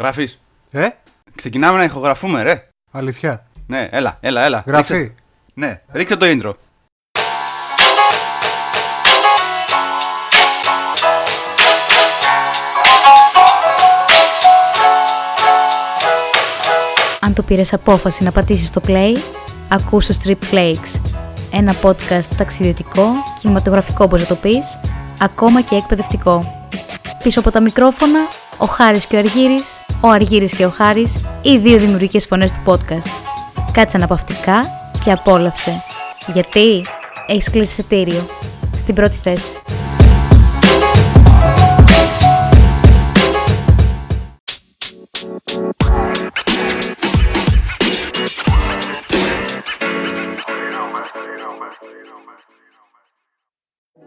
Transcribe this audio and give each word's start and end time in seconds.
Γράφεις; 0.00 0.40
Ε, 0.70 0.88
Ξεκινάμε 1.34 1.78
να 1.78 1.84
ηχογραφούμε, 1.84 2.42
ρε. 2.42 2.68
αλήθεια. 2.92 3.46
Ναι, 3.66 3.88
έλα, 3.90 4.16
έλα, 4.20 4.42
έλα. 4.44 4.62
Γραφή. 4.66 4.92
Ρίξε- 4.96 5.14
Ναι, 5.54 5.80
ρίξε 5.92 6.16
το 6.16 6.26
intro. 6.28 6.52
Αν 17.20 17.34
το 17.34 17.42
πήρες 17.42 17.72
απόφαση 17.72 18.24
να 18.24 18.32
πατήσεις 18.32 18.70
το 18.70 18.80
play, 18.86 19.16
ακούς 19.68 20.06
το 20.06 20.14
Strip 20.24 20.54
Flakes. 20.54 21.00
Ένα 21.52 21.74
podcast 21.82 22.24
ταξιδιωτικό, 22.36 23.06
κινηματογραφικό 23.40 24.04
όπως 24.04 24.20
να 24.20 24.26
το 24.26 24.34
πεις, 24.34 24.80
ακόμα 25.20 25.60
και 25.62 25.74
εκπαιδευτικό. 25.74 26.68
Πίσω 27.22 27.40
από 27.40 27.50
τα 27.50 27.60
μικρόφωνα, 27.60 28.20
ο 28.58 28.66
Χάρης 28.66 29.06
και 29.06 29.16
ο 29.16 29.18
Αργύρης, 29.18 29.80
ο 30.00 30.08
Αργύρης 30.08 30.54
και 30.54 30.64
ο 30.64 30.70
Χάρης, 30.70 31.16
οι 31.42 31.58
δύο 31.58 31.78
δημιουργικές 31.78 32.26
φωνές 32.26 32.52
του 32.52 32.60
podcast. 32.64 33.08
Κάτσε 33.72 33.96
αναπαυτικά 33.96 34.64
και 35.04 35.12
απόλαυσε. 35.12 35.82
Γιατί 36.26 36.84
έχεις 37.26 37.50
κλείσει 37.50 37.80
εισιτήριο. 37.80 38.26
Στην 38.76 38.94
πρώτη 38.94 39.16
θέση. 39.16 39.58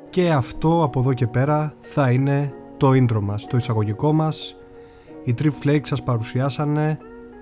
Και 0.09 0.31
αυτό 0.31 0.83
από 0.83 0.99
εδώ 0.99 1.13
και 1.13 1.27
πέρα 1.27 1.73
θα 1.81 2.11
είναι 2.11 2.53
το 2.77 2.89
intro 2.89 3.19
μας, 3.21 3.47
το 3.47 3.57
εισαγωγικό 3.57 4.13
μας. 4.13 4.55
Οι 5.23 5.35
Trip 5.41 5.51
Flakes 5.63 5.81
σας 5.83 6.03
παρουσιάσανε 6.03 6.97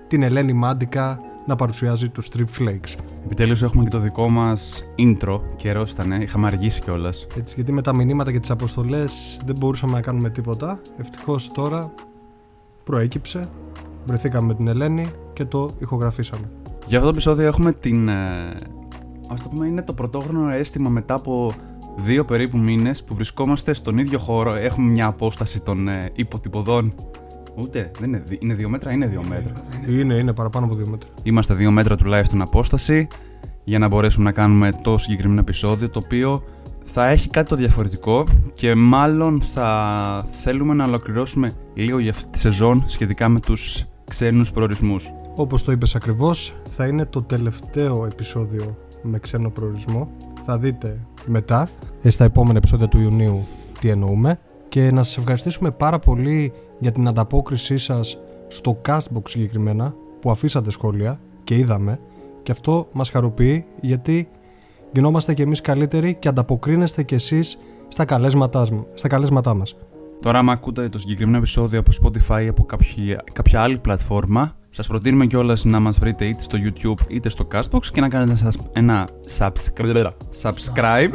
την 0.06 0.22
Ελένη 0.22 0.52
Μάντικα 0.52 1.20
να 1.46 1.56
παρουσιάζει 1.56 2.08
τους 2.08 2.28
Trip 2.36 2.60
Flakes. 2.60 2.94
Επιτέλους 3.24 3.62
έχουμε 3.62 3.84
και 3.84 3.90
το 3.90 3.98
δικό 3.98 4.28
μας 4.28 4.84
intro. 4.98 5.40
Καιρός 5.56 5.90
ήταν, 5.90 6.12
είχαμε 6.12 6.46
αργήσει 6.46 6.80
κιόλας. 6.80 7.26
Έτσι, 7.36 7.54
γιατί 7.54 7.72
με 7.72 7.82
τα 7.82 7.94
μηνύματα 7.94 8.32
και 8.32 8.40
τις 8.40 8.50
αποστολές 8.50 9.40
δεν 9.44 9.56
μπορούσαμε 9.58 9.92
να 9.92 10.00
κάνουμε 10.00 10.30
τίποτα. 10.30 10.80
Ευτυχώς 10.98 11.52
τώρα 11.52 11.92
προέκυψε, 12.84 13.48
βρεθήκαμε 14.04 14.46
με 14.46 14.54
την 14.54 14.68
Ελένη 14.68 15.06
και 15.32 15.44
το 15.44 15.70
ηχογραφήσαμε. 15.78 16.50
Για 16.86 16.98
αυτό 16.98 17.08
το 17.08 17.08
επεισόδιο 17.08 17.46
έχουμε 17.46 17.72
την. 17.72 18.08
Ε, 18.08 18.56
ας 19.28 19.42
το 19.42 19.48
πούμε, 19.48 19.66
είναι 19.66 19.82
το 19.82 19.92
πρωτόγνωρο 19.92 20.50
αίσθημα 20.50 20.90
μετά 20.90 21.14
από 21.14 21.52
δύο 21.96 22.24
περίπου 22.24 22.58
μήνες 22.58 23.04
που 23.04 23.14
βρισκόμαστε 23.14 23.72
στον 23.72 23.98
ίδιο 23.98 24.18
χώρο. 24.18 24.54
Έχουμε 24.54 24.90
μια 24.90 25.06
απόσταση 25.06 25.60
των 25.60 25.88
ε, 25.88 26.10
υποτυπωδών. 26.14 26.94
Ούτε, 27.54 27.90
δεν 27.98 28.08
είναι, 28.08 28.22
δι- 28.26 28.42
είναι 28.42 28.54
δύο 28.54 28.68
μέτρα, 28.68 28.92
είναι 28.92 29.06
δύο 29.06 29.22
μέτρα. 29.28 29.52
Είναι, 29.88 30.14
είναι 30.14 30.32
παραπάνω 30.32 30.66
από 30.66 30.74
δύο 30.74 30.86
μέτρα. 30.86 31.08
Είμαστε 31.22 31.54
δύο 31.54 31.70
μέτρα 31.70 31.96
τουλάχιστον 31.96 32.42
απόσταση 32.42 33.08
για 33.64 33.78
να 33.78 33.88
μπορέσουμε 33.88 34.24
να 34.24 34.32
κάνουμε 34.32 34.72
το 34.82 34.98
συγκεκριμένο 34.98 35.40
επεισόδιο 35.40 35.90
το 35.90 36.00
οποίο 36.04 36.42
θα 36.84 37.06
έχει 37.08 37.28
κάτι 37.28 37.48
το 37.48 37.56
διαφορετικό 37.56 38.26
και 38.54 38.74
μάλλον 38.74 39.42
θα 39.42 40.26
θέλουμε 40.42 40.74
να 40.74 40.84
ολοκληρώσουμε 40.84 41.52
λίγο 41.74 41.98
για 41.98 42.10
αυτή 42.10 42.24
τη 42.30 42.38
σεζόν 42.38 42.84
σχετικά 42.86 43.28
με 43.28 43.40
τους 43.40 43.84
ξένους 44.10 44.50
προορισμούς. 44.52 45.12
Όπως 45.34 45.64
το 45.64 45.72
είπες 45.72 45.94
ακριβώς, 45.94 46.54
θα 46.70 46.86
είναι 46.86 47.04
το 47.06 47.22
τελευταίο 47.22 48.06
επεισόδιο 48.06 48.76
με 49.02 49.18
ξένο 49.18 49.50
προορισμό. 49.50 50.10
Θα 50.44 50.58
δείτε 50.58 51.06
μετά, 51.26 51.68
ε, 52.02 52.10
στα 52.10 52.24
επόμενα 52.24 52.58
επεισόδια 52.58 52.88
του 52.88 52.98
Ιουνίου, 53.00 53.46
τι 53.80 53.88
εννοούμε. 53.88 54.38
Και 54.68 54.90
να 54.90 55.02
σας 55.02 55.16
ευχαριστήσουμε 55.16 55.70
πάρα 55.70 55.98
πολύ 55.98 56.52
για 56.82 56.92
την 56.92 57.08
ανταπόκρισή 57.08 57.78
σας 57.78 58.18
στο 58.48 58.80
Castbox 58.86 59.22
συγκεκριμένα, 59.24 59.94
που 60.20 60.30
αφήσατε 60.30 60.70
σχόλια 60.70 61.20
και 61.44 61.56
είδαμε. 61.56 62.00
Και 62.42 62.52
αυτό 62.52 62.88
μας 62.92 63.10
χαροποιεί 63.10 63.64
γιατί 63.80 64.28
γινόμαστε 64.92 65.34
κι 65.34 65.42
εμείς 65.42 65.60
καλύτεροι 65.60 66.14
και 66.14 66.28
ανταποκρίνεστε 66.28 67.02
κι 67.02 67.14
εσείς 67.14 67.58
στα 67.88 68.04
καλέσματά, 68.04 68.66
στα 68.94 69.08
καλέσματά 69.08 69.54
μας. 69.54 69.76
Τώρα, 70.20 70.38
άμα 70.38 70.52
ακούτε 70.52 70.88
το 70.88 70.98
συγκεκριμένο 70.98 71.36
επεισόδιο 71.36 71.78
από 71.78 71.90
Spotify 72.02 72.42
ή 72.44 72.48
από 72.48 72.64
κάποια, 72.64 73.24
κάποια 73.32 73.62
άλλη 73.62 73.78
πλατφόρμα, 73.78 74.56
σας 74.70 74.86
προτείνουμε 74.86 75.26
κιόλας 75.26 75.64
να 75.64 75.80
μας 75.80 75.98
βρείτε 75.98 76.24
είτε 76.24 76.42
στο 76.42 76.58
YouTube 76.64 77.06
είτε 77.08 77.28
στο 77.28 77.48
Castbox 77.52 77.86
και 77.92 78.00
να 78.00 78.08
κάνετε 78.08 78.36
σας 78.36 78.58
ένα 78.72 79.08
subscribe, 79.38 80.10
subscribe 80.42 81.10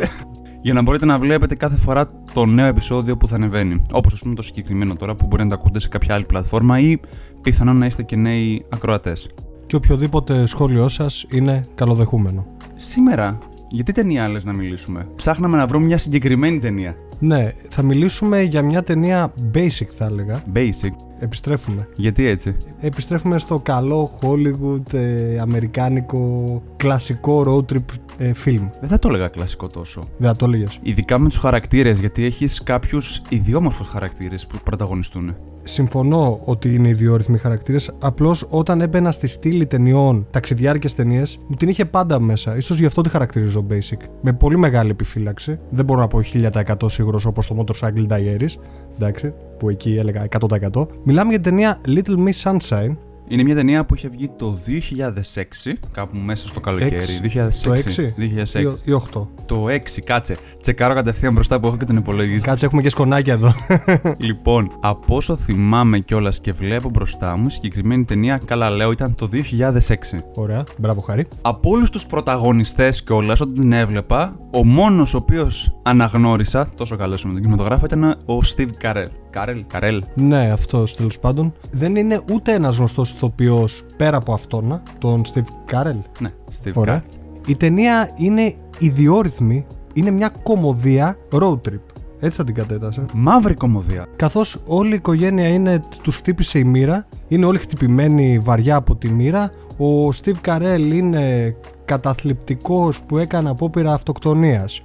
για 0.68 0.76
να 0.76 0.82
μπορείτε 0.82 1.06
να 1.06 1.20
βλέπετε 1.20 1.56
κάθε 1.56 1.76
φορά 1.78 2.10
το 2.34 2.46
νέο 2.46 2.66
επεισόδιο 2.66 3.18
που 3.18 3.28
θα 3.28 3.36
ανεβαίνει. 3.36 3.82
Όπως 3.92 4.14
ας 4.14 4.20
πούμε 4.20 4.36
το 4.36 4.42
συγκεκριμένο 4.42 4.96
τώρα 4.96 5.16
που 5.16 5.26
μπορεί 5.26 5.44
να 5.44 5.50
το 5.50 5.56
ακούτε 5.56 5.80
σε 5.80 5.88
κάποια 5.88 6.16
άλλη 6.16 6.24
πλατφόρμα 6.24 6.80
ή 6.80 7.00
πιθανόν 7.42 7.78
να 7.78 7.86
είστε 7.86 8.04
και 8.04 8.16
νέοι 8.16 8.66
ακροατές. 8.70 9.30
Και 9.66 9.76
οποιοδήποτε 9.76 10.46
σχόλιο 10.46 10.88
σας 10.88 11.26
είναι 11.30 11.66
καλοδεχούμενο. 11.76 12.46
Σήμερα, 12.76 13.38
γιατί 13.70 13.92
ταινία 13.92 14.24
άλλες 14.24 14.44
να 14.44 14.54
μιλήσουμε; 14.54 15.08
Ψάχναμε 15.16 15.58
να 15.58 15.68
βρούμε 15.68 15.86
μια 15.86 15.98
συγκεκριμένη 15.98 16.60
ταινία. 16.60 16.96
Ναι, 17.20 17.54
θα 17.70 17.84
μιλήσουμε 17.84 18.42
για 18.42 18.62
μια 18.62 18.84
ταινία 18.84 19.34
basic 19.54 19.88
θα 19.98 20.06
έλεγα. 20.06 20.44
Basic. 20.54 20.92
Επιστρέφουμε. 21.20 21.88
Γιατί 21.96 22.26
έτσι; 22.26 22.56
Επιστρέφουμε 22.80 23.40
στο 23.40 23.60
καλό 23.60 24.20
Hollywood, 24.22 24.94
ε, 24.94 25.40
αμερικάνικο, 25.40 26.62
κλασικό 26.78 27.44
road 27.48 27.74
trip 27.74 28.07
ε, 28.18 28.32
film. 28.46 28.70
Δεν 28.80 28.90
θα 28.90 29.00
το 29.00 29.08
έλεγα 29.08 29.28
κλασικό 29.28 29.68
τόσο. 29.68 30.04
Δεν 30.18 30.30
θα 30.30 30.36
το 30.36 30.46
έλεγες. 30.46 30.80
Ειδικά 30.82 31.20
με 31.20 31.30
τους 31.30 31.38
χαρακτήρες, 31.38 32.00
γιατί 32.00 32.24
έχεις 32.26 32.64
κάποιους 32.64 33.22
ιδιόμορφους 33.30 33.88
χαρακτήρες 33.88 34.48
που 34.48 34.58
πρωταγωνιστούν. 34.64 35.36
Συμφωνώ 35.64 36.40
ότι 36.46 36.74
είναι 36.74 36.88
ιδιόρυθμοι 36.88 37.38
χαρακτήρες. 37.38 37.96
Απλώς 38.00 38.46
όταν 38.50 38.82
έμπαινα 38.82 39.12
στη 39.12 39.28
στήλη 39.28 39.66
ταινιών, 39.66 40.28
ταξιδιάρικε 40.32 40.90
ταινίες, 40.90 41.40
μου 41.48 41.56
την 41.56 41.70
είχε 41.70 41.86
πάντα 41.86 42.20
μέσα. 42.20 42.60
σω 42.60 42.74
γι' 42.74 42.86
αυτό 42.86 43.02
τη 43.02 43.10
χαρακτηρίζω 43.10 43.66
basic. 43.70 44.08
Με 44.22 44.34
πολύ 44.34 44.58
μεγάλη 44.58 44.90
επιφύλαξη. 44.90 45.60
Δεν 45.70 45.86
μπορώ 45.86 46.00
να 46.00 46.08
πω 46.08 46.22
1000% 46.34 46.90
σίγουρος 46.90 47.26
όπως 47.26 47.48
το 47.48 47.64
Motorcycle 47.64 48.08
Diaries. 48.08 48.56
Εντάξει, 48.96 49.34
που 49.60 49.70
εκεί 49.70 49.96
έλεγα 49.98 50.28
100%. 50.74 50.88
Μιλάμε 51.04 51.30
για 51.30 51.40
την 51.40 51.52
ταινία 51.52 51.82
Little 51.88 52.18
Miss 52.28 52.52
Sunshine. 52.52 52.96
Είναι 53.30 53.44
μια 53.44 53.56
ταινία 53.56 53.86
που 53.86 53.96
είχε 53.96 54.08
βγει 54.08 54.30
το 54.38 54.58
2006, 54.68 55.74
κάπου 55.92 56.20
μέσα 56.20 56.48
στο 56.48 56.60
καλοκαίρι. 56.60 56.96
Έξι. 56.96 57.22
2006. 57.24 57.50
Το 57.64 57.74
6 57.74 58.14
2006. 58.54 58.60
ή, 58.86 58.92
ή 58.92 59.02
8. 59.14 59.28
Το 59.46 59.66
6, 59.66 59.80
κάτσε. 60.04 60.38
Τσεκάρω 60.62 60.94
κατευθείαν 60.94 61.34
μπροστά 61.34 61.60
που 61.60 61.68
έχω 61.68 61.78
και 61.78 61.86
τον 61.86 61.96
υπολογιστή. 61.96 62.48
Κάτσε, 62.48 62.66
έχουμε 62.66 62.82
και 62.82 62.90
σκονάκια 62.90 63.34
εδώ. 63.34 63.54
λοιπόν, 64.28 64.72
από 64.80 65.16
όσο 65.16 65.36
θυμάμαι 65.36 66.00
κιόλας 66.00 66.42
και 66.42 66.54
βλέπω 66.54 66.90
μπροστά 66.90 67.38
μου, 67.38 67.48
η 67.48 67.52
συγκεκριμένη 67.52 68.06
ταινία, 68.06 68.42
καλά 68.46 68.70
λέω, 68.70 68.92
ήταν 68.92 69.16
το 69.16 69.30
2006. 69.34 69.96
Ωραία, 70.34 70.64
μπράβο 70.78 71.02
Χαρή. 71.02 71.28
Από 71.42 71.70
όλους 71.70 71.90
τους 71.90 72.06
πρωταγωνιστές 72.06 73.04
κιόλας, 73.04 73.40
όταν 73.40 73.54
την 73.54 73.72
έβλεπα, 73.72 74.40
ο 74.52 74.66
μόνος 74.66 75.14
ο 75.14 75.18
οποίος 75.18 75.80
αναγνώρισα, 75.84 76.70
τόσο 76.76 76.96
καλός 76.96 77.24
με 77.24 77.32
τον 77.32 77.42
κινηματογράφο, 77.42 77.86
ήταν 77.86 78.04
ο 78.04 78.40
Steve 78.56 78.70
Carell. 78.82 79.27
Carell, 79.34 79.64
Carell. 79.74 80.00
Ναι, 80.16 80.50
αυτός 80.52 80.96
τέλος 80.96 81.20
πάντων. 81.20 81.54
Δεν 81.72 81.96
είναι 81.96 82.22
ούτε 82.34 82.54
ένας 82.54 82.78
γνωστός 82.78 83.12
ηθοποιός 83.12 83.86
πέρα 83.98 84.18
από 84.18 84.34
αυτόν, 84.34 84.82
τον 84.98 85.22
Steve 85.34 85.74
Carell. 85.74 86.02
Ναι, 86.20 86.34
Steve 86.62 86.74
Ωραία. 86.74 87.04
Carell. 87.04 87.50
Η 87.50 87.56
ταινία 87.56 88.10
είναι 88.18 88.54
ιδιόρυθμη, 88.80 89.66
είναι 89.94 90.12
μια 90.12 90.34
κομμωδία 90.44 91.18
road 91.32 91.60
trip. 91.70 91.80
Έτσι 92.20 92.38
θα 92.38 92.44
την 92.44 92.54
κατέτασα. 92.54 93.06
Μαύρη 93.14 93.54
κομμωδία. 93.54 94.06
Καθώς 94.16 94.62
όλη 94.66 94.92
η 94.92 94.96
οικογένεια 94.96 95.48
είναι, 95.48 95.82
τους 96.02 96.16
χτύπησε 96.16 96.60
η 96.60 96.64
μοίρα, 96.64 97.08
είναι 97.28 97.46
όλοι 97.46 97.58
χτυπημένοι 97.58 98.40
βαριά 98.40 98.76
από 98.76 98.96
τη 98.96 99.10
μοίρα. 99.10 99.52
Ο 99.78 100.08
Steve 100.08 100.36
Carell 100.46 100.92
είναι 100.94 101.56
καταθλιπτικός 101.86 103.02
που 103.02 103.18
έκανε 103.18 103.50
απόπειρα 103.50 103.94
αυτοκτονίας. 103.94 104.82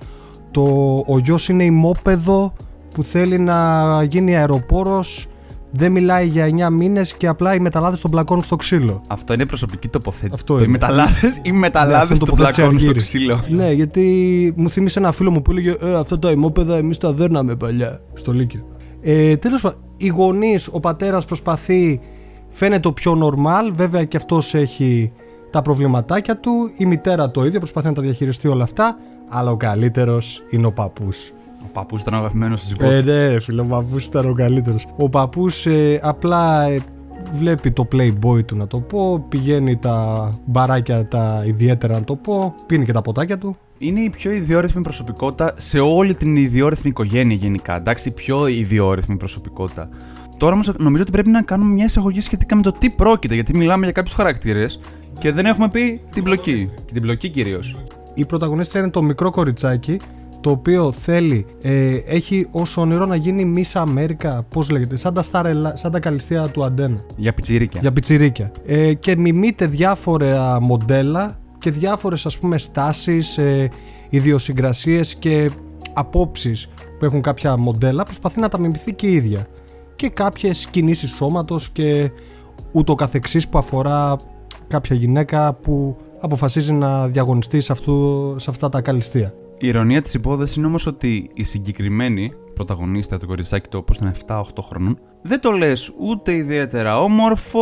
Το, 0.50 0.62
ο 1.06 1.18
γιος 1.18 1.48
είναι 1.48 1.64
ημόπεδο 1.64 2.52
που 2.92 3.02
θέλει 3.02 3.38
να 3.38 4.02
γίνει 4.02 4.36
αεροπόρος, 4.36 5.26
δεν 5.70 5.92
μιλάει 5.92 6.26
για 6.26 6.44
9 6.44 6.70
μήνες 6.72 7.14
και 7.16 7.26
απλά 7.26 7.54
οι 7.54 7.58
μεταλλάδες 7.60 8.00
τον 8.00 8.10
πλακώνουν 8.10 8.42
στο 8.42 8.56
ξύλο. 8.56 9.02
Αυτό 9.08 9.32
είναι 9.32 9.46
προσωπική 9.46 9.88
τοποθέτηση. 9.88 10.30
Αυτό 10.34 10.52
Το 10.52 10.58
είναι. 10.58 10.68
Οι 10.68 10.70
μεταλλάδε 10.70 11.32
ή 11.42 11.50
Ναι, 11.50 11.58
μεταλλάδες 11.58 12.02
αυτό 12.10 12.14
του 12.14 12.24
τοποθέτησε 12.24 12.60
πλακώνουν 12.60 12.80
στο 12.80 12.88
Αργύρης. 12.90 13.08
ξύλο. 13.08 13.40
Ναι, 13.48 13.72
γιατί 13.72 14.52
μου 14.56 14.70
θύμισε 14.70 14.98
ένα 14.98 15.12
φίλο 15.12 15.30
μου 15.30 15.42
που 15.42 15.50
έλεγε 15.50 15.76
Ε, 15.80 15.94
αυτά 15.94 16.18
τα 16.18 16.30
ημόπεδα 16.30 16.76
εμείς 16.76 16.98
τα 16.98 17.12
δέρναμε 17.12 17.56
παλιά 17.56 18.00
στο 18.12 18.32
Λύκειο. 18.32 18.66
Ε, 19.00 19.36
Τέλος 19.36 19.60
πάντων, 19.60 19.78
οι 19.96 20.06
γονείς, 20.08 20.68
ο 20.72 20.80
πατέρας 20.80 21.24
προσπαθεί, 21.24 22.00
φαίνεται 22.48 22.80
το 22.80 22.92
πιο 22.92 23.18
normal. 23.22 23.70
Βέβαια 23.72 24.04
και 24.04 24.16
αυτός 24.16 24.54
έχει 24.54 25.12
τα 25.50 25.62
προβληματάκια 25.62 26.36
του. 26.36 26.70
Η 26.76 26.86
μητέρα 26.86 27.30
το 27.30 27.44
ίδιο, 27.44 27.58
προσπαθεί 27.58 27.86
να 27.86 27.92
τα 27.92 28.02
διαχειριστεί 28.02 28.48
όλα 28.48 28.62
αυτά. 28.62 28.96
Αλλά 29.30 29.50
ο 29.50 29.56
καλύτερος 29.56 30.42
είναι 30.50 30.66
ο 30.66 30.72
παππούς. 30.72 31.32
Ο 31.72 31.74
παππούς 31.74 32.00
ήταν 32.00 32.14
ο 32.14 32.16
αγαπημένος 32.16 32.60
σύζυγό. 32.60 32.90
Ε, 32.90 33.02
ναι, 33.02 33.28
ρε 33.28 33.40
φίλε, 33.40 33.60
ο 33.60 33.64
παππούς 33.64 34.04
ήταν 34.06 34.30
ο 34.30 34.32
καλύτερος. 34.32 34.86
Ο 34.96 35.08
παππούς 35.08 35.66
απλά 36.00 36.62
ε, 36.62 36.80
βλέπει 37.32 37.70
το 37.70 37.88
playboy 37.92 38.44
του 38.44 38.56
να 38.56 38.66
το 38.66 38.80
πω, 38.80 39.24
πηγαίνει 39.28 39.76
τα 39.76 40.30
μπαράκια 40.44 41.08
τα 41.08 41.42
ιδιαίτερα 41.46 41.94
να 41.94 42.04
το 42.04 42.16
πω, 42.16 42.54
πίνει 42.66 42.84
και 42.84 42.92
τα 42.92 43.02
ποτάκια 43.02 43.38
του. 43.38 43.56
Είναι 43.78 44.00
η 44.00 44.10
πιο 44.10 44.30
ιδιόρυθμη 44.30 44.82
προσωπικότητα 44.82 45.54
σε 45.56 45.78
όλη 45.78 46.14
την 46.14 46.36
ιδιόρυθμη 46.36 46.90
οικογένεια 46.90 47.36
γενικά. 47.36 47.76
Εντάξει, 47.76 48.08
η 48.08 48.12
πιο 48.12 48.46
ιδιόρυθμη 48.46 49.16
προσωπικότητα. 49.16 49.88
Τώρα 50.36 50.54
όμως 50.54 50.72
νομίζω 50.78 51.02
ότι 51.02 51.12
πρέπει 51.12 51.30
να 51.30 51.42
κάνουμε 51.42 51.72
μια 51.72 51.84
εισαγωγή 51.84 52.20
σχετικά 52.20 52.56
με 52.56 52.62
το 52.62 52.72
τι 52.72 52.90
πρόκειται, 52.90 53.34
γιατί 53.34 53.56
μιλάμε 53.56 53.84
για 53.84 53.92
κάποιους 53.92 54.14
χαρακτήρες 54.14 54.80
και 55.18 55.32
δεν 55.32 55.46
έχουμε 55.46 55.68
πει 55.68 56.00
την 56.12 56.22
μπλοκή. 56.22 56.70
Και 56.84 56.92
την 56.92 57.02
μπλοκή 57.02 57.28
κυρίως. 57.28 57.76
Η 58.14 58.24
πρωταγωνίστρια 58.24 58.82
είναι 58.82 58.90
το 58.90 59.02
μικρό 59.02 59.30
κοριτσάκι 59.30 60.00
το 60.42 60.50
οποίο 60.50 60.92
θέλει, 60.92 61.46
ε, 61.62 61.96
έχει 62.06 62.46
ως 62.50 62.76
όνειρο 62.76 63.06
να 63.06 63.16
γίνει 63.16 63.54
Miss 63.56 63.70
Αμέρικα, 63.80 64.46
πώς 64.48 64.70
λέγεται, 64.70 64.96
σαν 64.96 65.14
τα, 65.14 65.22
στάρελα, 65.22 65.76
σαν 65.76 65.90
τα 65.90 66.00
καλυστία 66.00 66.48
του 66.48 66.64
Αντένα. 66.64 67.04
Για 67.16 67.34
πιτσιρίκια. 67.34 67.80
Για 67.80 67.92
πιτσιρίκια. 67.92 68.52
Ε, 68.66 68.94
και 68.94 69.16
μιμείται 69.16 69.66
διάφορα 69.66 70.60
μοντέλα 70.60 71.38
και 71.58 71.70
διάφορες 71.70 72.26
ας 72.26 72.38
πούμε 72.38 72.58
στάσεις, 72.58 73.38
ε, 73.38 73.70
ιδιοσυγκρασίες 74.08 75.14
και 75.14 75.50
απόψεις 75.92 76.68
που 76.98 77.04
έχουν 77.04 77.20
κάποια 77.20 77.56
μοντέλα, 77.56 78.04
προσπαθεί 78.04 78.40
να 78.40 78.48
τα 78.48 78.58
μιμηθεί 78.58 78.94
και 78.94 79.06
η 79.06 79.12
ίδια. 79.12 79.46
Και 79.96 80.08
κάποιες 80.08 80.66
κινήσεις 80.66 81.10
σώματος 81.10 81.70
και 81.70 82.10
ούτω 82.72 82.94
καθεξής 82.94 83.48
που 83.48 83.58
αφορά 83.58 84.16
κάποια 84.68 84.96
γυναίκα 84.96 85.52
που 85.52 85.96
αποφασίζει 86.20 86.72
να 86.72 87.06
διαγωνιστεί 87.06 87.60
σε, 87.60 87.72
αυτού, 87.72 88.34
σε 88.38 88.50
αυτά 88.50 88.68
τα 88.68 88.80
καλυστία. 88.80 89.34
Η 89.62 89.68
ηρωνία 89.68 90.02
της 90.02 90.14
υπόθεσης 90.14 90.56
είναι 90.56 90.66
όμως 90.66 90.86
ότι 90.86 91.30
η 91.34 91.42
συγκεκριμένη 91.42 92.32
πρωταγωνίστρια 92.54 93.18
του 93.18 93.26
κοριτσάκι 93.26 93.68
το 93.68 93.78
όπως 93.78 93.96
ήταν 93.96 94.12
7-8 94.26 94.42
χρονών 94.68 94.98
δεν 95.22 95.40
το 95.40 95.50
λες 95.50 95.92
ούτε 95.98 96.32
ιδιαίτερα 96.34 97.00
όμορφο, 97.00 97.60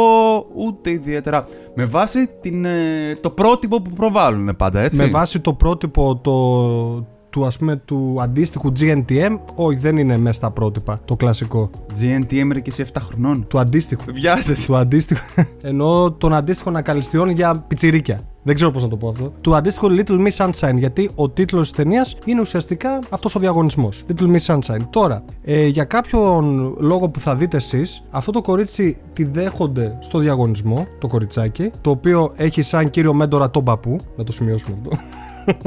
ούτε 0.55 0.91
ιδιαίτερα. 0.91 1.47
Με 1.75 1.85
βάση 1.85 2.29
την, 2.41 2.65
ε, 2.65 3.15
το 3.21 3.31
πρότυπο 3.31 3.83
που 3.83 3.91
προβάλλουν 3.91 4.57
πάντα, 4.57 4.81
έτσι. 4.81 4.97
Με 4.97 5.07
βάση 5.07 5.41
το 5.41 5.53
πρότυπο 5.53 6.17
το, 6.17 7.07
του 7.31 7.47
ας 7.47 7.59
πούμε 7.59 7.77
του 7.77 8.17
αντίστοιχου 8.21 8.73
GNTM, 8.81 9.39
όχι 9.55 9.79
δεν 9.79 9.97
είναι 9.97 10.17
μέσα 10.17 10.33
στα 10.33 10.51
πρότυπα, 10.51 11.01
το 11.05 11.17
κλασικό. 11.17 11.71
GNTM 12.01 12.33
είναι 12.33 12.61
και 12.61 12.73
σε 12.73 12.87
7 12.93 13.01
χρονών. 13.01 13.47
Του 13.49 13.59
αντίστοιχου. 13.59 14.03
Βιάζεσαι. 14.13 14.67
Του 14.67 14.77
αντίστοιχου. 14.77 15.25
Εννοώ 15.63 16.13
των 16.13 16.35
αντίστοιχων 16.35 16.77
ακαλυστιών 16.77 17.31
για 17.31 17.65
πιτσιρίκια. 17.69 18.30
Δεν 18.43 18.55
ξέρω 18.55 18.71
πώς 18.71 18.83
να 18.83 18.89
το 18.89 18.97
πω 18.97 19.09
αυτό. 19.09 19.33
Του 19.41 19.57
αντίστοιχου 19.57 19.89
Little 19.91 20.27
Miss 20.27 20.47
Sunshine, 20.47 20.75
γιατί 20.75 21.11
ο 21.15 21.31
τίτλος 21.31 21.69
της 21.69 21.77
ταινίας 21.77 22.17
είναι 22.25 22.41
ουσιαστικά 22.41 22.99
αυτός 23.11 23.35
ο 23.35 23.39
διαγωνισμός. 23.39 24.05
Little 24.09 24.37
Miss 24.37 24.55
Sunshine. 24.55 24.87
Τώρα, 24.91 25.25
ε, 25.43 25.67
για 25.67 25.85
κάποιον 25.85 26.75
λόγο 26.79 27.09
που 27.09 27.21
θα 27.21 27.37
δείτε 27.37 27.57
εσείς, 27.57 28.03
αυτό 28.11 28.33
το 28.33 28.41
κορίτσι 28.41 28.97
τη 29.13 29.25
δέχονται 29.25 29.97
στο 30.01 30.19
διαγωνισμό, 30.19 30.87
το 30.99 31.07
κοριτσάκι, 31.09 31.71
το 31.81 31.91
οποίο 31.91 32.33
έχει 32.37 32.63
σαν 32.63 32.91
κύριο 32.91 33.15
μέντορα 33.15 33.51
τον 33.51 33.65
παππού. 33.65 33.97
Να 34.17 34.25
το 34.25 34.33
σημειώσουμε 34.33 34.77
αυτό. 34.79 34.99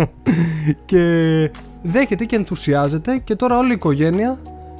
και 0.86 1.52
δέχεται 1.81 2.25
και 2.25 2.36
ενθουσιάζεται 2.36 3.18
και 3.24 3.36
τώρα 3.36 3.58
όλη 3.58 3.70
η 3.70 3.74
οικογένεια 3.74 4.40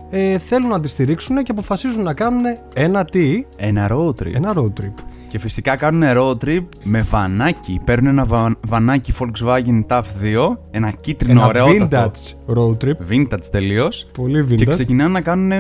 ε, 0.10 0.38
θέλουν 0.38 0.70
να 0.70 0.80
τη 0.80 0.88
στηρίξουν 0.88 1.44
και 1.44 1.52
αποφασίζουν 1.52 2.04
να 2.04 2.14
κάνουν 2.14 2.44
ένα 2.74 3.06
τι; 3.06 3.46
Ένα 3.56 3.88
road 3.92 4.10
trip. 4.10 4.34
Ένα 4.34 4.54
road 4.56 4.82
trip. 4.82 4.94
Και 5.34 5.40
φυσικά 5.40 5.76
κάνουν 5.76 6.04
road 6.16 6.38
trip 6.46 6.64
με 6.84 7.02
βανάκι. 7.02 7.82
Παίρνουν 7.86 8.12
ένα 8.12 8.26
βα... 8.26 8.56
βανάκι 8.68 9.14
Volkswagen 9.20 9.86
TAF 9.88 10.02
2, 10.02 10.58
ένα 10.72 10.92
κίτρινο 10.92 11.40
ένα 11.40 11.48
ωραίο. 11.48 11.66
vintage 11.68 12.56
road 12.56 12.78
trip. 12.84 13.12
Vintage 13.12 13.46
τελείως. 13.52 14.08
Πολύ 14.14 14.46
vintage. 14.50 14.56
Και 14.56 14.66
ξεκινάνε 14.66 15.12
να 15.12 15.22
κάνουν 15.22 15.52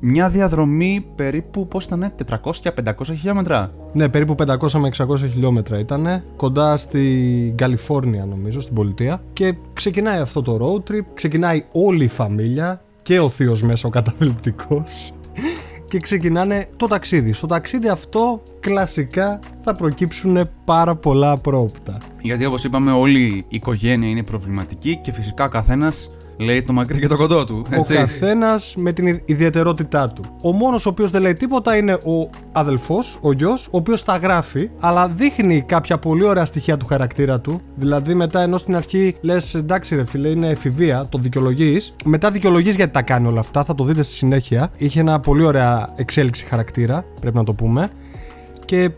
μια 0.00 0.28
διαδρομή 0.28 1.06
περίπου, 1.16 1.68
πώς 1.68 1.84
ήταν, 1.84 2.12
400-500 2.28 2.92
χιλιόμετρα. 3.04 3.72
Ναι, 3.92 4.08
περίπου 4.08 4.34
500 4.38 4.70
με 4.72 4.90
600 4.96 5.16
χιλιόμετρα 5.16 5.78
ήταν, 5.78 6.22
κοντά 6.36 6.76
στη 6.76 7.54
Καλιφόρνια 7.56 8.24
νομίζω, 8.24 8.60
στην 8.60 8.74
πολιτεία. 8.74 9.22
Και 9.32 9.54
ξεκινάει 9.72 10.18
αυτό 10.18 10.42
το 10.42 10.58
road 10.60 10.90
trip, 10.90 11.04
ξεκινάει 11.14 11.64
όλη 11.72 12.04
η 12.04 12.08
φαμίλια 12.08 12.82
και 13.02 13.18
ο 13.18 13.28
θείος 13.28 13.62
μέσα 13.62 13.88
ο 13.88 13.90
καταθλιπτικός 13.98 15.12
και 15.90 15.98
ξεκινάνε 15.98 16.68
το 16.76 16.86
ταξίδι. 16.86 17.32
Στο 17.32 17.46
ταξίδι 17.46 17.88
αυτό 17.88 18.42
κλασικά 18.60 19.40
θα 19.64 19.74
προκύψουν 19.74 20.48
πάρα 20.64 20.96
πολλά 20.96 21.36
πρόοπτα. 21.36 21.98
Γιατί 22.20 22.44
όπως 22.44 22.64
είπαμε 22.64 22.92
όλη 22.92 23.20
η 23.20 23.44
οικογένεια 23.48 24.08
είναι 24.08 24.22
προβληματική 24.22 24.96
και 24.96 25.12
φυσικά 25.12 25.44
ο 25.44 25.48
καθένας 25.48 26.10
λέει 26.40 26.62
το 26.62 26.72
μακρύ 26.72 26.98
και 26.98 27.06
το 27.06 27.16
κοντό 27.16 27.44
του. 27.44 27.66
Έτσι. 27.70 27.92
Ο 27.92 27.96
καθένας 27.96 28.74
με 28.76 28.92
την 28.92 29.20
ιδιαιτερότητά 29.24 30.08
του. 30.08 30.24
Ο 30.42 30.52
μόνος 30.52 30.86
ο 30.86 30.88
οποίος 30.88 31.10
δεν 31.10 31.22
λέει 31.22 31.34
τίποτα 31.34 31.76
είναι 31.76 31.92
ο 31.92 32.30
αδελφός, 32.52 33.18
ο 33.20 33.32
γιος, 33.32 33.66
ο 33.66 33.76
οποίος 33.76 34.04
τα 34.04 34.16
γράφει, 34.16 34.70
αλλά 34.80 35.08
δείχνει 35.08 35.62
κάποια 35.62 35.98
πολύ 35.98 36.24
ωραία 36.24 36.44
στοιχεία 36.44 36.76
του 36.76 36.86
χαρακτήρα 36.86 37.40
του. 37.40 37.60
Δηλαδή, 37.74 38.14
μετά 38.14 38.42
ενώ 38.42 38.58
στην 38.58 38.76
αρχή 38.76 39.16
λες, 39.20 39.54
εντάξει, 39.54 39.96
ρε 39.96 40.04
φίλε, 40.04 40.28
είναι 40.28 40.48
εφηβεία, 40.48 41.06
το 41.08 41.18
δικαιολογείς. 41.18 41.94
Μετά 42.04 42.30
δικαιολογείς 42.30 42.76
γιατί 42.76 42.92
τα 42.92 43.02
κάνει 43.02 43.26
όλα 43.26 43.40
αυτά, 43.40 43.64
θα 43.64 43.74
το 43.74 43.84
δείτε 43.84 44.02
στη 44.02 44.14
συνέχεια. 44.14 44.70
Είχε 44.76 45.00
ένα 45.00 45.20
πολύ 45.20 45.42
ωραία 45.42 45.92
εξέλιξη 45.96 46.44
χαρακτήρα, 46.44 47.04
πρέπει 47.20 47.36
να 47.36 47.44
το 47.44 47.54
πούμε. 47.54 47.90
Και 48.64 48.90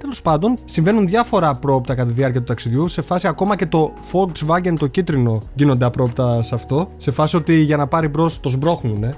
Τέλος 0.00 0.22
πάντων, 0.22 0.58
συμβαίνουν 0.64 1.06
διάφορα 1.06 1.48
απρόπτα 1.48 1.94
κατά 1.94 2.08
τη 2.08 2.14
διάρκεια 2.14 2.40
του 2.40 2.46
ταξιδιού. 2.46 2.88
Σε 2.88 3.02
φάση 3.02 3.26
ακόμα 3.26 3.56
και 3.56 3.66
το 3.66 3.92
Volkswagen 4.12 4.74
το 4.78 4.86
κίτρινο 4.86 5.42
γίνονται 5.54 5.84
απρόπτα 5.84 6.42
σε 6.42 6.54
αυτό. 6.54 6.90
Σε 6.96 7.10
φάση 7.10 7.36
ότι 7.36 7.54
για 7.54 7.76
να 7.76 7.86
πάρει 7.86 8.08
μπρος 8.08 8.40
το 8.40 8.48
σμπρώχνουνε. 8.48 9.14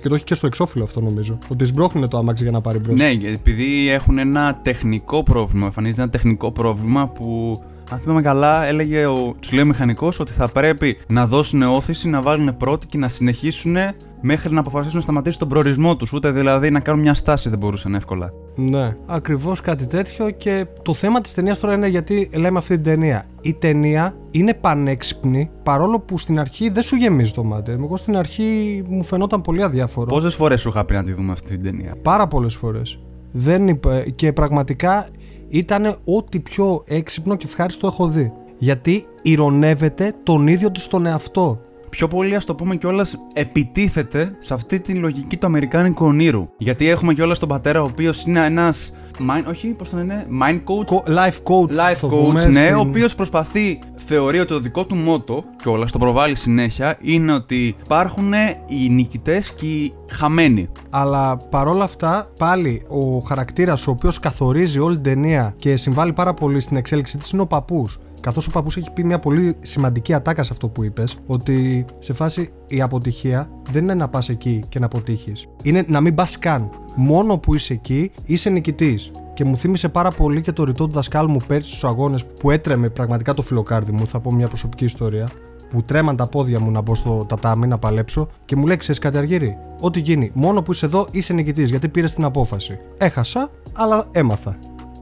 Και 0.00 0.08
το 0.08 0.14
έχει 0.14 0.24
και 0.24 0.34
στο 0.34 0.46
εξώφυλλο 0.46 0.84
αυτό 0.84 1.00
νομίζω. 1.00 1.38
Ότι 1.48 1.64
σμπρώχνουν 1.64 2.08
το 2.08 2.18
αμάξι 2.18 2.42
για 2.42 2.52
να 2.52 2.60
πάρει 2.60 2.78
μπρος. 2.78 2.98
Ναι, 2.98 3.08
επειδή 3.32 3.90
έχουν 3.90 4.18
ένα 4.18 4.60
τεχνικό 4.62 5.22
πρόβλημα. 5.22 5.66
Εμφανίζεται 5.66 6.02
ένα 6.02 6.10
τεχνικό 6.10 6.52
πρόβλημα 6.52 7.08
που 7.08 7.58
αν 7.90 7.98
θυμάμαι 7.98 8.22
καλά, 8.22 8.64
έλεγε 8.64 9.06
ο, 9.06 9.34
τους 9.40 9.52
λέει 9.52 9.62
ο 9.62 9.66
μηχανικός 9.66 10.20
ότι 10.20 10.32
θα 10.32 10.48
πρέπει 10.48 10.98
να 11.06 11.26
δώσουν 11.26 11.62
όθηση, 11.62 12.08
να 12.08 12.22
βάλουν 12.22 12.56
πρώτη 12.56 12.86
και 12.86 12.98
να 12.98 13.08
συνεχίσουν 13.08 13.76
μέχρι 14.20 14.52
να 14.52 14.60
αποφασίσουν 14.60 14.96
να 14.96 15.02
σταματήσουν 15.02 15.38
τον 15.38 15.48
προορισμό 15.48 15.96
τους. 15.96 16.12
Ούτε 16.12 16.30
δηλαδή 16.30 16.70
να 16.70 16.80
κάνουν 16.80 17.00
μια 17.00 17.14
στάση 17.14 17.48
δεν 17.48 17.58
μπορούσαν 17.58 17.94
εύκολα. 17.94 18.32
Ναι, 18.56 18.96
ακριβώς 19.06 19.60
κάτι 19.60 19.86
τέτοιο. 19.86 20.30
Και 20.30 20.66
το 20.82 20.94
θέμα 20.94 21.20
της 21.20 21.34
ταινίας 21.34 21.58
τώρα 21.58 21.74
είναι 21.74 21.88
γιατί 21.88 22.30
λέμε 22.34 22.58
αυτή 22.58 22.74
την 22.74 22.84
ταινία. 22.84 23.24
Η 23.40 23.54
ταινία 23.54 24.16
είναι 24.30 24.54
πανέξυπνη 24.54 25.50
παρόλο 25.62 26.00
που 26.00 26.18
στην 26.18 26.38
αρχή 26.38 26.70
δεν 26.70 26.82
σου 26.82 26.96
γεμίζει 26.96 27.32
το 27.32 27.44
μάτι. 27.44 27.70
Εγώ 27.70 27.96
στην 27.96 28.16
αρχή 28.16 28.82
μου 28.88 29.02
φαινόταν 29.02 29.40
πολύ 29.40 29.62
αδιάφορο. 29.62 30.06
Πόσες 30.06 30.34
φορές 30.34 30.60
σου 30.60 30.68
είχα 30.68 30.84
πει 30.84 30.94
να 30.94 31.04
τη 31.04 31.12
δούμε 31.12 31.32
αυτή 31.32 31.48
την 31.48 31.62
ταινία; 31.62 31.96
Πάρα 32.02 32.26
πολλές 32.26 32.54
φορές. 32.54 33.00
Δεν 33.32 33.68
είπα, 33.68 34.00
και 34.00 34.32
πραγματικά 34.32 35.08
ήταν 35.48 35.96
ό,τι 36.04 36.40
πιο 36.40 36.82
έξυπνο 36.86 37.36
και 37.36 37.46
ευχάριστο 37.46 37.86
έχω 37.86 38.06
δει. 38.08 38.32
Γιατί 38.58 39.06
ηρωνεύεται 39.22 40.14
τον 40.22 40.46
ίδιο 40.46 40.70
του 40.70 40.80
στον 40.80 41.06
εαυτό. 41.06 41.60
Πιο 41.90 42.08
πολύ, 42.08 42.34
ας 42.34 42.44
το 42.44 42.54
πούμε 42.54 42.76
κιόλας, 42.76 43.16
επιτίθεται 43.32 44.36
σε 44.38 44.54
αυτή 44.54 44.80
τη 44.80 44.94
λογική 44.94 45.36
του 45.36 45.46
Αμερικάνικου 45.46 46.06
ονείρου. 46.06 46.48
Γιατί 46.58 46.88
έχουμε 46.88 47.14
κιόλας 47.14 47.38
τον 47.38 47.48
πατέρα, 47.48 47.82
ο 47.82 47.84
οποίος 47.84 48.24
είναι 48.24 48.44
ένας. 48.44 48.94
Mind, 49.18 49.44
όχι, 49.48 49.68
πώς 49.68 49.88
το 49.88 49.96
λένε, 49.96 50.26
mind 50.42 50.60
coach; 50.64 51.08
Life 51.08 51.42
coach. 51.42 51.70
Life 51.70 52.10
coach, 52.10 52.50
ναι, 52.50 52.74
ο 52.74 52.80
οποίος 52.80 53.14
προσπαθεί, 53.14 53.78
θεωρεί 53.96 54.38
ότι 54.38 54.48
το 54.48 54.60
δικό 54.60 54.84
του 54.84 54.94
μότο, 54.94 55.44
κιόλας 55.62 55.92
το 55.92 55.98
προβάλλει 55.98 56.36
συνέχεια, 56.36 56.98
είναι 57.00 57.32
ότι 57.32 57.76
υπάρχουν 57.82 58.32
οι 58.66 58.88
νικητές 58.88 59.52
και 59.54 59.66
οι 59.66 59.94
χαμένοι. 60.10 60.68
Αλλά 60.90 61.36
παρόλα 61.36 61.84
αυτά, 61.84 62.30
πάλι 62.38 62.82
ο 62.88 63.18
χαρακτήρας 63.18 63.86
ο 63.86 63.90
οποίος 63.90 64.20
καθορίζει 64.20 64.78
όλη 64.78 64.94
την 64.94 65.04
ταινία 65.04 65.54
και 65.56 65.76
συμβάλλει 65.76 66.12
πάρα 66.12 66.34
πολύ 66.34 66.60
στην 66.60 66.76
εξέλιξη 66.76 67.18
της 67.18 67.30
είναι 67.30 67.42
ο 67.42 67.46
παππούς. 67.46 67.98
Καθώς 68.20 68.46
ο 68.46 68.50
παππούς 68.50 68.76
έχει 68.76 68.90
πει 68.92 69.04
μια 69.04 69.18
πολύ 69.18 69.56
σημαντική 69.60 70.14
ατάκα 70.14 70.42
σε 70.42 70.52
αυτό 70.52 70.68
που 70.68 70.84
είπες, 70.84 71.18
ότι 71.26 71.84
σε 71.98 72.12
φάση 72.12 72.52
η 72.66 72.80
αποτυχία 72.80 73.50
δεν 73.70 73.82
είναι 73.82 73.94
να 73.94 74.08
πας 74.08 74.28
εκεί 74.28 74.64
και 74.68 74.78
να 74.78 74.86
αποτύχεις. 74.86 75.48
Είναι 75.62 75.84
να 75.88 76.00
μην 76.00 76.14
πας 76.14 76.38
καν. 76.38 76.70
Μόνο 76.94 77.38
που 77.38 77.54
είσαι 77.54 77.72
εκεί 77.72 78.10
είσαι 78.24 78.50
νικητής. 78.50 79.10
Και 79.34 79.44
μου 79.44 79.56
θύμισε 79.56 79.88
πάρα 79.88 80.10
πολύ 80.10 80.40
και 80.40 80.52
το 80.52 80.64
ρητό 80.64 80.86
του 80.86 80.92
δασκάλου 80.92 81.30
μου 81.30 81.40
πέρσι 81.46 81.68
στους 81.68 81.84
αγώνες 81.84 82.24
που 82.24 82.50
έτρεμε 82.50 82.88
πραγματικά 82.88 83.34
το 83.34 83.42
φιλοκάρδι 83.42 83.92
μου. 83.92 84.06
Θα 84.06 84.20
πω 84.20 84.32
μια 84.32 84.48
προσωπική 84.48 84.84
ιστορία. 84.84 85.30
Που 85.70 85.82
τρέμαν 85.82 86.16
τα 86.16 86.26
πόδια 86.26 86.60
μου 86.60 86.70
να 86.70 86.80
μπω 86.80 86.94
στο 86.94 87.24
τατάμι 87.28 87.66
να 87.66 87.78
παλέψω 87.78 88.28
και 88.44 88.56
μου 88.56 88.66
λέει: 88.66 88.76
Ξέρεις 88.76 89.00
κάτι, 89.00 89.16
Αργύρι, 89.16 89.56
ό,τι 89.80 90.00
γίνει, 90.00 90.30
μόνο 90.34 90.62
που 90.62 90.72
είσαι 90.72 90.86
εδώ 90.86 91.06
είσαι 91.10 91.32
νικητής 91.32 91.70
γιατί 91.70 91.88
πήρες 91.88 92.14
την 92.14 92.24
απόφαση. 92.24 92.78
Έχασα, 92.98 93.50
αλλά 93.72 94.06
έμαθα. 94.10 94.58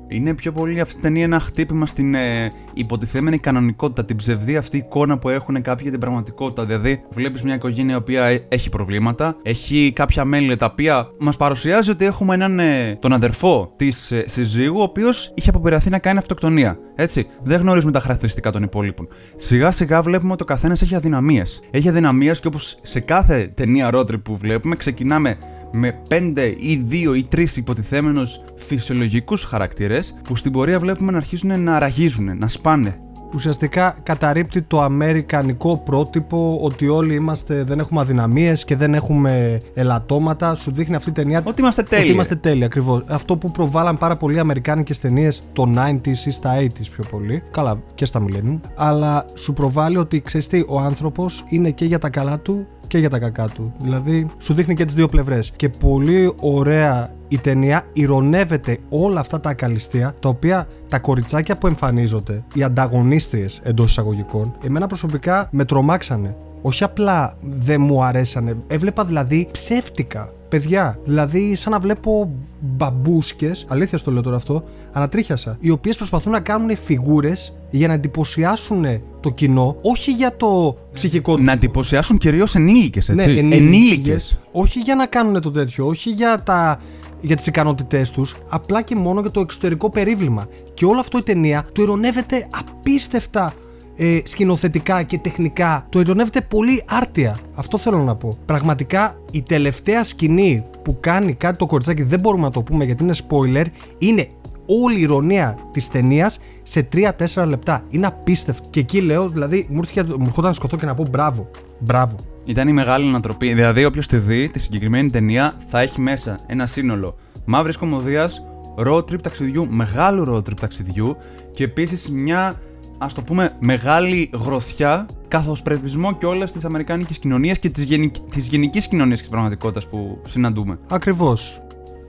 Είναι 0.08 0.34
πιο 0.34 0.52
πολύ 0.52 0.80
αυτή 0.80 0.98
η 0.98 1.00
ταινία 1.00 1.24
ένα 1.24 1.40
χτύπημα 1.40 1.86
στην 1.86 2.14
ε, 2.14 2.52
υποτιθέμενη 2.74 3.38
κανονικότητα, 3.38 4.04
την 4.04 4.16
ψευδή 4.16 4.56
αυτή 4.56 4.76
εικόνα 4.76 5.18
που 5.18 5.28
έχουν 5.28 5.54
κάποιοι 5.54 5.80
για 5.82 5.90
την 5.90 6.00
πραγματικότητα. 6.00 6.64
Δηλαδή, 6.64 7.02
βλέπεις 7.10 7.42
μια 7.42 7.54
οικογένεια 7.54 7.94
η 7.94 7.96
οποία 7.96 8.24
ε, 8.24 8.44
έχει 8.48 8.68
προβλήματα, 8.68 9.36
έχει 9.42 9.92
κάποια 9.94 10.24
μέλη 10.24 10.56
τα 10.56 10.66
οποία 10.66 11.08
μας 11.18 11.36
παρουσιάζει 11.36 11.90
ότι 11.90 12.04
έχουμε 12.04 12.34
έναν 12.34 12.58
ε, 12.58 12.98
τον 13.00 13.12
αδερφό 13.12 13.72
της 13.76 14.12
ε, 14.12 14.24
συζύγου, 14.26 14.78
ο 14.78 14.82
οποίος 14.82 15.32
είχε 15.34 15.50
αποπειραθεί 15.50 15.90
να 15.90 15.98
κάνει 15.98 16.18
αυτοκτονία. 16.18 16.78
Έτσι, 16.94 17.26
δεν 17.42 17.60
γνωρίζουμε 17.60 17.92
τα 17.92 18.00
χαρακτηριστικά 18.00 18.50
των 18.50 18.62
υπόλοιπων. 18.62 19.08
Σιγά 19.36 19.70
σιγά 19.70 20.02
βλέπουμε 20.02 20.32
ότι 20.32 20.42
ο 20.42 20.46
καθένας 20.46 20.82
έχει 20.82 20.94
αδυναμίες. 20.94 21.60
Έχει 21.70 21.88
αδυναμίες 21.88 22.40
και 22.40 22.46
όπως 22.46 22.78
σε 22.82 23.00
κάθε 23.00 23.52
ταινία 23.54 23.90
ρότρι 23.90 24.18
που 24.18 24.36
βλέπουμε, 24.36 24.76
ξεκινάμε 24.76 25.38
με 25.72 26.00
5 26.10 26.54
ή 26.58 26.86
2 26.90 27.16
ή 27.16 27.28
3 27.36 27.56
υποτιθέμενους 27.56 28.40
φυσιολογικούς 28.56 29.44
χαρακτήρες 29.44 30.18
που 30.24 30.36
στην 30.36 30.52
πορεία 30.52 30.78
βλέπουμε 30.78 31.10
να 31.12 31.16
αρχίζουν 31.16 31.62
να 31.62 31.78
ραγίζουν, 31.78 32.38
να 32.38 32.48
σπάνε. 32.48 32.98
ουσιαστικά 33.34 33.96
καταρρύπτει 34.02 34.62
το 34.62 34.80
αμερικανικό 34.80 35.82
πρότυπο 35.84 36.58
ότι 36.62 36.88
όλοι 36.88 37.14
είμαστε, 37.14 37.64
δεν 37.64 37.78
έχουμε 37.78 38.00
αδυναμίες 38.00 38.64
και 38.64 38.76
δεν 38.76 38.94
έχουμε 38.94 39.60
ελαττώματα. 39.74 40.54
Σου 40.54 40.72
δείχνει 40.72 40.94
αυτή 40.94 41.08
η 41.08 41.12
ταινία 41.12 41.42
Ότι 41.44 41.60
είμαστε 41.60 41.82
τέλειοι. 41.82 42.04
ότι 42.04 42.12
είμαστε 42.12 42.36
τέλειοι 42.36 42.64
ακριβώς. 42.64 43.02
Αυτό 43.08 43.36
που 43.36 43.50
προβάλλαν 43.50 43.98
πάρα 43.98 44.16
πολλοί 44.16 44.38
αμερικάνικες 44.38 45.00
ταινίες 45.00 45.36
στο 45.36 45.68
90s 45.76 46.26
ή 46.26 46.30
στα 46.30 46.54
80s 46.60 46.90
πιο 46.94 47.04
πολύ. 47.10 47.42
Καλά 47.50 47.82
και 47.94 48.04
στα 48.04 48.22
millennium. 48.24 48.60
Αλλά 48.74 49.24
σου 49.34 49.52
προβάλλει 49.52 49.96
ότι 49.96 50.20
ξέρεις 50.20 50.46
τι, 50.46 50.64
ο 50.68 50.78
άνθρωπος 50.80 51.44
είναι 51.48 51.70
και 51.70 51.84
για 51.84 51.98
τα 51.98 52.08
καλά 52.10 52.38
του 52.38 52.66
και 52.88 52.98
για 52.98 53.10
τα 53.10 53.18
κακά 53.18 53.48
του. 53.48 53.72
Δηλαδή, 53.80 54.30
σου 54.38 54.54
δείχνει 54.54 54.74
και 54.74 54.84
τις 54.84 54.94
δύο 54.94 55.08
πλευρές. 55.08 55.52
Και 55.56 55.68
πολύ 55.68 56.34
ωραία 56.40 57.10
η 57.28 57.38
ταινία 57.38 57.82
ηρωνεύεται 57.92 58.78
όλα 58.88 59.20
αυτά 59.20 59.40
τα 59.40 59.50
ακαλυστία 59.50 60.14
τα 60.20 60.28
οποία 60.28 60.68
τα 60.88 60.98
κοριτσάκια 60.98 61.56
που 61.56 61.66
εμφανίζονται, 61.66 62.42
οι 62.54 62.62
ανταγωνίστριες 62.62 63.60
εντός 63.62 63.90
εισαγωγικών, 63.90 64.56
εμένα 64.64 64.86
προσωπικά 64.86 65.48
με 65.50 65.64
τρομάξανε. 65.64 66.36
Όχι 66.62 66.84
απλά 66.84 67.36
δεν 67.42 67.80
μου 67.80 68.04
αρέσανε, 68.04 68.56
έβλεπα 68.66 69.04
δηλαδή 69.04 69.48
ψεύτικα. 69.52 70.32
Παιδιά, 70.48 70.98
δηλαδή 71.04 71.54
σαν 71.54 71.72
να 71.72 71.78
βλέπω 71.78 72.30
μπαμπούσκες, 72.60 73.66
αλήθεια 73.68 73.98
στο 73.98 74.10
λέω 74.10 74.22
τώρα 74.22 74.36
αυτό, 74.36 74.64
ανατρίχιασα, 74.92 75.56
οι 75.60 75.70
οποίες 75.70 75.96
προσπαθούν 75.96 76.32
να 76.32 76.40
κάνουν 76.40 76.76
φιγούρες 76.76 77.56
για 77.70 77.86
να 77.88 77.92
εντυπωσιάσουν 77.92 78.84
το 79.20 79.30
κοινό, 79.30 79.76
όχι 79.82 80.12
για 80.12 80.36
το 80.36 80.78
ψυχικό 80.92 81.36
του 81.36 81.42
Να 81.42 81.52
εντυπωσιάσουν 81.52 82.18
κυρίως 82.18 82.54
ενήλικες, 82.54 83.08
έτσι. 83.08 83.42
ναι, 83.42 83.56
ενήλικες. 83.56 84.38
Όχι 84.52 84.78
για 84.80 84.94
να 84.94 85.06
κάνουν 85.06 85.40
το 85.40 85.50
τέτοιο, 85.50 85.86
όχι 85.86 86.10
για, 86.10 86.42
τα, 86.42 86.80
για 87.20 87.36
τις 87.36 87.46
ικανότητές 87.46 88.10
τους, 88.10 88.36
απλά 88.48 88.82
και 88.82 88.94
μόνο 88.94 89.20
για 89.20 89.30
το 89.30 89.40
εξωτερικό 89.40 89.90
περίβλημα. 89.90 90.48
Και 90.74 90.84
όλο 90.84 91.00
αυτό 91.00 91.18
η 91.18 91.22
ταινία 91.22 91.66
το 91.72 91.82
ειρωνεύεται 91.82 92.48
απίστευτα 92.58 93.54
ε, 93.98 94.20
σκηνοθετικά 94.24 95.02
και 95.02 95.18
τεχνικά. 95.18 95.86
Το 95.88 96.00
ειρωνεύεται 96.00 96.40
πολύ 96.40 96.84
άρτια. 96.88 97.38
Αυτό 97.54 97.78
θέλω 97.78 97.98
να 97.98 98.14
πω. 98.14 98.38
Πραγματικά 98.44 99.14
η 99.30 99.42
τελευταία 99.42 100.04
σκηνή 100.04 100.64
που 100.82 100.96
κάνει 101.00 101.34
κάτι 101.34 101.58
το 101.58 101.66
κοριτσάκι, 101.66 102.02
δεν 102.02 102.20
μπορούμε 102.20 102.42
να 102.42 102.50
το 102.50 102.62
πούμε 102.62 102.84
γιατί 102.84 103.02
είναι 103.02 103.14
spoiler, 103.28 103.64
είναι 103.98 104.28
όλη 104.66 104.98
η 104.98 105.02
ηρωνία 105.02 105.58
της 105.72 105.88
ταινίας 105.88 106.38
σε 106.62 106.88
3-4 107.34 107.46
λεπτά. 107.46 107.84
Είναι 107.88 108.06
απίστευτο. 108.06 108.68
Και 108.70 108.80
εκεί 108.80 109.00
λέω, 109.00 109.28
δηλαδή, 109.28 109.66
μου 109.70 109.78
έρχεται 109.78 110.12
μου 110.18 110.24
έρχονταν 110.24 110.44
να 110.44 110.52
σκοτώ 110.52 110.76
και 110.76 110.86
να 110.86 110.94
πω 110.94 111.06
μπράβο. 111.10 111.50
Μπράβο. 111.78 112.16
Ήταν 112.44 112.68
η 112.68 112.72
μεγάλη 112.72 113.08
ανατροπή. 113.08 113.54
Δηλαδή, 113.54 113.84
όποιος 113.84 114.06
τη 114.06 114.16
δει 114.16 114.48
τη 114.48 114.58
συγκεκριμένη 114.58 115.10
ταινία 115.10 115.56
θα 115.68 115.80
έχει 115.80 116.00
μέσα 116.00 116.38
ένα 116.46 116.66
σύνολο 116.66 117.16
μαύρης 117.44 117.76
κομμωδίας, 117.76 118.42
road 118.86 119.04
trip 119.04 119.20
ταξιδιού, 119.22 119.66
μεγάλου 119.70 120.26
road 120.28 120.50
trip 120.50 120.56
ταξιδιού 120.60 121.16
και 121.52 121.64
επίσης 121.64 122.08
μια 122.10 122.60
ας 122.98 123.14
το 123.14 123.22
πούμε 123.22 123.56
μεγάλη 123.60 124.30
γροθιά 124.44 125.06
καθοσπρεπισμό 125.28 126.14
και 126.14 126.26
όλες 126.26 126.52
τη 126.52 126.60
αμερικάνικη 126.64 127.18
κοινωνία 127.18 127.54
και 127.54 127.70
τη 127.70 127.84
γενικ... 127.84 128.14
της 128.18 128.46
γενικής 128.46 128.88
κοινωνία 128.88 129.14
και 129.14 129.20
της 129.20 129.30
πραγματικότητας 129.30 129.86
που 129.86 130.20
συναντούμε. 130.26 130.78
Ακριβώς. 130.88 131.62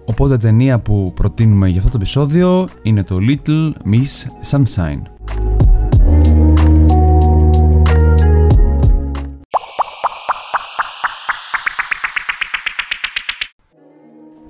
Οπότε 0.05 0.37
ταινία 0.37 0.79
που 0.79 1.11
προτείνουμε 1.15 1.67
για 1.67 1.77
αυτό 1.77 1.91
το 1.91 1.97
επεισόδιο 1.97 2.69
είναι 2.81 3.03
το 3.03 3.17
Little 3.21 3.71
Miss 3.91 4.51
Sunshine. 4.51 5.01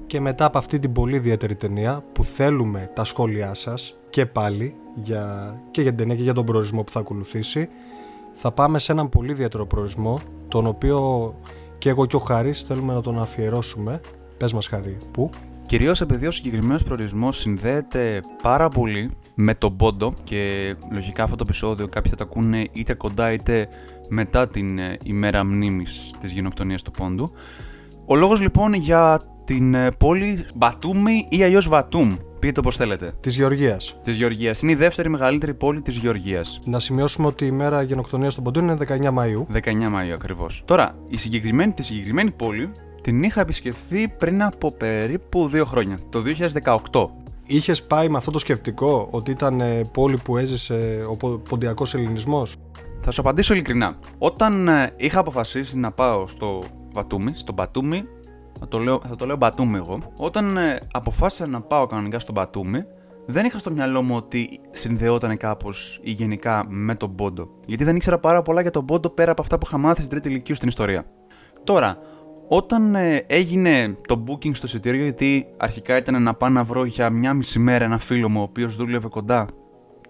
Και 0.08 0.19
μετά 0.19 0.46
από 0.46 0.58
αυτή 0.58 0.79
την 0.79 0.91
πολύ 0.91 1.15
ιδιαίτερη 1.15 1.55
ταινία 1.55 2.03
που 2.12 2.24
θέλουμε 2.24 2.91
τα 2.96 3.03
σχόλιά 3.03 3.53
σας 3.53 3.99
και 4.10 4.25
πάλι 4.25 4.75
για, 5.04 5.54
και 5.72 5.82
για 5.82 5.89
την 5.89 6.00
ταινία 6.00 6.16
και 6.16 6.24
για 6.24 6.34
τον 6.34 6.46
προορισμό 6.46 6.84
που 6.84 6.92
θα 6.92 7.00
ακολουθήσει 7.00 7.70
θα 8.34 8.51
πάμε 8.51 8.80
σε 8.80 8.92
έναν 8.92 9.10
πολύ 9.10 9.32
ιδιαίτερο 9.32 9.66
προορισμό 9.66 10.20
τον 10.48 10.68
οποίο 10.68 11.34
και 11.78 11.89
εγώ 11.89 12.06
και 12.06 12.16
ο 12.16 12.20
Χάρης 12.20 12.62
θέλουμε 12.62 12.94
να 12.94 13.01
τον 13.01 13.20
αφιερώσουμε. 13.20 14.01
Πες 14.38 14.54
μας 14.54 14.68
Χάρη, 14.68 14.98
πού; 15.12 15.30
Κυρίως 15.70 16.01
επειδή 16.01 16.28
ο 16.28 16.32
συγκεκριμένος 16.32 16.84
προορισμός 16.84 17.38
συνδέεται 17.38 18.22
πάρα 18.42 18.70
πολύ 18.70 19.12
με 19.36 19.56
τον 19.56 19.75
Πόντο 19.75 20.13
και 20.24 20.75
λογικά 20.92 21.24
αυτό 21.24 21.36
το 21.36 21.44
επεισόδιο 21.48 21.88
κάποιοι 21.88 22.12
θα 22.12 22.18
το 22.18 22.24
ακούνε 22.24 22.68
είτε 22.72 22.94
κοντά 22.94 23.32
είτε 23.32 23.68
μετά 24.10 24.48
την 24.48 24.80
ε, 24.80 24.98
ημέρα 25.04 25.44
μνήμης 25.44 26.13
της 26.20 26.32
γενοκτονίας 26.32 26.82
του 26.82 26.92
Πόντου. 26.92 27.32
Ο 28.06 28.16
λόγος 28.16 28.42
λοιπόν 28.42 28.74
για 28.74 29.22
την 29.50 29.74
ε, 29.74 29.91
πόλη 29.91 30.46
Μπατούμι 30.56 31.25
ή 31.29 31.44
αλλιώς 31.44 31.68
Βατούμ, 31.68 32.15
πείτε 32.39 32.53
το 32.53 32.62
πώς 32.62 32.75
θέλετε, 32.75 33.13
Της 33.20 33.36
Γεωργίας. 33.36 34.00
της 34.03 34.15
Γεωργίας. 34.18 34.62
Είναι 34.62 34.72
η 34.72 34.75
δεύτερη 34.75 35.10
μεγαλύτερη 35.10 35.53
πόλη 35.53 35.82
της 35.82 35.96
Γεωργίας. 35.96 36.60
Να 36.65 36.79
σημειώσουμε 36.79 37.27
ότι 37.27 37.46
η 37.46 37.51
μέρα 37.51 37.82
γενοκτονίας 37.82 38.36
των 38.36 38.44
Ποντών 38.44 38.63
είναι 38.63 38.75
19 38.75 39.12
Μαΐου. 39.13 39.46
19 39.51 39.89
Μαΐου 39.89 40.13
ακριβώς. 40.13 40.62
Τώρα, 40.65 40.96
η 41.08 41.18
συγκεκριμένη, 41.18 41.72
τη 41.74 41.84
συγκεκριμένη 41.84 42.32
πόλη 42.32 42.72
την 43.01 43.24
είχα 43.24 43.41
επισκεφθεί 43.41 44.08
πριν 44.08 44.44
από 44.44 44.72
περίπου 44.72 45.48
δύο 45.48 45.65
χρόνια, 45.65 46.00
το 46.10 46.22
2018. 46.22 47.10
Είχες 47.46 47.84
πάει 47.84 48.10
με 48.10 48.18
αυτό 48.18 48.32
το 48.32 48.39
σκεπτικό 48.39 49.08
ότι 49.12 49.32
ήταν 49.32 49.62
ε, 49.62 49.82
πόλη 49.94 50.18
που 50.24 50.38
έζησε 50.38 51.06
ο 51.10 51.15
πο- 51.15 51.41
ποντιακός 51.50 51.94
ελληνισμός; 51.94 52.56
Θα 53.01 53.12
σου 53.12 53.22
απαντήσω 53.22 53.53
ειλικρινά. 53.53 53.96
Όταν 54.18 54.68
ε, 54.68 54.94
είχα 54.98 55.20
αποφασίσει 55.20 55.77
να 55.77 55.91
πάω 55.91 56.27
στο 56.27 56.63
Βατούμι, 56.94 57.32
στο 57.36 57.53
Μπατούμι, 57.53 58.03
θα 58.60 58.68
το 58.68 58.78
λέω, 58.78 59.01
θα 59.08 59.16
το 59.16 59.25
λέω 59.25 59.36
Μπατούμι 59.36 59.78
εγώ, 59.78 60.00
όταν 60.16 60.58
ε, 60.58 60.80
αποφάσισα 60.92 61.48
να 61.48 61.62
πάω 61.62 61.86
κανονικά 61.86 62.20
στο 62.20 62.32
Μπατούμι, 62.32 62.84
δεν 63.25 63.46
είχα 63.46 63.60
στο 63.60 63.72
μυαλό 63.72 64.01
μου 64.01 64.16
ότι 64.16 64.60
συνδεόταν 64.72 65.38
κάπως 65.38 66.00
ή 66.04 66.12
γενικά 66.12 66.66
με 66.68 66.96
τον 66.96 67.16
Πόντο. 67.16 67.50
Γιατί 67.66 67.84
δεν 67.84 67.96
ήξερα 67.96 68.20
πάρα 68.20 68.42
πολλά 68.42 68.62
για 68.62 68.72
τον 68.72 68.86
Πόντο 68.86 69.10
πέρα 69.10 69.32
από 69.32 69.42
αυτά 69.42 69.58
που 69.58 69.66
είχα 69.68 69.78
μάθει 69.78 69.98
στην 69.98 70.10
τρίτη 70.10 70.30
ηλικίου 70.30 70.56
στην 70.56 70.68
ιστορία. 70.68 71.06
Τώρα, 71.63 71.98
όταν 72.48 72.96
ε, 72.96 73.25
έγινε 73.28 73.98
το 74.08 74.24
booking 74.28 74.56
στο 74.56 74.66
εισιτήριο, 74.66 75.04
γιατί 75.04 75.48
αρχικά 75.58 75.98
ήταν 75.98 76.24
να 76.24 76.34
πάω 76.34 76.50
να 76.50 76.63
βρω 76.63 76.86
για 76.86 77.10
μια 77.10 77.34
μισή 77.34 77.60
μέρα 77.60 77.86
ένα 77.86 77.98
φίλο 77.98 78.30
μου 78.30 78.39
ο 78.39 78.44
οποίος 78.44 78.75
δούλευε 78.75 79.08
κοντά, 79.08 79.48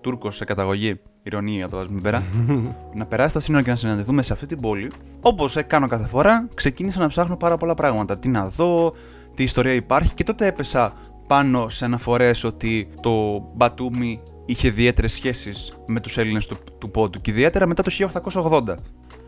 Τούρκος 0.01 0.35
σε 0.35 0.45
καταγωγή, 0.45 0.99
ηρωνία 1.23 1.69
το 1.69 1.77
βάζουμε 1.77 2.01
πέρα, 2.01 2.23
να 2.99 3.05
περάσει 3.05 3.33
τα 3.33 3.39
σύνορα 3.39 3.63
και 3.63 3.69
να 3.69 3.75
συναντηθούμε 3.75 4.21
σε 4.21 4.33
αυτή 4.33 4.45
την 4.45 4.59
πόλη. 4.59 4.91
Όπως 5.21 5.57
κάνω 5.67 5.87
κάθε 5.87 6.07
φορά, 6.07 6.47
ξεκίνησα 6.55 6.99
να 6.99 7.07
ψάχνω 7.07 7.37
πάρα 7.37 7.57
πολλά 7.57 7.73
πράγματα. 7.73 8.19
Τι 8.19 8.27
να 8.27 8.47
δω, 8.47 8.93
τι 9.35 9.43
ιστορία 9.43 9.73
υπάρχει 9.73 10.13
και 10.13 10.23
τότε 10.23 10.45
έπεσα 10.45 10.93
πάνω 11.27 11.69
σε 11.69 11.85
αναφορές 11.85 12.43
ότι 12.43 12.89
το 13.01 13.43
Μπατούμι 13.55 14.21
είχε 14.45 14.67
ιδιαίτερες 14.67 15.13
σχέσεις 15.13 15.77
με 15.85 15.99
τους 15.99 16.17
Έλληνες 16.17 16.45
του, 16.45 16.57
του 16.77 16.91
Πόντου 16.91 17.21
και 17.21 17.31
ιδιαίτερα 17.31 17.67
μετά 17.67 17.83
το 17.83 17.91
1880. 18.33 18.75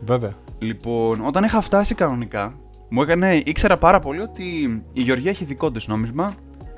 Βέβαια. 0.00 0.34
Λοιπόν, 0.58 1.26
όταν 1.26 1.44
είχα 1.44 1.60
φτάσει 1.60 1.94
κανονικά, 1.94 2.54
μου 2.88 3.02
έκανε, 3.02 3.42
ήξερα 3.44 3.78
πάρα 3.78 4.00
πολύ 4.00 4.20
ότι 4.20 4.42
η 4.92 5.02
Γεωργία 5.02 5.30
έχει 5.30 5.44
δικό 5.44 5.70
της 5.70 5.86
νόμισμα, 5.86 6.34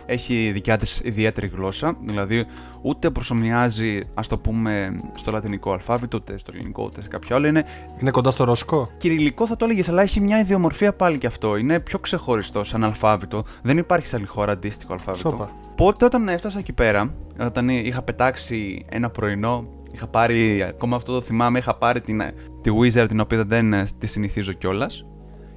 έχει 0.06 0.50
δικιά 0.52 0.76
της 0.76 1.00
ιδιαίτερη 1.04 1.46
γλώσσα, 1.46 1.96
δηλαδή 2.04 2.46
ούτε 2.82 3.10
προσωμιάζει, 3.10 4.00
ας 4.14 4.28
το 4.28 4.38
πούμε, 4.38 5.00
στο 5.14 5.30
λατινικό 5.30 5.72
αλφάβητο, 5.72 6.16
ούτε 6.16 6.38
στο 6.38 6.52
ελληνικό, 6.54 6.84
ούτε 6.84 7.02
σε 7.02 7.08
κάποιο 7.08 7.36
άλλο. 7.36 7.46
Είναι 7.46 7.64
Είναι 8.00 8.10
κοντά 8.10 8.30
στο 8.30 8.44
ρωσικό; 8.44 8.90
κυριλικό 8.96 9.46
θα 9.46 9.56
το 9.56 9.64
έλεγες, 9.64 9.88
αλλά 9.88 10.02
έχει 10.02 10.20
μια 10.20 10.38
ιδιομορφία 10.38 10.94
πάλι 10.94 11.18
κι 11.18 11.26
αυτό. 11.26 11.56
Είναι 11.56 11.80
πιο 11.80 11.98
ξεχωριστό 11.98 12.64
σαν 12.64 12.84
αλφάβητο. 12.84 13.44
Δεν 13.62 13.78
υπάρχει 13.78 14.06
σε 14.06 14.16
άλλη 14.16 14.26
χώρα 14.26 14.52
αντίστοιχο 14.52 14.92
αλφάβητο. 14.92 15.30
Σόπα. 15.30 15.50
Οπότε 15.70 16.04
όταν 16.04 16.28
έφτασα 16.28 16.58
εκεί 16.58 16.72
πέρα, 16.72 17.14
όταν 17.40 17.68
είχα 17.68 18.02
πετάξει 18.02 18.84
ένα 18.88 19.10
πρωινό, 19.10 19.68
είχα 19.92 20.06
πάρει, 20.06 20.62
ακόμα 20.62 20.96
αυτό 20.96 21.12
το 21.12 21.20
θυμάμαι, 21.20 21.58
είχα 21.58 21.76
πάρει 21.76 22.00
την, 22.00 22.22
τη 22.60 22.70
Wizard 22.80 23.08
την 23.08 23.20
οποία 23.20 23.44
δεν 23.44 23.72
ε, 23.72 23.86
τη 23.98 24.06
συνηθίζω 24.06 24.52
κιόλας. 24.52 25.06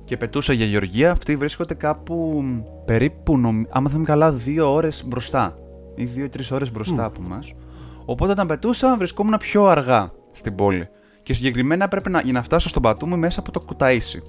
Και 0.08 0.18
πετούσα 0.18 0.54
για 0.54 0.66
Γεωργία, 0.66 1.12
αυτή 1.12 1.36
βρίσκονται 1.36 1.74
κάπου 1.74 2.42
μ, 2.44 2.86
περίπου, 2.86 3.38
νομ, 3.38 3.64
άμα 3.70 3.90
θυμάμαι 3.90 4.08
καλά, 4.08 4.32
δύο 4.32 4.74
ώρες 4.74 5.04
μπροστά. 5.06 5.58
Ή 5.96 6.04
δύο-τρει 6.04 6.46
ώρες 6.52 6.72
μπροστά 6.72 7.04
από 7.04 7.22
εμάς. 7.26 7.54
Οπότε 8.06 8.32
όταν 8.32 8.48
πετούσα, 8.48 8.98
βρισκόμουν 8.98 9.38
πιο 9.38 9.66
αργά 9.66 10.12
στην 10.32 10.56
πόλη. 10.56 10.88
Και 11.24 11.34
συγκεκριμένα 11.34 11.88
πρέπει 11.88 12.10
να, 12.10 12.22
για 12.22 12.34
να 12.34 12.44
φτάσω 12.44 12.70
στον 12.70 12.82
Πατούμι 12.82 13.16
μέσα 13.16 13.40
από 13.40 13.52
το 13.52 13.60
Κουταΐσι. 13.60 14.22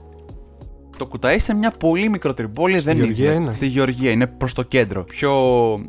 Το 0.98 1.08
Κουταΐσι 1.12 1.48
είναι 1.48 1.58
μια 1.58 1.70
πολύ 1.70 2.08
μικρότερη 2.08 2.48
πόλη, 2.48 2.78
δεν 2.78 2.96
Γεωργία 2.96 3.32
είναι. 3.32 3.44
είναι; 3.44 3.54
Στη 3.56 3.66
Γεωργία, 3.66 4.10
είναι 4.10 4.26
προς 4.26 4.52
το 4.52 4.62
κέντρο. 4.62 5.04
Πιο... 5.04 5.32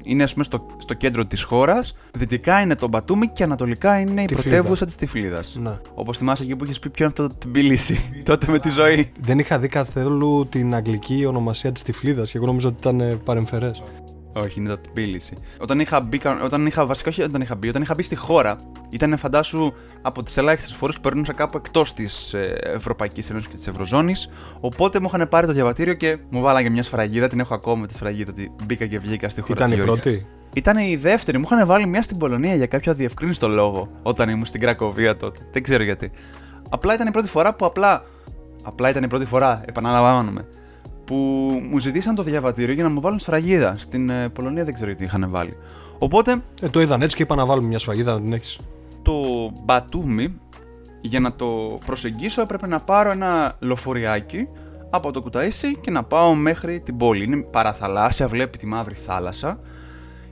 Είναι, 0.04 0.24
ας 0.24 0.32
πούμε, 0.32 0.44
στο, 0.44 0.66
στο 0.78 0.94
κέντρο 0.94 1.26
της 1.26 1.44
χώρας. 1.44 1.96
Δυτικά 2.14 2.62
είναι 2.62 2.76
το 2.76 2.88
Μπατούμι 2.88 3.28
και 3.28 3.44
ανατολικά 3.44 4.00
είναι 4.00 4.22
η 4.22 4.26
Τυφλίδα. 4.26 4.50
πρωτεύουσα 4.56 4.86
της 4.86 4.96
Τυφλίδας. 4.96 5.58
Ναι. 5.62 5.78
Όπως 5.94 6.18
θυμάσαι 6.18 6.44
εκεί 6.44 6.56
που 6.56 6.64
είχες 6.64 6.80
πει, 6.80 6.90
ποιο 6.90 7.06
είναι 7.06 7.14
αυτό 7.18 7.28
το 7.28 7.48
τμπίληση 7.48 8.00
τότε 8.30 8.52
με 8.52 8.60
τη 8.60 8.70
ζωή. 8.70 9.08
Δεν 9.22 9.40
είχα 9.40 9.60
δει 9.60 9.68
καθόλου 9.68 10.48
την 10.50 10.74
αγγλική 10.76 11.26
ονομασία 11.26 11.72
της 11.72 11.82
Τυφλίδας 11.84 12.32
και 12.32 12.38
εγώ 12.38 12.46
νομίζω 12.46 12.68
ότι 12.68 12.78
ήταν 12.80 13.00
ε, 13.00 13.16
παρεμφερές. 13.24 13.84
Όχι, 14.40 14.60
είναι 14.60 14.70
το 14.70 14.78
τμπίληση. 14.78 15.34
Όταν 15.60 15.80
είχα 15.80 16.02
μπει, 16.02 16.18
κα- 16.18 16.42
όταν 16.44 16.66
είχα, 16.66 16.86
βασικά 16.86 17.10
όχι 17.10 17.22
όταν 17.22 17.42
είχα 17.42 17.56
μπει, 17.56 17.70
όταν 17.70 17.82
είχα 17.82 17.94
μπει 17.94 18.04
στη 18.04 18.16
χώρα, 18.16 18.56
ήταν 18.90 19.18
φαντάσου 19.18 19.74
από 20.02 20.24
τις 20.24 20.38
ελάχιστες 20.38 20.74
φορέ 20.74 20.94
που 20.94 21.02
περνούσα 21.02 21.34
κάπου 21.34 21.58
εκτός 21.58 21.94
της 21.94 22.34
Ευρωπαϊκής 22.64 23.30
Ένωσης 23.30 23.48
και 23.50 23.56
της 23.56 23.68
Ευρωζώνης. 23.68 24.30
Οπότε 24.60 25.00
μου 25.00 25.10
είχαν 25.14 25.30
πάρει 25.30 25.48
το 25.48 25.54
διαβατήριο 25.54 25.94
και 25.94 26.18
μου 26.30 26.42
βάλανε 26.42 26.64
και 26.64 26.70
μια 26.70 26.84
σφραγίδα. 26.84 27.28
Την 27.28 27.40
έχω 27.40 27.54
ακόμα 27.54 27.86
τη 27.86 27.94
σφραγίδα 27.94 28.32
ότι 28.32 28.52
μπήκα 28.66 28.86
και 28.86 29.00
βγήκα 29.00 29.30
στη 29.30 29.42
χώρα 29.42 29.54
Ήταν 29.54 29.68
της 29.70 29.78
η 29.78 29.82
Γεωργίας. 29.82 30.04
πρώτη; 30.04 30.26
Ήταν 30.54 30.78
η 30.78 30.96
δεύτερη. 30.96 31.38
Μου 31.38 31.48
είχαν 31.52 31.68
βάλει 31.68 31.88
μια 31.88 32.02
στην 32.02 32.18
Πολωνία 32.18 32.56
για 32.56 32.66
κάποιο 32.68 32.92
αδιευκρίνηστο 32.92 33.48
λόγο 33.48 33.90
όταν 34.04 34.30
ήμουν 34.30 34.46
στην 34.46 34.62
Κρακοβία 34.62 35.18
τότε. 35.18 35.40
Δεν 35.52 35.64
ξέρω 35.64 35.84
γιατί. 35.84 36.12
Απλά 36.70 36.94
ήταν 36.94 37.08
η 37.08 37.12
πρώτη 37.12 37.28
φορά 37.28 37.56
που 37.56 37.66
απλά. 37.66 38.04
Απλά 38.64 38.90
ήταν 38.90 39.04
η 39.04 39.08
πρώτη 39.08 39.26
φορά, 39.26 39.62
επαναλαμβάνομαι. 39.66 40.46
Που 41.10 41.16
μου 41.70 41.80
ζητήσαν 41.80 42.16
το 42.16 42.24
διαβατήριο 42.24 42.74
για 42.74 42.84
να 42.84 42.90
μου 42.90 43.02
βάλουν 43.02 43.20
σφραγίδα. 43.20 43.76
Στην 43.78 44.10
ε, 44.10 44.30
Πολωνία 44.30 44.64
δεν 44.64 44.74
ξέρω 44.74 44.90
γιατί 44.90 45.04
είχαν 45.04 45.26
βάλει. 45.30 45.58
Οπότε 46.00 46.42
Ε, 46.62 46.68
το 46.70 46.82
είδαν 46.82 47.02
έτσι 47.02 47.16
και 47.16 47.24
είπα 47.24 47.36
να 47.36 47.46
βάλουμε 47.46 47.68
μια 47.68 47.80
σφαγίδα 47.80 48.14
να 48.14 48.22
την 48.22 48.34
έχεις. 48.34 48.60
το 49.02 49.14
Μπατούμι, 49.64 50.40
για 51.02 51.20
να 51.20 51.34
το 51.34 51.80
προσεγγίσω, 51.86 52.42
έπρεπε 52.42 52.68
να 52.68 52.80
πάρω 52.80 53.12
ένα 53.12 53.56
λοφοριάκι 53.60 54.48
από 54.90 55.12
το 55.12 55.24
Κουταΐσι 55.24 55.78
και 55.82 55.92
να 55.92 56.04
πάω 56.04 56.34
μέχρι 56.36 56.80
την 56.80 56.98
πόλη. 56.98 57.24
Είναι 57.24 57.38
παραθαλάσσια, 57.38 58.28
βλέπει 58.28 58.58
τη 58.58 58.66
μαύρη 58.66 58.96
θάλασσα. 58.96 59.60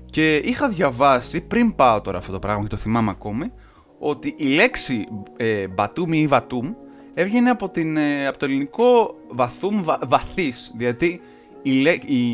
Και 0.06 0.36
είχα 0.36 0.70
διαβάσει, 0.70 1.42
πριν 1.42 1.76
πάω 1.76 2.02
τώρα 2.02 2.18
αυτό 2.18 2.32
το 2.32 2.40
πράγμα 2.40 2.62
και 2.62 2.70
το 2.70 2.78
θυμάμαι 2.78 3.10
ακόμη, 3.10 3.52
ότι 4.00 4.34
η 4.38 4.46
λέξη 4.48 5.08
ε, 5.38 5.68
Μπατούμι 5.68 6.20
ή 6.20 6.28
Βατούμ 6.28 6.74
έβγαινε 7.20 7.50
από, 7.50 7.70
την, 7.70 7.98
ε, 7.98 8.28
από 8.28 8.38
το 8.38 8.46
ελληνικό 8.46 9.16
βαθούμ, 9.30 9.84
βα, 9.84 10.00
βαθύς, 10.08 10.74
γιατί 10.78 11.22
η, 11.62 11.72
λέ- 11.72 12.04
η 12.10 12.26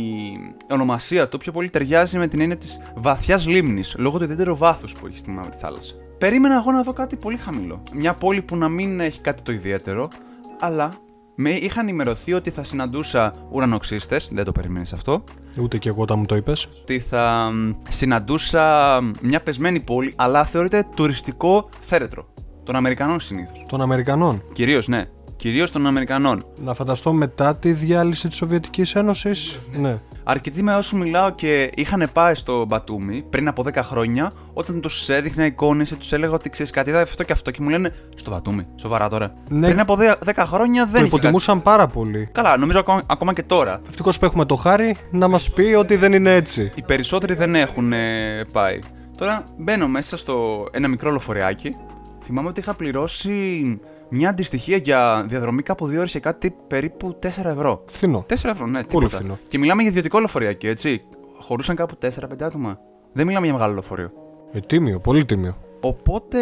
ονομασία 0.69 1.27
του 1.29 1.37
πιο 1.37 1.51
πολύ 1.51 1.69
ταιριάζει 1.69 2.17
με 2.17 2.27
την 2.27 2.41
έννοια 2.41 2.57
της 2.57 2.79
βαθιάς 2.95 3.47
λίμνης, 3.47 3.95
λόγω 3.97 4.17
του 4.17 4.23
ιδιαίτερου 4.23 4.57
βάθους 4.57 4.93
που 4.93 5.07
έχει 5.07 5.17
στη 5.17 5.29
Μαύρη 5.29 5.57
Θάλασσα. 5.57 5.93
Περίμενα 6.17 6.55
εγώ 6.55 6.71
να 6.71 6.83
δω 6.83 6.93
κάτι 6.93 7.15
πολύ 7.15 7.37
χαμηλό. 7.37 7.83
Μια 7.93 8.13
πόλη 8.13 8.41
που 8.41 8.55
να 8.55 8.69
μην 8.69 8.99
έχει 8.99 9.21
κάτι 9.21 9.41
το 9.41 9.51
ιδιαίτερο, 9.51 10.09
αλλά 10.59 10.93
με 11.35 11.49
είχαν 11.49 11.87
ενημερωθεί 11.87 12.33
ότι 12.33 12.49
θα 12.49 12.63
συναντούσα 12.63 13.33
ουρανοξύστες, 13.51 14.29
δεν 14.31 14.45
το 14.45 14.51
περιμένεις 14.51 14.93
αυτό, 14.93 15.23
Ούτε 15.59 15.77
και 15.77 15.89
εγώ 15.89 16.01
όταν 16.01 16.19
μου 16.19 16.25
το 16.25 16.35
είπες. 16.35 16.69
ότι 16.81 16.99
θα 16.99 17.51
μ, 17.53 17.71
συναντούσα 17.87 18.99
μια 19.21 19.41
πεσμένη 19.41 19.79
πόλη, 19.79 20.13
αλλά 20.15 20.45
θεωρείται 20.45 20.85
τουριστικό 20.95 21.69
θέρετρο. 21.79 22.25
Των 22.63 22.75
Αμερικανών 22.75 23.19
συνήθως. 23.19 23.65
Των 23.67 23.81
Αμερικανών. 23.81 24.43
Κυρίως, 24.53 24.87
ναι. 24.87 25.03
Κυρίως 25.35 25.71
των 25.71 25.87
Αμερικανών. 25.87 26.45
Να 26.63 26.73
φανταστώ 26.73 27.13
μετά 27.13 27.55
τη 27.55 27.71
διάλυση 27.73 28.27
της 28.27 28.37
Σοβιετικής 28.37 28.95
Ένωσης. 28.95 29.59
Ναι. 29.73 29.99
Αρκετοί 30.23 30.63
με 30.63 30.75
όσους 30.75 30.99
μιλάω 30.99 31.29
και 31.29 31.71
είχαν 31.75 32.09
πάει 32.13 32.35
στο 32.35 32.65
Μπατούμι 32.65 33.23
πριν 33.29 33.47
από 33.47 33.63
10 33.73 33.83
χρόνια, 33.83 34.31
όταν 34.53 34.81
τους 34.81 35.09
έδειχνα 35.09 35.45
εικόνε 35.45 35.83
και 35.83 35.95
τους 35.95 36.11
έλεγα 36.11 36.33
ότι 36.33 36.49
ξέρεις 36.49 36.71
κάτι, 36.71 36.89
είδα 36.89 37.01
αυτό 37.01 37.23
και 37.23 37.31
αυτό 37.31 37.51
και 37.51 37.61
μου 37.61 37.69
λένε 37.69 37.95
Στο 38.15 38.31
Μπατούμι, 38.31 38.67
σοβαρά 38.75 39.09
τώρα. 39.09 39.33
Ναι. 39.49 39.67
Πριν 39.67 39.79
από 39.79 39.97
10 40.25 40.43
χρόνια 40.45 40.83
δεν 40.85 40.91
Το 40.91 40.97
είχε. 40.97 41.03
Κάτι. 41.03 41.05
υποτιμούσαν 41.05 41.61
πάρα 41.61 41.87
πολύ. 41.87 42.29
Καλά, 42.31 42.57
νομίζω 42.57 42.79
ακόμα, 42.79 43.01
ακόμα 43.05 43.33
και 43.33 43.43
τώρα. 43.43 43.81
Ευτυχώς 43.87 44.19
που 44.19 44.25
έχουμε 44.25 44.45
το 44.45 44.55
χάρη 44.55 44.97
να 45.11 45.27
μας 45.27 45.49
πει 45.49 45.73
ότι 45.77 45.95
δεν 45.95 46.13
είναι 46.13 46.33
έτσι. 46.35 46.71
Οι 46.75 46.81
περισσότεροι 46.81 47.33
δεν 47.33 47.55
έχουν 47.55 47.93
ε, 47.93 48.45
πάει. 48.51 48.79
Τώρα 49.17 49.43
μπαίνω 49.57 49.87
μέσα 49.87 50.17
στο 50.17 50.65
ένα 50.71 50.87
μικρό 50.87 51.11
λοφοριάκι. 51.11 51.75
Θυμάμαι 52.23 52.47
ότι 52.47 52.59
είχα 52.59 52.73
πληρώσει 52.75 53.79
μια 54.09 54.29
αντιστοιχία 54.29 54.77
για 54.77 55.25
διαδρομή 55.27 55.61
κάπου 55.61 55.87
δύο 55.87 55.99
ώρες 55.99 56.11
και 56.11 56.19
κάτι 56.19 56.55
περίπου 56.67 57.19
4 57.23 57.25
ευρώ. 57.45 57.83
Φθηνό. 57.87 58.25
4 58.29 58.33
ευρώ, 58.49 58.65
ναι, 58.65 58.83
Πολύ 58.83 58.87
τίποτα. 58.87 59.07
φθηνό. 59.07 59.39
Και 59.47 59.57
μιλάμε 59.57 59.81
για 59.81 59.89
ιδιωτικό 59.89 60.19
λοφοριάκι, 60.19 60.67
έτσι. 60.67 61.01
Χωρούσαν 61.39 61.75
κάπου 61.75 61.97
4-5 62.01 62.07
άτομα. 62.41 62.79
Δεν 63.13 63.25
μιλάμε 63.25 63.45
για 63.45 63.53
μεγάλο 63.55 63.73
λεωφορείο. 63.73 64.11
Ε, 64.51 64.59
τίμιο, 64.59 64.99
πολύ 64.99 65.25
τίμιο. 65.25 65.57
Οπότε, 65.81 66.39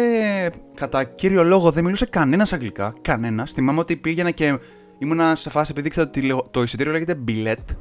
κατά 0.74 1.04
κύριο 1.04 1.44
λόγο, 1.44 1.70
δεν 1.70 1.84
μιλούσε 1.84 2.06
κανένας 2.06 2.52
αγγλικά. 2.52 2.94
Κανένας. 3.02 3.52
Θυμάμαι 3.52 3.80
ότι 3.80 3.96
πήγαινα 3.96 4.30
και 4.30 4.58
ήμουνα 4.98 5.34
σε 5.34 5.50
φάση 5.50 5.70
επειδή 5.70 5.86
ήξερα 5.86 6.06
ότι 6.08 6.28
το, 6.28 6.48
το 6.50 6.62
εισιτήριο 6.62 6.92
λέγεται 6.92 7.18
billet. 7.28 7.74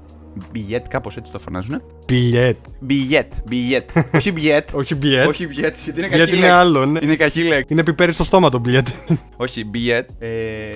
Billet, 0.56 0.82
κάπως 0.90 1.16
έτσι 1.18 1.32
το 1.32 1.40
φωνάζουν. 1.40 1.82
Μπιλιέτ. 2.08 2.58
Billet, 2.90 3.24
billet. 3.52 4.04
Όχι 4.16 4.34
billet. 4.38 4.66
Όχι 4.74 4.96
μπιλιέτ. 4.96 5.28
Όχι 5.28 5.48
billet, 5.50 5.54
γιατί 5.54 5.90
είναι 5.90 6.08
Γιατί 6.08 6.18
κακή 6.18 6.32
είναι 6.32 6.40
λέξη. 6.42 6.56
άλλο, 6.56 6.86
ναι. 6.86 7.00
Είναι 7.04 7.16
κακή 7.16 7.44
λέξη. 7.44 7.74
Είναι 7.74 7.84
πιπέρι 7.84 8.12
στο 8.12 8.24
στόμα 8.24 8.50
το 8.50 8.60
μπιλιέτ. 8.60 8.88
Όχι, 9.38 9.70
billet. 9.74 10.06
Ε, 10.20 10.28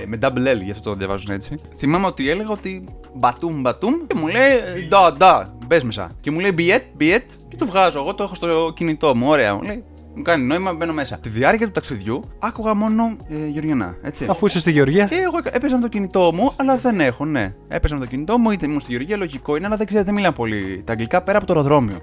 με 0.06 0.18
double 0.22 0.56
L, 0.58 0.64
γι' 0.64 0.72
αυτό 0.72 0.90
το 0.90 0.96
διαβάζουν 0.96 1.32
έτσι. 1.32 1.56
Θυμάμαι 1.78 2.06
ότι 2.06 2.30
έλεγα 2.30 2.50
ότι 2.50 2.84
μπατούμ, 3.16 3.62
μπατούμ 3.62 3.94
και 4.08 4.16
μου 4.16 4.28
λέει 4.28 4.58
ντα, 4.88 5.12
ντα, 5.12 5.58
μπες 5.68 5.84
μέσα. 5.84 6.12
Και 6.22 6.32
μου 6.32 6.40
λέει 6.40 6.56
billet, 6.58 7.02
billet 7.02 7.24
και 7.50 7.56
το 7.58 7.66
βγάζω. 7.66 8.00
Εγώ 8.00 8.14
το 8.16 8.24
έχω 8.24 8.36
στο 8.36 8.74
κινητό 8.76 9.16
μου. 9.16 9.28
Ωραία, 9.30 9.56
μου 9.56 9.62
λέει. 9.62 9.84
Μου 10.16 10.22
κάνει 10.22 10.44
νόημα, 10.44 10.74
μπαίνω 10.74 10.94
μέσα. 10.94 11.18
Τη 11.18 11.30
διάρκεια 11.30 11.66
του 11.66 11.72
ταξιδιού 11.72 12.24
άκουγα 12.40 12.74
μόνο 12.74 13.16
ε, 13.30 13.46
Γεωργιανά, 13.46 13.98
έτσι. 14.02 14.26
Αφού 14.30 14.46
είσαι 14.46 14.60
στη 14.60 14.72
Γεωργία. 14.72 15.06
Και 15.06 15.16
εγώ 15.16 15.38
έπαιζα 15.52 15.76
με 15.76 15.82
το 15.82 15.88
κινητό 15.88 16.32
μου, 16.34 16.54
αλλά 16.56 16.78
δεν 16.78 17.00
έχω, 17.00 17.26
ναι. 17.26 17.56
Έπαιζα 17.68 17.94
με 17.94 18.00
το 18.00 18.06
κινητό 18.06 18.38
μου, 18.38 18.52
είτε 18.52 18.66
ήμουν 18.66 18.80
στη 18.80 18.92
Γεωργία, 18.92 19.18
λογικό 19.18 19.56
είναι, 19.56 19.66
αλλά 19.66 19.76
δεν 19.76 19.86
ξέρετε, 19.86 20.08
δεν 20.08 20.16
μιλάνε 20.16 20.36
πολύ 20.36 20.82
τα 20.86 20.92
αγγλικά 20.92 21.22
πέρα 21.22 21.38
από 21.38 21.48
το 21.48 21.54
αεροδρόμιο. 21.54 21.98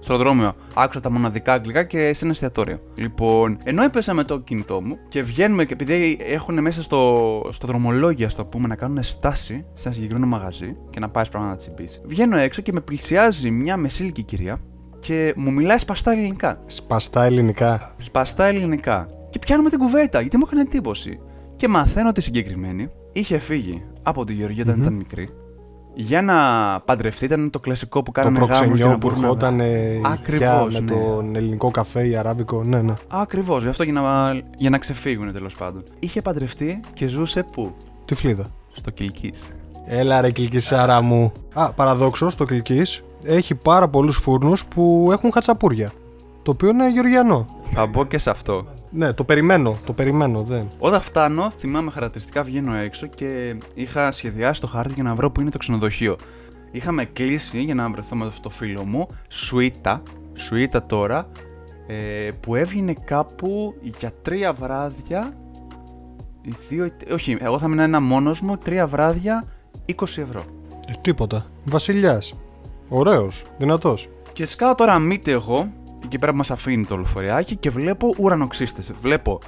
Στο 0.00 0.12
αεροδρόμιο 0.12 0.54
άκουσα 0.74 1.00
τα 1.00 1.10
μοναδικά 1.10 1.52
αγγλικά 1.52 1.84
και 1.84 2.12
σε 2.12 2.24
ένα 2.24 2.32
εστιατόριο. 2.32 2.80
Λοιπόν, 2.94 3.58
ενώ 3.64 3.82
έπαιζα 3.82 4.14
με 4.14 4.24
το 4.24 4.38
κινητό 4.40 4.80
μου 4.80 4.98
και 5.08 5.22
βγαίνουμε 5.22 5.64
και 5.64 5.72
επειδή 5.72 6.18
έχουν 6.20 6.60
μέσα 6.60 6.82
στο, 6.82 7.50
στο 7.52 7.66
δρομολόγιο, 7.66 8.26
ας 8.26 8.34
το 8.34 8.44
πούμε, 8.44 8.68
να 8.68 8.76
κάνουν 8.76 9.02
στάση 9.02 9.64
σε 9.74 9.82
ένα 9.88 9.94
συγκεκριμένο 9.94 10.26
μαγαζί 10.26 10.76
και 10.90 11.00
να 11.00 11.08
πάει 11.08 11.28
πράγματα 11.30 11.52
να 11.52 11.58
τσιμπήσεις. 11.58 12.02
Βγαίνω 12.06 12.36
έξω 12.36 12.62
και 12.62 12.72
με 12.72 12.80
πλησιάζει 12.80 13.50
μια 13.50 13.76
μεσήλικη 13.76 14.22
κυρία 14.22 14.60
και 15.06 15.32
μου 15.36 15.52
μιλάει 15.52 15.78
σπαστά 15.78 16.12
ελληνικά. 16.12 16.58
Σπαστά 16.66 17.24
ελληνικά. 17.24 17.94
Σπαστά 17.96 18.44
ελληνικά. 18.44 19.08
Και 19.30 19.38
πιάνουμε 19.38 19.68
την 19.70 19.78
κουβέντα, 19.78 20.20
γιατί 20.20 20.36
μου 20.36 20.42
έκανε 20.46 20.60
εντύπωση. 20.60 21.20
Και 21.56 21.68
μαθαίνω 21.68 22.08
ότι 22.08 22.20
η 22.20 22.22
συγκεκριμένη 22.22 22.88
είχε 23.12 23.38
φύγει 23.38 23.82
από 24.02 24.24
τη 24.24 24.32
Γεωργία 24.32 24.62
όταν 24.66 24.80
ήταν 24.80 24.92
μικρή 24.92 25.28
για 25.94 26.22
να 26.22 26.34
παντρευτεί. 26.84 27.24
Ήταν 27.24 27.50
το 27.50 27.58
κλασικό 27.60 28.02
που 28.02 28.12
Το 28.12 28.20
κάνανε 28.20 28.38
γάμους 28.38 28.56
για 28.58 28.58
προξενιό 28.66 28.86
να 28.86 28.92
που 28.98 29.06
μπορούν 29.06 29.20
να- 29.20 29.26
ερχόταν 29.26 29.60
ε, 29.60 30.00
Ακριβώς, 30.04 30.70
για 30.70 30.80
με 30.80 30.94
ναι. 30.94 31.00
τον 31.00 31.36
ελληνικό 31.36 31.70
καφέ 31.70 32.06
ή 32.08 32.16
αράβικο. 32.16 32.64
Ναι, 32.64 32.82
ναι. 32.82 32.94
Ακριβώς, 33.08 33.62
γι' 33.62 33.68
αυτό 33.68 33.82
για 33.82 33.92
να, 33.92 34.32
για 34.56 34.70
να 34.70 34.78
ξεφύγουν 34.78 35.32
τέλος 35.32 35.54
πάντων. 35.54 35.84
Είχε 35.98 36.22
παντρευτεί 36.22 36.80
και 36.92 37.06
ζούσε 37.06 37.42
πού; 37.52 37.74
Τυφλίδα. 38.04 38.50
Στο 38.72 38.90
Κιλκή. 38.90 39.32
Έλα 39.86 40.20
ρε 40.20 40.30
κλικισάρα 40.30 41.00
μου. 41.00 41.32
Α, 41.54 41.70
παραδόξω 41.72 42.30
το 42.36 42.44
κλικής 42.44 43.02
έχει 43.26 43.54
πάρα 43.54 43.88
πολλούς 43.88 44.16
φούρνους 44.16 44.64
που 44.64 45.08
έχουν 45.12 45.32
χατσαπούρια. 45.32 45.92
Το 46.42 46.50
οποίο 46.50 46.68
είναι 46.68 46.90
γεωργιανό. 46.90 47.46
Θα 47.64 47.86
μπω 47.86 48.04
και 48.04 48.18
σε 48.18 48.30
αυτό. 48.30 48.66
Ναι, 48.90 49.12
το 49.12 49.24
περιμένω, 49.24 49.76
το 49.86 49.92
περιμένω, 49.92 50.42
δεν. 50.42 50.68
Όταν 50.78 51.00
φτάνω, 51.00 51.50
θυμάμαι 51.58 51.90
χαρακτηριστικά 51.90 52.42
βγαίνω 52.42 52.74
έξω 52.74 53.06
και 53.06 53.56
είχα 53.74 54.12
σχεδιάσει 54.12 54.60
το 54.60 54.66
χάρτη 54.66 54.92
για 54.94 55.02
να 55.02 55.14
βρω 55.14 55.30
που 55.30 55.40
είναι 55.40 55.50
το 55.50 55.58
ξενοδοχείο. 55.58 56.16
Είχαμε 56.70 57.04
κλείσει 57.04 57.58
για 57.58 57.74
να 57.74 57.90
βρεθώ 57.90 58.16
με 58.16 58.26
αυτό 58.26 58.40
το 58.40 58.50
φίλο 58.50 58.84
μου, 58.84 59.08
σουίτα, 59.28 60.02
σουίτα 60.34 60.86
τώρα, 60.86 61.28
ε, 61.86 62.30
που 62.40 62.54
έβγαινε 62.54 62.94
κάπου 63.04 63.74
για 63.98 64.12
τρία 64.22 64.52
βράδια. 64.52 65.32
ή 66.42 66.54
Δύο, 66.68 66.90
όχι, 67.12 67.36
εγώ 67.40 67.58
θα 67.58 67.68
μείνα 67.68 67.82
ένα 67.82 68.00
μόνος 68.00 68.40
μου, 68.40 68.56
τρία 68.56 68.86
βράδια, 68.86 69.44
20 69.86 69.94
ευρώ. 70.02 70.44
Ε, 70.88 70.92
τίποτα. 71.00 71.46
Βασιλιάς. 71.64 72.34
Ωραίος, 72.88 73.42
δυνατός. 73.58 74.08
Και 74.32 74.46
σκάω 74.46 74.74
τώρα 74.74 74.98
μύτη 74.98 75.30
εγώ, 75.30 75.72
εκεί 76.04 76.18
πέρα 76.18 76.32
που 76.32 76.38
μας 76.38 76.50
αφήνει 76.50 76.84
το 76.84 76.96
λεωφοριάκι 76.96 77.56
και 77.56 77.70
βλέπω 77.70 78.14
ουρανοξύστες. 78.18 78.92
Βλέπω 78.98 79.40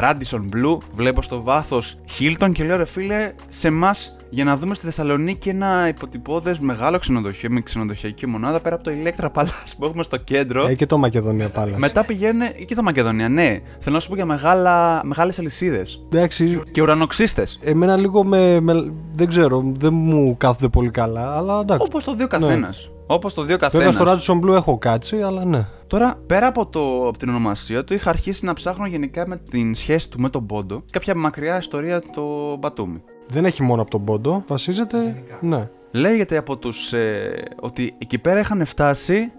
Radisson 0.00 0.40
Blue, 0.54 0.78
βλέπω 0.92 1.22
στο 1.22 1.42
βάθος 1.42 1.96
Hilton 2.18 2.50
και 2.52 2.64
λέω 2.64 2.76
ρε 2.76 2.84
φίλε, 2.84 3.32
σε 3.48 3.68
εμάς 3.68 4.15
για 4.30 4.44
να 4.44 4.56
δούμε 4.56 4.74
στη 4.74 4.84
Θεσσαλονίκη 4.84 5.48
ένα 5.48 5.88
υποτυπώδες 5.88 6.58
μεγάλο 6.58 6.98
ξενοδοχείο 6.98 7.50
με 7.50 7.60
ξενοδοχειακή 7.60 8.26
μονάδα 8.26 8.60
πέρα 8.60 8.74
από 8.74 8.84
το 8.84 8.90
Electra 9.04 9.26
Palace 9.32 9.72
που 9.78 9.84
έχουμε 9.84 10.02
στο 10.02 10.16
κέντρο. 10.16 10.66
Ε, 10.66 10.74
και 10.74 10.86
το 10.86 10.98
Μακεδονία 10.98 11.50
Palace. 11.56 11.74
Μετά 11.76 12.04
πηγαίνει 12.04 12.48
και 12.66 12.74
το 12.74 12.82
Μακεδονία, 12.82 13.28
ναι. 13.28 13.58
Θέλω 13.78 13.94
να 13.94 14.00
σου 14.00 14.08
πω 14.08 14.14
για 14.14 14.24
μεγάλα, 14.24 15.00
μεγάλες 15.04 15.38
αλυσίδες. 15.38 16.06
Εντάξει, 16.12 16.62
Και 16.70 16.82
ουρανοξύστες. 16.82 17.58
εμένα 17.62 17.96
λίγο 17.96 18.24
με, 18.24 18.60
με- 18.60 18.92
Δεν 19.14 19.28
ξέρω, 19.28 19.72
δεν 19.78 19.92
μου 19.94 20.36
κάθονται 20.36 20.68
πολύ 20.68 20.90
καλά, 20.90 21.36
αλλά 21.36 21.60
εντάξει. 21.60 21.86
Όπως 21.88 22.04
το 22.04 22.14
δύο 22.14 22.26
καθένας. 22.26 22.90
Όπως 23.08 23.34
το 23.34 23.42
δύο 23.42 23.56
Βέβαια 23.60 23.90
καθένας. 23.92 24.22
στο 24.22 24.34
Radisson 24.40 24.44
Blue 24.46 24.54
έχω 24.54 24.78
κάτσει, 24.78 25.22
αλλά 25.22 25.44
ναι. 25.44 25.66
Τώρα, 25.86 26.14
πέρα 26.26 26.46
από, 26.46 26.66
το, 26.66 27.08
από 27.08 27.18
την 27.18 27.28
ονομασία 27.28 27.84
του, 27.84 27.94
είχα 27.94 28.10
αρχίσει 28.10 28.44
να 28.44 28.52
ψάχνω 28.52 28.86
γενικά 28.86 29.26
με 29.28 29.36
την 29.50 29.74
σχέση 29.74 30.10
του 30.10 30.20
με 30.20 30.28
τον 30.28 30.46
Πόντο 30.46 30.82
κάποια 30.90 31.14
μακριά 31.16 31.58
ιστορία 31.58 32.00
το 32.14 32.56
Μπατούμι. 32.58 33.02
Δεν 33.28 33.44
έχει 33.44 33.62
μόνο 33.62 33.82
από 33.82 33.90
τον 33.90 34.04
πόντο, 34.04 34.44
βασίζεται. 34.46 35.22
Ναι. 35.40 35.68
Λέγεται 35.90 36.36
από 36.36 36.56
τους 36.56 36.92
ε, 36.92 37.44
ότι 37.60 37.94
εκεί 37.98 38.18
πέρα 38.18 38.40
είχαν 38.40 38.66
φτάσει 38.66 39.32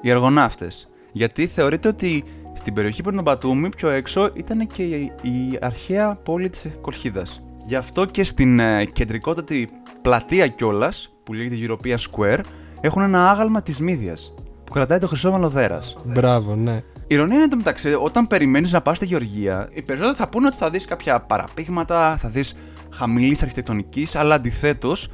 οι 0.00 0.10
αργοναύτες. 0.10 0.88
Γιατί 1.12 1.46
θεωρείται 1.46 1.88
ότι 1.88 2.24
στην 2.52 2.74
περιοχή 2.74 3.02
που 3.02 3.08
είναι 3.08 3.16
το 3.16 3.22
Μπατούμι, 3.22 3.68
πιο 3.68 3.88
έξω, 3.88 4.30
ήταν 4.34 4.66
και 4.66 4.82
η, 4.82 5.12
η 5.22 5.58
αρχαία 5.60 6.14
πόλη 6.14 6.50
της 6.50 6.62
Κολχίδας. 6.80 7.42
Γι' 7.66 7.76
αυτό 7.76 8.04
και 8.04 8.24
στην 8.24 8.58
ε, 8.58 8.84
κεντρικότατη 8.84 9.70
πλατεία 10.02 10.46
κιόλας, 10.46 11.14
που 11.22 11.32
λέγεται 11.32 11.56
European 11.68 11.96
Square, 11.96 12.40
έχουν 12.80 13.02
ένα 13.02 13.30
άγαλμα 13.30 13.62
της 13.62 13.80
Μύδιας, 13.80 14.34
που 14.64 14.72
κρατάει 14.72 14.98
το 14.98 15.06
χρυσό 15.06 15.30
μαλλοδέρας. 15.30 15.96
Μπράβο, 16.04 16.54
ναι. 16.54 16.82
Η 17.06 17.14
ηρωνία 17.14 17.34
είναι 17.34 17.44
εντωμεταξύ, 17.44 17.94
όταν 18.02 18.26
περιμένεις 18.26 18.72
να 18.72 18.80
πας 18.80 18.96
στη 18.96 19.06
Γεωργία, 19.06 19.68
οι 19.72 19.82
περισσότεροι 19.82 20.16
θα 20.16 20.28
πούνε 20.28 20.46
ότι 20.46 20.56
θα 20.56 20.70
δεις 20.70 20.84
κάποια 20.84 21.20
παραπήγματα, 21.20 22.16
θα 22.16 22.28
δεις 22.28 22.56
χαμηλής 22.92 23.42
αρχιτεκτονικής, 23.42 24.16
αλλά 24.16 24.34
αντιθέτως, 24.34 25.08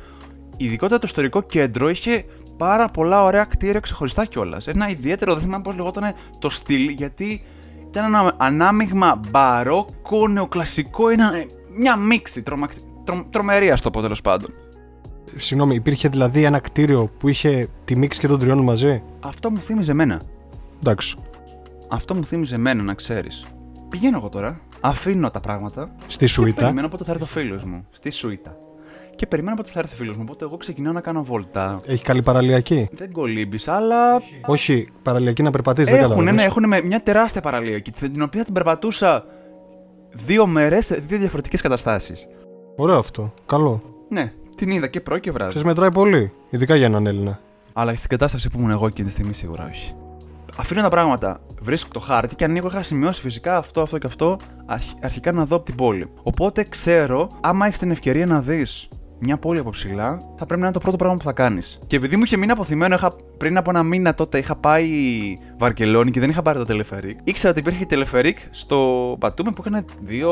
ειδικότερα 0.57 0.99
το 1.01 1.07
ιστορικό 1.07 1.43
κέντρο 1.43 1.89
είχε 1.89 2.25
πάρα 2.57 2.89
πολλά 2.89 3.23
ωραία 3.23 3.45
κτίρια 3.45 3.81
ξεχωριστά 3.81 4.25
κιόλας. 4.25 4.67
Ένα 4.67 4.89
ιδιαίτερο, 4.89 5.33
δεν 5.33 5.43
θυμάμαι 5.43 5.63
πώς 5.63 5.75
λεγόταν 5.75 6.15
το 6.39 6.51
στυλ, 6.51 6.89
γιατί 6.89 7.43
ήταν 7.89 8.05
ένα 8.05 8.35
ανάμειγμα 8.37 9.21
μπαρόκο, 9.31 10.29
νεοκλασικό, 10.29 11.09
ένα, 11.09 11.33
μια 11.79 11.97
μίξη 11.97 12.43
τρομα, 12.43 12.69
τρο, 13.05 13.27
τρομερή, 13.31 13.71
ας 13.71 13.81
το 13.81 13.91
πω 13.91 14.01
τέλος 14.01 14.21
πάντων. 14.21 14.53
Συγγνώμη, 15.37 15.75
υπήρχε 15.75 16.09
δηλαδή 16.09 16.43
ένα 16.45 16.59
κτίριο 16.59 17.11
που 17.19 17.29
είχε 17.29 17.69
τη 17.85 17.97
μίξη 17.97 18.21
και 18.21 18.27
των 18.27 18.39
τριών 18.39 18.59
μαζί; 18.59 19.03
Αυτό 19.21 19.51
μου 19.51 19.59
θύμιζε 19.59 19.91
εμένα. 19.91 20.23
Εντάξει. 20.81 21.17
Αυτό 21.89 22.15
μου 22.15 22.25
θύμιζε 22.25 22.55
εμένα, 22.55 22.83
να 22.83 22.95
ξέρεις. 22.95 23.47
Πηγαίνω 23.89 24.17
εγώ 24.17 24.29
τώρα, 24.29 24.61
αφήνω 24.81 25.31
τα 25.31 25.41
πράγματα. 25.41 25.91
Στη 26.07 26.19
Και 26.25 26.27
σουίτα. 26.31 26.61
περιμένω 26.63 26.89
πότε 26.89 27.05
θα 27.05 27.11
έρθει 27.11 27.23
ο 27.23 27.27
φίλος 27.27 27.65
μου. 27.65 27.87
Στη 27.91 28.11
σουίτα. 28.11 28.57
Και 29.17 29.27
περιμένω 29.27 29.57
πότε 29.57 29.71
θα 29.73 29.79
έρθει 29.79 29.95
ο 29.95 29.97
φίλος 29.97 30.17
μου. 30.17 30.23
Οπότε 30.27 30.45
εγώ 30.45 30.57
ξεκινάω 30.57 30.93
να 30.93 31.01
κάνω 31.01 31.23
βόλτα. 31.25 31.81
Έχει 31.87 32.03
καλή 32.05 32.23
παραλιακή; 32.23 32.89
Δεν 32.93 33.13
κολύμπει, 33.13 33.59
αλλά 33.67 34.23
Όχι, 34.47 34.89
παραλιακή 35.03 35.43
να 35.43 35.51
περπατήσεις, 35.51 35.91
δεν 35.91 36.01
έχουν, 36.01 36.11
ναι, 36.11 36.19
καταλαβαίνεις. 36.19 36.51
έχουν 36.57 36.69
με 36.69 36.81
μια 36.83 37.03
τεράστια 37.03 37.41
παραλία 37.41 37.83
την 37.83 38.23
οποία 38.23 38.45
την 38.45 38.53
περπατούσα 38.53 39.25
δύο 40.13 40.47
μέρες 40.47 40.87
σε 40.87 40.95
δύο 40.95 41.19
διαφορετικές 41.19 41.61
καταστάσεις. 41.61 42.27
Ωραίο 42.77 42.99
αυτό. 42.99 43.35
Καλό. 43.47 43.83
Ναι, 44.09 44.33
την 44.57 44.71
είδα 44.71 44.87
και 44.87 45.01
πρωί 45.01 45.21
και 45.21 45.31
βράδυ. 45.31 45.49
Ξέρεις, 45.49 45.67
μετράει 45.67 45.93
πολύ. 45.93 46.33
Ειδικά 46.51 46.77
για 46.77 46.87
έναν 46.87 47.07
Έλληνα. 47.07 47.41
Αλλά 47.73 47.95
στην 47.95 48.09
κατάσταση 48.09 48.51
που 48.51 48.59
ήμουν 48.59 48.71
εγώ 48.71 48.87
εκείνη 48.87 49.07
τη 49.07 49.13
στιγμή 49.13 49.33
σίγουρα 49.33 49.69
όχι. 49.71 49.95
Αφήνω 50.59 50.83
τα 50.83 50.89
πράγματα, 50.89 51.41
βρίσκω 51.61 51.89
το 51.93 52.01
χάρτη 52.01 52.35
και 52.35 52.45
ανοίγω. 52.45 52.67
Είχα 52.67 52.83
σημειώσει 52.83 53.21
φυσικά 53.21 53.57
αυτό, 53.57 53.81
αυτό 53.81 53.99
και 53.99 54.07
αυτό 54.07 54.37
αρχ- 54.67 55.05
αρχικά 55.05 55.33
να 55.33 55.45
δω 55.47 55.57
από 55.57 55.65
την 55.65 55.75
πόλη. 55.75 56.07
Οπότε 56.23 56.63
ξέρω, 56.69 57.29
άμα 57.41 57.67
έχεις 57.67 57.79
την 57.79 57.91
ευκαιρία 57.91 58.27
να 58.27 58.41
δεις 58.41 58.89
μια 59.19 59.37
πόλη 59.39 59.59
από 59.59 59.71
ψηλά, 59.71 60.21
θα 60.39 60.47
πρέπει 60.47 60.61
να 60.61 60.67
είναι 60.67 60.75
το 60.75 60.81
πρώτο 60.81 60.97
πράγμα 60.97 61.17
που 61.17 61.25
θα 61.25 61.33
κάνεις. 61.33 61.79
Και 61.87 61.97
επειδή 61.97 62.17
μου 62.17 62.23
είχε 62.25 62.37
μείνει 62.37 62.53
αποθυμένο, 62.53 62.95
είχα, 62.95 63.13
πριν 63.37 63.57
από 63.57 63.71
ένα 63.71 63.83
μήνα 63.83 64.15
τότε 64.15 64.39
είχα 64.39 64.57
πάει 64.57 64.89
Βαρκελόνη 65.59 66.11
και 66.11 66.21
δεν 66.21 66.31
είχα 66.31 66.43
πάρει 66.43 66.59
το 66.59 66.65
τελεφερίκ. 66.65 67.19
Ήξερα 67.25 67.51
ότι 67.51 67.61
υπήρχε 67.61 67.85
τελεφερίκ 67.85 68.39
στο 68.51 69.17
Πατούμε 69.21 69.51
που 69.53 69.63
είχαν 69.67 69.85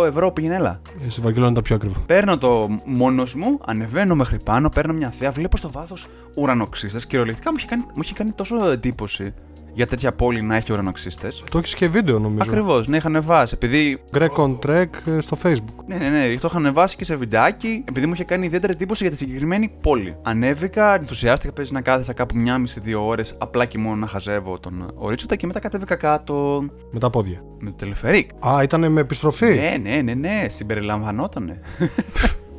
2 0.02 0.06
ευρώ 0.06 0.32
πήγαινε 0.32 0.54
έλα. 0.54 0.80
Ε, 1.06 1.10
Στη 1.10 1.20
Βαρκελόνη 1.20 1.46
είναι 1.50 1.56
τα 1.56 1.62
πιο 1.62 1.74
ακριβό. 1.76 1.94
Παίρνω 2.06 2.38
το 2.38 2.68
μόνος 2.84 3.34
μου, 3.34 3.58
ανεβαίνω 3.66 4.14
μέχρι 4.14 4.38
πάνω, 4.44 4.68
παίρνω 4.68 4.92
μια 4.92 5.10
θέα, 5.10 5.30
βλέπω 5.30 5.56
στο 5.56 5.70
βάθος 5.70 6.06
ουρανοξύστες. 6.36 7.06
Κυριολεκτικά 7.06 7.50
μου 7.50 7.56
είχε, 7.58 7.66
κάνει, 7.66 7.82
μου 7.82 8.00
είχε 8.02 8.14
κάνει 8.14 8.32
τόσο 8.32 8.68
εντύπωση 8.70 9.34
για 9.74 9.86
τέτοια 9.86 10.12
πόλη 10.12 10.42
να 10.42 10.56
έχει 10.56 10.72
ουρανοξύστες. 10.72 11.42
Το 11.50 11.58
έχεις 11.58 11.74
και 11.74 11.88
βίντεο 11.88 12.18
νομίζω. 12.18 12.50
Ακριβώς, 12.50 12.88
ναι, 12.88 12.96
είχα 12.96 13.08
ανεβάσει. 13.08 13.54
Επειδή. 13.56 13.98
Greg 14.18 14.28
on 14.36 14.58
Trek 14.66 14.86
ε, 15.16 15.20
στο 15.20 15.36
facebook. 15.42 15.84
Ναι, 15.86 15.96
ναι, 15.96 16.08
ναι, 16.08 16.34
το 16.36 16.46
είχα 16.48 16.56
ανεβάσει 16.56 16.96
και 16.96 17.04
σε 17.04 17.16
βιντεάκι, 17.16 17.84
επειδή 17.88 18.06
μου 18.06 18.12
είχε 18.12 18.24
κάνει 18.24 18.46
ιδιαίτερη 18.46 18.72
εντύπωση 18.72 19.02
για 19.02 19.12
τη 19.12 19.18
συγκεκριμένη 19.18 19.72
πόλη. 19.80 20.16
Ανέβηκα, 20.22 20.94
ενθουσιάστηκα, 20.94 21.52
παίζει 21.52 21.72
να 21.72 21.80
κάθεσα 21.80 22.12
κάπου 22.12 22.36
μια 22.38 22.58
μισή-δύο 22.58 23.06
ώρες 23.06 23.36
απλά 23.38 23.64
και 23.64 23.78
μόνο 23.78 23.96
να 23.96 24.06
χαζεύω 24.06 24.58
τον 24.58 24.92
ορίζοντα 24.94 25.36
και 25.36 25.46
μετά 25.46 25.58
κατέβηκα 25.60 25.96
κάτω 25.96 26.64
Με 26.92 26.98
τα 26.98 27.10
πόδια. 27.10 27.42
με 27.58 27.70
το 27.70 27.76
τελεφερίκ. 27.76 28.30
Α, 28.46 28.62
ήταν 28.62 28.92
με 28.92 29.00
επιστροφή; 29.00 29.46
Ναι, 29.54 29.76
ναι, 29.82 29.96
ναι, 30.02 30.14
ναι, 30.14 30.46
συμπεριλαμβανότανε. 30.48 31.60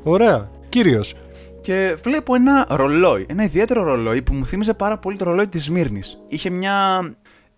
Ωραία. 0.03 0.49
Κύριος. 0.69 1.15
Και 1.65 1.97
βλέπω 2.03 2.35
ένα 2.35 2.67
ρολόι, 2.69 3.25
ένα 3.29 3.43
ιδιαίτερο 3.43 3.83
ρολόι 3.83 4.21
που 4.21 4.33
μου 4.33 4.45
θύμιζε 4.45 4.73
πάρα 4.73 4.97
πολύ 4.97 5.17
το 5.17 5.25
ρολόι 5.25 5.47
της 5.47 5.69
Μύρνη. 5.69 6.01
Είχε 6.27 6.49
μια 6.49 7.01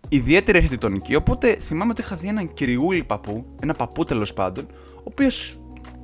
ιδιαίτερη 0.10 0.58
αρχιτεκτονική, 0.58 1.16
οπότε 1.16 1.58
θυμάμαι 1.60 1.92
ότι 1.92 2.02
είχα 2.02 2.16
δει 2.16 2.28
έναν 2.28 2.54
κυριούλη 2.54 3.04
παππού, 3.04 3.46
ένα 3.62 3.74
παππού 3.74 4.04
τέλος 4.04 4.34
πάντων, 4.34 4.68
ο 4.96 5.04
οποίος 5.04 5.60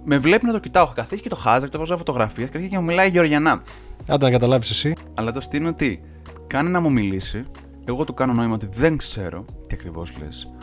με 0.06 0.18
βλέπει 0.18 0.46
να 0.46 0.52
το 0.52 0.60
κοιτάω. 0.60 0.84
Έχω 0.84 0.94
καθίσει 0.96 1.22
και 1.22 1.30
το 1.30 1.36
χάζα 1.36 1.66
και 1.66 1.72
το 1.72 1.78
βάζω 1.78 1.98
φωτογραφίες 1.98 2.50
και 2.50 2.58
αρχίζει 2.58 2.74
και 2.74 2.80
μου 2.80 2.86
μιλάει 2.86 3.10
Γεωργιανά. 3.10 3.62
Άντε 4.08 4.26
να 4.26 4.32
καταλάβεις 4.32 4.70
εσύ. 4.70 4.96
Αλλά 5.14 5.32
το 5.32 5.42
στείλω 5.42 5.70
ότι 5.70 6.02
κάνει 6.48 6.70
να 6.70 6.80
μου 6.80 6.92
μιλήσει, 6.92 7.46
εγώ 7.86 8.04
του 8.04 8.14
κάνω 8.14 8.34
νόημα 8.34 8.54
ότι 8.54 8.70
δεν 8.72 8.98
ξέρω 8.98 9.46
τι 9.68 9.76
ακριβώς 9.80 10.14
λες. 10.20 10.54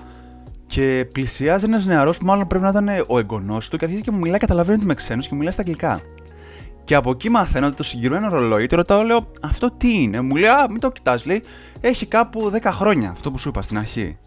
Και 0.67 1.09
πλησιάζει 1.13 1.65
ένας 1.65 1.87
νεαρός 1.87 2.19
που 2.19 2.25
μάλλον 2.25 2.47
πρέπει 2.47 2.65
να 2.65 2.71
ήταν 2.71 2.89
ο 3.07 3.19
εγγονός 3.19 3.69
του 3.69 3.77
και 3.77 3.85
αρχίζει 3.85 4.03
και 4.03 4.11
μου 4.11 4.19
μιλάει, 4.19 4.39
καταλαβαίνει 4.39 4.75
ότι 4.75 4.85
είμαι 4.85 4.95
ξένος 4.95 5.25
και 5.25 5.31
μου 5.33 5.39
μιλάει 5.39 5.53
στα 5.53 5.63
αγγλικά. 5.63 6.01
Και 6.91 6.97
από 6.97 7.11
εκεί 7.11 7.29
μαθαίνω 7.29 7.67
ότι 7.67 7.77
το 7.77 7.83
συγκεκριμένο 7.83 8.29
ρολόι, 8.29 8.67
το 8.67 8.77
ρωτάω, 8.77 9.03
λέω, 9.03 9.31
Αυτό 9.41 9.71
τι 9.71 10.03
είναι; 10.03 10.21
Μου 10.21 10.37
λέει, 10.37 10.51
Α, 10.51 10.67
μην 10.71 10.81
το 10.81 10.91
κοιτάς, 10.91 11.27
λέει, 11.27 11.43
έχει 11.81 12.07
κάπου 12.07 12.51
10 12.63 12.71
χρόνια. 12.73 13.11
Αυτό 13.11 13.31
που 13.31 13.39
σου 13.39 13.49
είπα 13.49 13.63
στην 13.63 13.79
αρχή. 13.79 14.19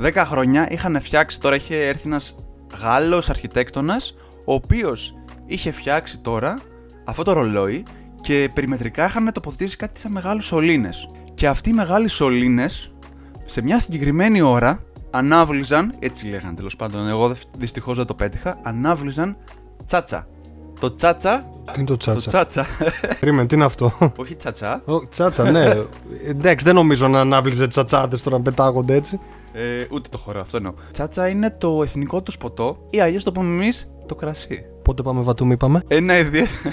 10 0.00 0.12
χρόνια 0.26 0.70
είχαν 0.70 1.00
φτιάξει, 1.00 1.40
τώρα 1.40 1.56
είχε 1.56 1.76
έρθει 1.76 2.06
ένας 2.06 2.34
Γάλλος 2.80 3.30
αρχιτέκτονας, 3.30 4.14
ο 4.44 4.54
οποίος 4.54 5.14
είχε 5.46 5.70
φτιάξει 5.70 6.18
τώρα 6.18 6.58
αυτό 7.04 7.22
το 7.22 7.32
ρολόι 7.32 7.84
και 8.20 8.50
περιμετρικά 8.54 9.06
είχαν 9.06 9.32
τοποθετήσει 9.32 9.76
κάτι 9.76 10.00
σαν 10.00 10.12
μεγάλους 10.12 10.46
σωλήνες. 10.46 11.08
Και 11.34 11.48
αυτοί 11.48 11.70
οι 11.70 11.72
μεγάλοι 11.72 12.08
σωλήνες, 12.08 12.94
σε 13.44 13.62
μια 13.62 13.78
συγκεκριμένη 13.78 14.40
ώρα, 14.40 14.82
ανάβλυζαν, 15.10 15.94
έτσι 15.98 16.26
λέγανε 16.26 16.54
τέλος 16.54 16.76
πάντων, 16.76 17.08
εγώ 17.08 17.36
δυστυχώς 17.58 17.96
δεν 17.96 18.06
το 18.06 18.14
πέτυχα, 18.14 18.58
ανάβλυζαν 18.62 19.36
τσάτσα. 19.86 20.26
Το 20.88 20.94
τσάτσα. 20.94 21.44
Τι 21.72 21.78
είναι 21.80 21.84
το 21.88 21.92
Το 21.92 21.96
τσάτσα; 21.96 22.30
τσάτσα. 22.30 22.66
Περίμενε, 23.20 23.46
τι 23.46 23.54
είναι 23.54 23.64
αυτό; 23.64 23.92
Όχι 24.16 24.34
τσατσά. 24.34 24.82
Ω, 24.84 25.08
τσάτσα, 25.08 25.50
ναι. 25.50 25.74
Εντάξει, 26.28 26.64
δεν 26.66 26.74
νομίζω 26.74 27.08
να 27.08 27.20
ανάβλυζε 27.20 27.66
τσατσάδε 27.68 28.16
τώρα 28.24 28.36
να 28.36 28.42
πετάγονται 28.42 28.94
έτσι. 28.94 29.20
Ε, 29.52 29.84
ούτε 29.90 30.08
το 30.08 30.18
χώρο, 30.18 30.40
αυτό 30.40 30.56
εννοώ. 30.56 30.72
Τσάτσα 30.92 31.28
είναι 31.28 31.54
το 31.58 31.82
εθνικό 31.82 32.22
του 32.22 32.32
ποτό 32.38 32.76
ή 32.90 33.00
αλλιώ 33.00 33.22
το 33.22 33.32
πούμε 33.32 33.54
εμείς 33.54 33.88
το 34.06 34.14
κρασί. 34.14 34.64
Πότε 34.82 35.02
πάμε 35.02 35.22
βατούμ, 35.22 35.50
είπαμε; 35.50 35.82
Ένα 35.88 36.18
ιδιαίτερο. 36.18 36.48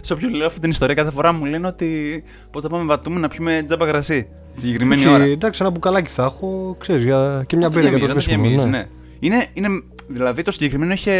Σε 0.00 0.12
όποιον 0.12 0.34
λέω 0.34 0.46
αυτή 0.46 0.60
την 0.60 0.70
ιστορία, 0.70 0.94
κάθε 0.94 1.10
φορά 1.10 1.32
μου 1.32 1.44
λένε 1.44 1.66
ότι 1.66 2.22
πότε 2.50 2.68
πάμε 2.68 2.84
βατούμε 2.84 3.20
να 3.20 3.28
πιούμε 3.28 3.62
τζάμπα 3.66 3.86
κρασί. 3.86 4.28
Τη 4.54 4.60
συγκεκριμένη 4.60 5.04
Όχι, 5.04 5.14
ώρα. 5.14 5.24
εντάξει, 5.24 5.62
ένα 5.62 5.70
μπουκαλάκι 5.70 6.10
θα 6.10 6.24
έχω, 6.24 6.76
ξέρεις, 6.78 7.04
για... 7.04 7.44
και 7.46 7.56
μια 7.56 7.68
μπύρα 7.68 7.88
για 7.88 7.98
το 7.98 8.04
Γεμίζει, 8.06 8.20
σβήσιμο. 8.20 8.44
γεμίζει, 8.48 8.68
Ναι. 8.68 8.76
ναι. 8.78 8.86
Είναι, 9.18 9.46
είναι, 9.54 9.68
δηλαδή 10.08 10.42
το 10.42 10.50
συγκεκριμένο 10.52 10.92
είχε 10.92 11.12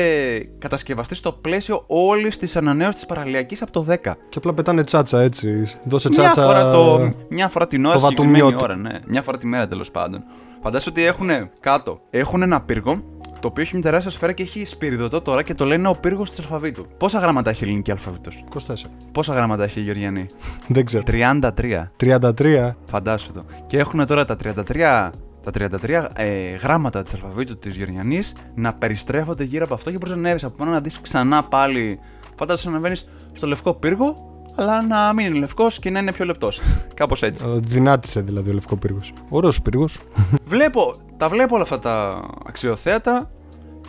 κατασκευαστεί 0.58 1.14
στο 1.14 1.32
πλαίσιο 1.32 1.84
όλης 1.86 2.38
της 2.38 2.56
ανανέωσης 2.56 2.94
της 2.94 3.06
παραλιακής 3.06 3.62
από 3.62 3.72
το 3.72 3.86
10. 3.88 3.96
Και 4.28 4.38
απλά 4.38 4.54
πετάνε 4.54 4.84
τσάτσα 4.84 5.20
έτσι. 5.20 5.64
Δώσε 5.84 6.08
Μια 6.08 6.20
τσάτσα. 6.20 6.44
φορά, 6.46 6.70
το, 6.70 7.12
μια 7.28 7.48
φορά 7.48 7.66
την 7.66 7.84
ώρα, 7.84 7.94
το 7.94 8.00
συγκεκριμένη 8.00 8.40
βατουμιότ. 8.42 8.62
ώρα, 8.62 8.76
ναι. 8.76 8.98
Μια 9.06 9.22
φορά 9.22 9.38
τη 9.38 9.46
μέρα 9.46 9.68
τέλος 9.68 9.90
πάντων. 9.90 10.22
Φαντάζομαι 10.62 10.90
ότι 10.98 11.06
έχουν 11.06 11.30
κάτω. 11.60 12.00
Έχουν 12.10 12.42
ένα 12.42 12.60
πύργο 12.60 13.02
το 13.40 13.48
οποίο 13.48 13.62
έχει 13.62 13.72
μια 13.74 13.82
τεράστια 13.82 14.10
σφαίρα 14.10 14.32
και 14.32 14.42
έχει 14.42 14.64
σπυριδωτό 14.64 15.20
τώρα 15.20 15.42
και 15.42 15.54
το 15.54 15.64
λένε 15.64 15.88
ο 15.88 15.94
πύργος 16.00 16.28
της 16.28 16.38
αλφαβήτου. 16.38 16.86
Πόσα 16.96 17.18
γράμματα 17.18 17.50
έχει 17.50 17.64
η 17.64 17.66
ελληνική 17.66 17.90
αλφαβήτο. 17.90 18.30
24. 18.68 18.74
Πόσα 19.12 19.34
γράμματα 19.34 19.64
έχει 19.64 19.80
η 19.80 19.82
Γεωργιανή; 19.82 20.26
Δεν 20.68 20.84
ξέρω. 20.84 21.04
33. 21.06 21.90
33. 22.00 22.70
Φαντάσου 22.86 23.32
το. 23.32 23.44
Και 23.66 23.78
έχουν 23.78 24.06
τώρα 24.06 24.24
τα 24.24 24.36
33, 24.36 25.10
τα 25.52 25.68
33 25.82 26.06
ε, 26.12 26.56
γράμματα 26.56 27.02
της 27.02 27.14
αλφαβήτου 27.14 27.58
της 27.58 27.76
Γεωργιανής 27.76 28.34
να 28.54 28.74
περιστρέφονται 28.74 29.44
γύρω 29.44 29.64
από 29.64 29.74
αυτό 29.74 29.90
και 29.90 29.96
μπορείς 29.96 30.10
να 30.12 30.18
ανέβεις 30.18 30.44
από 30.44 30.56
πάνω 30.56 30.70
να 30.70 30.80
δεις 30.80 31.00
ξανά 31.00 31.44
πάλι. 31.44 31.98
Φαντάσου 32.38 32.70
να 32.70 32.76
ανεβαίνεις 32.76 33.08
στο 33.32 33.46
λευκό 33.46 33.74
πύργο, 33.74 34.42
αλλά 34.54 34.82
να 34.82 35.12
μην 35.12 35.26
είναι 35.26 35.38
λευκός 35.38 35.78
και 35.78 35.90
να 35.90 35.98
είναι 35.98 36.12
πιο 36.12 36.24
λεπτός. 36.24 36.60
Κάπως 36.94 37.22
έτσι. 37.22 37.44
Ε, 37.46 37.58
Δυνάτησε 37.58 38.20
δηλαδή 38.20 38.50
ο 38.50 38.52
λευκό 38.52 38.76
πύργος. 38.76 39.12
Ωραίος 39.28 39.62
πύργος. 39.62 40.00
βλέπω, 40.52 40.94
τα 41.16 41.28
βλέπω 41.28 41.54
όλα 41.54 41.62
αυτά 41.62 41.78
τα 41.78 42.24
αξιοθέατα 42.46 43.30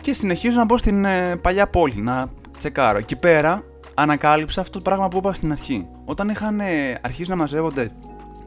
και 0.00 0.12
συνεχίζω 0.12 0.58
να 0.58 0.64
μπω 0.64 0.76
στην 0.76 1.04
ε, 1.04 1.36
παλιά 1.36 1.68
πόλη 1.68 2.00
να 2.02 2.30
τσεκάρω. 2.58 2.98
Εκεί 2.98 3.16
πέρα 3.16 3.62
ανακάλυψα 3.94 4.60
αυτό 4.60 4.78
το 4.78 4.84
πράγμα 4.84 5.08
που 5.08 5.16
είπα 5.16 5.32
στην 5.34 5.52
αρχή. 5.52 5.86
Όταν 6.04 6.28
είχαν 6.28 6.60
ε, 6.60 6.98
αρχίσει 7.02 7.30
να 7.30 7.36
μαζεύονται 7.36 7.90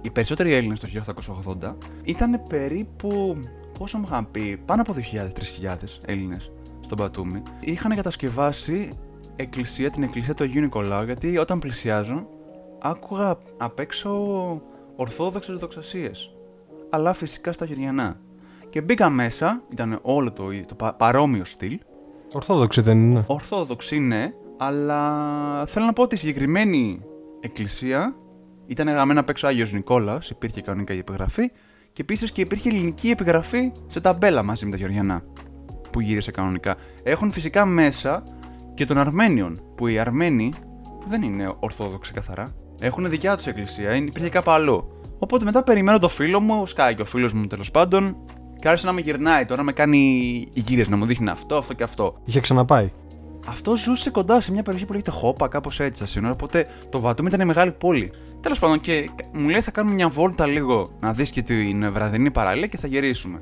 οι 0.01 0.09
περισσότεροι 0.11 0.53
Έλληνες 0.53 0.79
το 0.79 0.87
1880, 1.61 1.75
ήταν 2.03 2.43
περίπου. 2.49 3.39
Πόσο 3.79 3.97
μου 3.97 4.03
είχαν 4.07 4.31
πει, 4.31 4.57
πάνω 4.65 4.81
από 4.81 4.95
2.000-3.000 5.61 5.75
Έλληνες 6.05 6.51
στον 6.81 6.97
Πατούμι. 6.97 7.41
Είχαν 7.59 7.95
κατασκευάσει 7.95 8.89
εκκλησία, 9.35 9.89
την 9.89 10.03
εκκλησία 10.03 10.33
του 10.33 10.43
Αγίου 10.43 10.61
Νικολάου, 10.61 11.03
γιατί 11.05 11.37
όταν 11.37 11.59
πλησιάζω, 11.59 12.27
άκουγα 12.81 13.37
απ' 13.57 13.79
έξω 13.79 14.11
ορθόδοξες 14.95 15.57
δοξασίες 15.57 16.35
αλλά 16.93 17.13
φυσικά 17.13 17.51
στα 17.51 17.65
γεριανά. 17.65 18.19
Και 18.69 18.81
μπήκα 18.81 19.09
μέσα, 19.09 19.61
ήταν 19.71 19.99
όλο 20.01 20.31
το, 20.31 20.51
ίδιο- 20.51 20.65
το 20.65 20.75
πα- 20.75 20.93
παρόμοιο 20.93 21.45
στυλ. 21.45 21.79
Ορθόδοξη 22.33 22.81
δεν 22.81 22.97
είναι. 23.09 23.23
Ορθόδοξη 23.27 23.99
ναι, 23.99 24.33
αλλά 24.57 25.65
θέλω 25.65 25.85
να 25.85 25.93
πω 25.93 26.03
ότι 26.03 26.15
η 26.15 26.17
συγκεκριμένη 26.17 27.01
εκκλησία 27.39 28.15
ήταν 28.71 28.88
γραμμένα 28.89 29.19
απ' 29.19 29.29
έξω 29.29 29.47
Άγιος 29.47 29.73
Νικόλαος, 29.73 30.29
υπήρχε 30.29 30.62
κανονικά 30.62 30.93
η 30.93 30.97
επιγραφή 30.97 31.51
και 31.93 32.01
επίσης 32.01 32.31
και 32.31 32.41
υπήρχε 32.41 32.69
ελληνική 32.69 33.10
επιγραφή 33.10 33.71
σε 33.88 34.01
ταμπέλα 34.01 34.43
μαζί 34.43 34.65
με 34.65 34.71
τα 34.71 34.77
Γεωργιανά 34.77 35.23
που 35.91 36.01
γύρισε 36.01 36.31
κανονικά. 36.31 36.75
Έχουν 37.03 37.31
φυσικά 37.31 37.65
μέσα 37.65 38.23
και 38.73 38.86
των 38.86 38.97
Αρμένιων, 38.97 39.62
που 39.75 39.88
οι 39.88 39.99
Αρμένοι 39.99 40.53
δεν 41.07 41.21
είναι 41.21 41.53
Ορθόδοξοι 41.60 42.13
καθαρά. 42.13 42.55
Έχουν 42.79 43.10
δικιά 43.10 43.38
τους 43.38 43.47
εκκλησία, 43.47 43.95
είναι- 43.95 44.07
υπήρχε 44.07 44.29
κάπου 44.29 44.51
αλλού. 44.51 45.01
Οπότε 45.19 45.45
μετά 45.45 45.63
περιμένω 45.63 45.99
το 45.99 46.07
φίλο 46.07 46.39
μου, 46.39 46.65
σκάει 46.65 46.95
και 46.95 47.01
ο 47.01 47.05
φίλος 47.05 47.34
μου 47.34 47.47
τέλος 47.47 47.71
πάντων, 47.71 48.15
και 48.60 48.67
άρχισε 48.67 48.86
να 48.86 48.91
με 48.93 49.01
γυρνάει 49.01 49.45
τώρα, 49.45 49.57
να 49.57 49.63
με 49.63 49.71
κάνει 49.71 50.47
γύρε, 50.53 50.84
να 50.89 50.97
μου 50.97 51.05
δείχνει 51.05 51.29
αυτό, 51.29 51.55
αυτό 51.55 51.73
και 51.73 51.84
αυτό. 51.84 52.17
Είχε 52.25 52.39
ξαναπάει. 52.39 52.91
Αυτό 53.47 53.75
ζούσε 53.75 54.10
κοντά 54.10 54.41
σε 54.41 54.51
μια 54.51 54.63
περιοχή 54.63 54.86
που 54.86 54.91
λέγεται 54.91 55.12
Χόπα, 55.12 55.47
κάπως 55.47 55.80
έτσι 55.80 55.95
στα 55.95 56.06
σύνορα. 56.06 56.34
Οπότε 56.34 56.67
το 56.89 56.99
Βατούμι 56.99 57.30
ήταν 57.34 57.47
μεγάλη 57.47 57.71
πόλη. 57.71 58.12
Τέλος 58.41 58.60
πάντων, 58.60 58.80
και 58.80 59.10
μου 59.34 59.49
λέει 59.49 59.62
θα 59.62 59.71
κάνουμε 59.71 59.95
μια 59.95 60.10
βόλτα 60.10 60.45
λίγο 60.45 60.91
να 60.99 61.13
δεις 61.13 61.32
και 61.32 61.41
την 61.41 61.93
βραδινή 61.93 62.32
παραλία 62.32 62.67
και 62.67 62.77
θα 62.77 62.88
γυρίσουμε. 62.88 63.39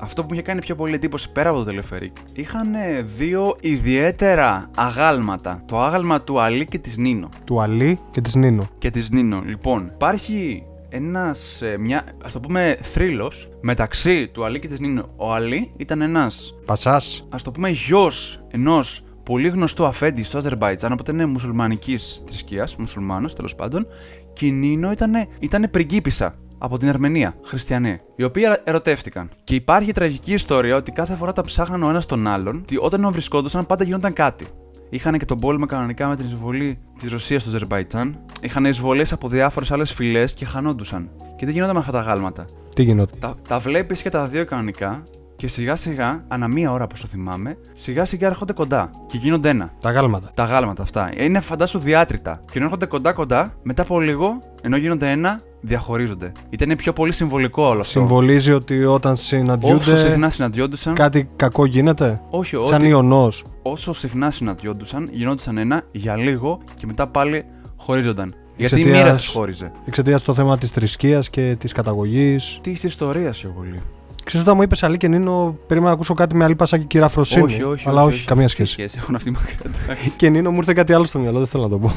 Αυτό 0.00 0.20
που 0.22 0.28
μου 0.28 0.34
είχε 0.34 0.42
κάνει 0.42 0.60
πιο 0.60 0.74
πολύ 0.74 0.94
εντύπωση 0.94 1.32
πέρα 1.32 1.48
από 1.48 1.58
το 1.58 1.64
τελεφερίκ 1.64 2.16
είχαν 2.32 2.74
δύο 3.16 3.56
ιδιαίτερα 3.60 4.70
αγάλματα. 4.76 5.62
Το 5.66 5.82
άγαλμα 5.82 6.22
του 6.22 6.40
Αλή 6.40 6.66
και 6.66 6.78
της 6.78 6.96
Νίνο. 6.96 7.28
Του 7.44 7.60
Αλή 7.60 7.98
και 8.10 8.20
της 8.20 8.34
Νίνο. 8.34 8.68
Και 8.78 8.90
της 8.90 9.10
Νίνο. 9.10 9.42
Λοιπόν, 9.46 9.90
υπάρχει 9.94 10.66
ένας, 10.88 11.62
μια, 11.78 12.04
ας 12.24 12.32
το 12.32 12.40
πούμε, 12.40 12.78
θρύλος 12.82 13.48
μεταξύ 13.60 14.28
του 14.28 14.44
Αλή 14.44 14.58
και 14.58 14.68
της 14.68 14.80
Νίνο. 14.80 15.08
Ο 15.16 15.32
Αλή 15.32 15.72
ήταν 15.76 16.00
ένας, 16.00 16.54
Πασάς. 16.64 17.28
ας 17.30 17.42
το 17.42 17.50
πούμε, 17.50 17.68
γιος 17.68 18.44
ενός 18.50 19.04
πολύ 19.24 19.48
γνωστού 19.48 19.84
αφέντη 19.84 20.22
στο 20.22 20.38
Αζερμπαϊτζάν, 20.38 20.92
οπότε 20.92 21.12
είναι 21.12 21.26
μουσουλμανικής 21.26 22.22
θρησκείας, 22.26 22.76
μουσουλμάνος 22.76 23.34
τέλος 23.34 23.54
πάντων, 23.54 23.86
και 24.32 24.46
η 24.46 24.52
Νίνο 24.52 24.90
ήταν, 24.90 25.12
ήτανε 25.38 25.68
πριγκίπισσα 25.68 26.34
από 26.58 26.78
την 26.78 26.88
Αρμενία, 26.88 27.34
χριστιανοί, 27.44 28.00
οι 28.16 28.24
οποίοι 28.24 28.44
ερωτεύτηκαν. 28.64 29.30
Και 29.44 29.54
υπάρχει 29.54 29.92
τραγική 29.92 30.32
ιστορία 30.32 30.76
ότι 30.76 30.92
κάθε 30.92 31.14
φορά 31.14 31.32
τα 31.32 31.42
ψάχναν 31.42 31.82
ο 31.82 31.88
ένας 31.88 32.06
τον 32.06 32.26
άλλον, 32.26 32.56
ότι 32.56 32.76
όταν 32.80 33.12
βρισκόντουσαν 33.12 33.66
πάντα 33.66 33.84
γινόταν 33.84 34.12
κάτι. 34.12 34.46
Είχαν 34.90 35.18
και 35.18 35.24
τον 35.24 35.38
πόλεμο 35.38 35.66
κανονικά 35.66 36.08
με 36.08 36.16
την 36.16 36.24
εισβολή 36.24 36.78
της 36.98 37.10
Ρωσίας 37.10 37.42
στο 37.42 37.50
Αζερβαϊτζάν. 37.50 38.18
Είχαν 38.40 38.64
εισβολές 38.64 39.12
από 39.12 39.28
διάφορες 39.28 39.70
άλλες 39.70 39.92
φυλές 39.92 40.32
και 40.32 40.44
χανόντουσαν. 40.44 41.10
Και 41.36 41.44
δεν 41.44 41.54
γινόταν 41.54 41.74
με 41.74 41.80
αυτά 41.80 41.92
τα 41.92 42.00
γάλματα. 42.00 42.44
Τι 42.74 42.82
γινόταν; 42.82 43.18
Τα, 43.18 43.34
τα 43.48 43.58
βλέπεις 43.58 44.02
και 44.02 44.08
τα 44.08 44.26
δύο 44.26 44.44
κανονικά 44.44 45.02
και 45.36 45.48
σιγά 45.48 45.76
σιγά, 45.76 46.24
ανά 46.28 46.48
μία 46.48 46.72
ώρα 46.72 46.84
όπω 46.84 46.94
το 47.00 47.06
θυμάμαι, 47.06 47.56
σιγά 47.74 48.04
σιγά 48.04 48.26
έρχονται 48.26 48.52
κοντά 48.52 48.90
και 49.06 49.16
γίνονται 49.16 49.48
ένα. 49.48 49.72
Τα 49.80 49.90
γάλματα. 49.90 50.30
Τα 50.34 50.44
γάλματα 50.44 50.82
αυτά. 50.82 51.10
Είναι 51.16 51.40
φαντάσου 51.40 51.78
διάτρητα. 51.78 52.40
Και 52.44 52.52
ενώ 52.54 52.64
έρχονται 52.64 52.86
κοντά 52.86 53.12
κοντά, 53.12 53.54
μετά 53.62 53.82
από 53.82 54.00
λίγο, 54.00 54.38
ενώ 54.62 54.76
γίνονται 54.76 55.10
ένα, 55.10 55.40
διαχωρίζονται. 55.60 56.32
Ήταν 56.50 56.76
πιο 56.76 56.92
πολύ 56.92 57.12
συμβολικό 57.12 57.62
όλο 57.62 57.80
αυτό. 57.80 57.90
Συμβολίζει 57.90 58.52
ότι 58.52 58.84
όταν 58.84 59.12
Όσο 59.12 59.22
συναντιούνται 59.22 59.96
συχνά 59.96 60.30
συναντιόντουσαν. 60.30 60.94
κάτι 60.94 61.28
κακό 61.36 61.64
γίνεται; 61.66 62.20
Όχι, 62.30 62.56
Σαν 62.66 62.80
ότι 62.80 62.88
ιονός. 62.88 63.44
όσο 63.62 63.92
συχνά 63.92 64.30
συναντιόντουσαν, 64.30 65.08
γινόντουσαν 65.12 65.58
ένα 65.58 65.82
για 65.90 66.16
λίγο 66.16 66.60
και 66.74 66.86
μετά 66.86 67.06
πάλι 67.06 67.44
χωρίζονταν. 67.76 68.34
Γιατί 68.56 68.74
η 68.76 68.78
Εξαιτίας- 68.80 69.04
μοίρα 69.04 69.16
τους 69.16 69.26
χώριζε. 69.28 69.72
Εξαιτίας 69.86 70.22
το 70.22 70.34
θέμα 70.34 70.58
της 70.58 70.70
θρησκείας 70.70 71.30
και 71.30 71.56
της 71.58 71.72
καταγωγής. 71.72 72.58
Τι 72.62 72.70
ιστορίας 72.82 73.38
πιο 73.38 73.50
πολύ. 73.50 73.80
Ξέρεις 74.24 74.46
όταν 74.46 74.56
μου 74.56 74.62
είπες 74.62 74.82
Αλή 74.82 74.96
και 74.96 75.08
Νίνο, 75.08 75.58
περίμενα 75.66 75.90
να 75.90 75.96
ακούσω 75.96 76.14
κάτι 76.14 76.34
με 76.36 76.44
Αλή 76.44 76.54
Πασάκη 76.54 76.82
και 76.82 76.88
κυραφροσύνη. 76.88 77.44
όχι, 77.44 77.62
όχι. 77.62 77.88
Αλλά 77.88 78.02
όχι, 78.02 78.24
καμία 78.24 78.48
σχέση. 78.48 78.72
σχέση. 78.72 78.96
Έχουν 79.00 79.14
αυτή 79.14 79.30
μακριά. 79.30 79.58
εντάξει. 79.84 80.10
Και 80.16 80.28
Νίνο 80.28 80.50
μου 80.50 80.56
ήρθε 80.56 80.72
κάτι 80.72 80.92
άλλο 80.92 81.04
στο 81.04 81.18
μυαλό, 81.18 81.38
δεν 81.38 81.46
θέλω 81.46 81.62
να 81.62 81.68
το 81.68 81.78
πω. 81.78 81.92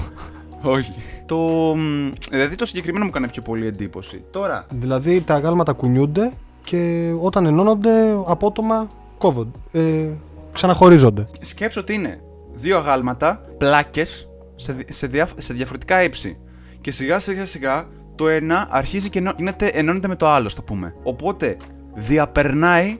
όχι. 0.61 0.93
Το. 1.25 1.37
μ, 1.75 2.11
Δηλαδή 2.29 2.55
το 2.55 2.65
συγκεκριμένο 2.65 3.03
μου 3.05 3.11
έκανε 3.13 3.27
πιο 3.27 3.41
πολύ 3.41 3.67
εντύπωση. 3.67 4.23
Τώρα. 4.31 4.65
δηλαδή 4.73 5.21
τα 5.21 5.33
αγάλματα 5.35 5.73
κουνιούνται 5.73 6.31
και 6.63 7.11
όταν 7.21 7.45
ενώνονται 7.45 7.91
απότομα 8.25 8.87
κόβονται. 9.17 9.57
Ε, 9.71 10.05
ξαναχωρίζονται. 10.53 11.25
Σκέψω 11.41 11.79
ότι 11.79 11.93
είναι 11.93 12.21
δύο 12.55 12.77
αγάλματα, 12.77 13.41
πλάκες 13.57 14.27
σε, 14.55 14.73
δι- 14.73 14.93
σε, 14.93 15.07
διά- 15.07 15.33
σε 15.37 15.53
διαφορετικά 15.53 16.03
ύψη. 16.03 16.37
Και 16.81 16.91
σιγά 16.91 17.19
σιγά 17.19 17.45
σιγά 17.45 17.87
το 18.15 18.27
ένα 18.27 18.67
αρχίζει 18.71 19.09
και 19.09 19.19
ενώ- 19.19 19.33
γίνεται, 19.37 19.65
ενώνεται 19.67 20.07
με 20.07 20.15
το 20.15 20.27
άλλο, 20.27 20.49
στο 20.49 20.61
πούμε. 20.61 20.93
Οπότε 21.03 21.57
διαπερνάει 21.97 22.97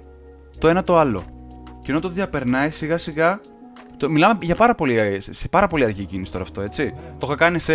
το 0.58 0.68
ένα 0.68 0.84
το 0.84 0.98
άλλο. 0.98 1.24
Και 1.84 1.92
ενώ 1.92 2.00
το 2.00 2.10
διαπερνάει 2.10 2.70
σιγά 2.70 2.98
σιγά. 2.98 3.40
Το, 3.98 4.10
μιλάμε 4.10 4.38
για 4.42 4.56
πάρα 4.56 4.76
πολύ, 4.76 5.22
σε- 5.22 5.34
σε 5.34 5.48
πάρα 5.48 5.68
πολύ 5.68 5.84
αργή 5.84 6.06
κίνηση 6.06 6.32
τώρα 6.32 6.44
αυτό, 6.44 6.62
έτσι. 6.62 6.94
Το 7.18 7.26
είχα 7.28 7.36
κάνει 7.36 7.60
σε 7.60 7.74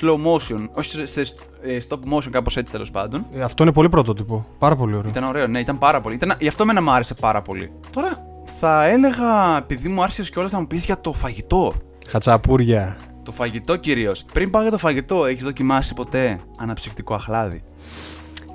slow 0.00 0.14
motion, 0.26 0.68
όχι 0.72 0.90
σε, 0.90 1.06
σε 1.06 1.34
ε, 1.62 1.78
stop 1.88 1.98
motion, 2.14 2.28
κάπως 2.30 2.56
έτσι 2.56 2.72
τέλος 2.72 2.90
πάντων. 2.90 3.26
Ε, 3.34 3.42
αυτό 3.42 3.62
είναι 3.62 3.72
πολύ 3.72 3.88
πρωτότυπο. 3.88 4.46
Πάρα 4.58 4.76
πολύ 4.76 4.94
ωραίο. 4.94 5.10
Ήταν 5.10 5.24
ωραίο, 5.24 5.46
ναι, 5.46 5.58
ήταν 5.60 5.78
πάρα 5.78 6.00
πολύ. 6.00 6.14
Ήταν, 6.14 6.34
γι' 6.38 6.48
αυτό 6.48 6.62
εμένα 6.62 6.82
μου 6.82 6.90
άρεσε 6.90 7.14
πάρα 7.14 7.42
πολύ. 7.42 7.72
Τώρα; 7.90 8.26
Θα 8.58 8.84
έλεγα, 8.84 9.56
επειδή 9.56 9.88
μου 9.88 10.02
άρεσε 10.02 10.22
κιόλας 10.22 10.52
να 10.52 10.60
μου 10.60 10.66
πεις 10.66 10.84
για 10.84 11.00
το 11.00 11.12
φαγητό. 11.12 11.72
Χατσαπούρια. 12.08 12.96
Το 13.22 13.32
φαγητό 13.32 13.76
κυρίως. 13.76 14.24
Πριν 14.32 14.50
πάω 14.50 14.62
για 14.62 14.70
το 14.70 14.78
φαγητό, 14.78 15.24
έχεις 15.24 15.42
δοκιμάσει 15.42 15.94
ποτέ 15.94 16.40
αναψυκτικό 16.58 17.14
αχλάδι; 17.14 17.62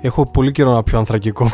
Έχω 0.00 0.26
πολύ 0.30 0.52
καιρό 0.52 0.72
να 0.72 0.82
πιω 0.82 0.98
ανθρακικό. 0.98 1.50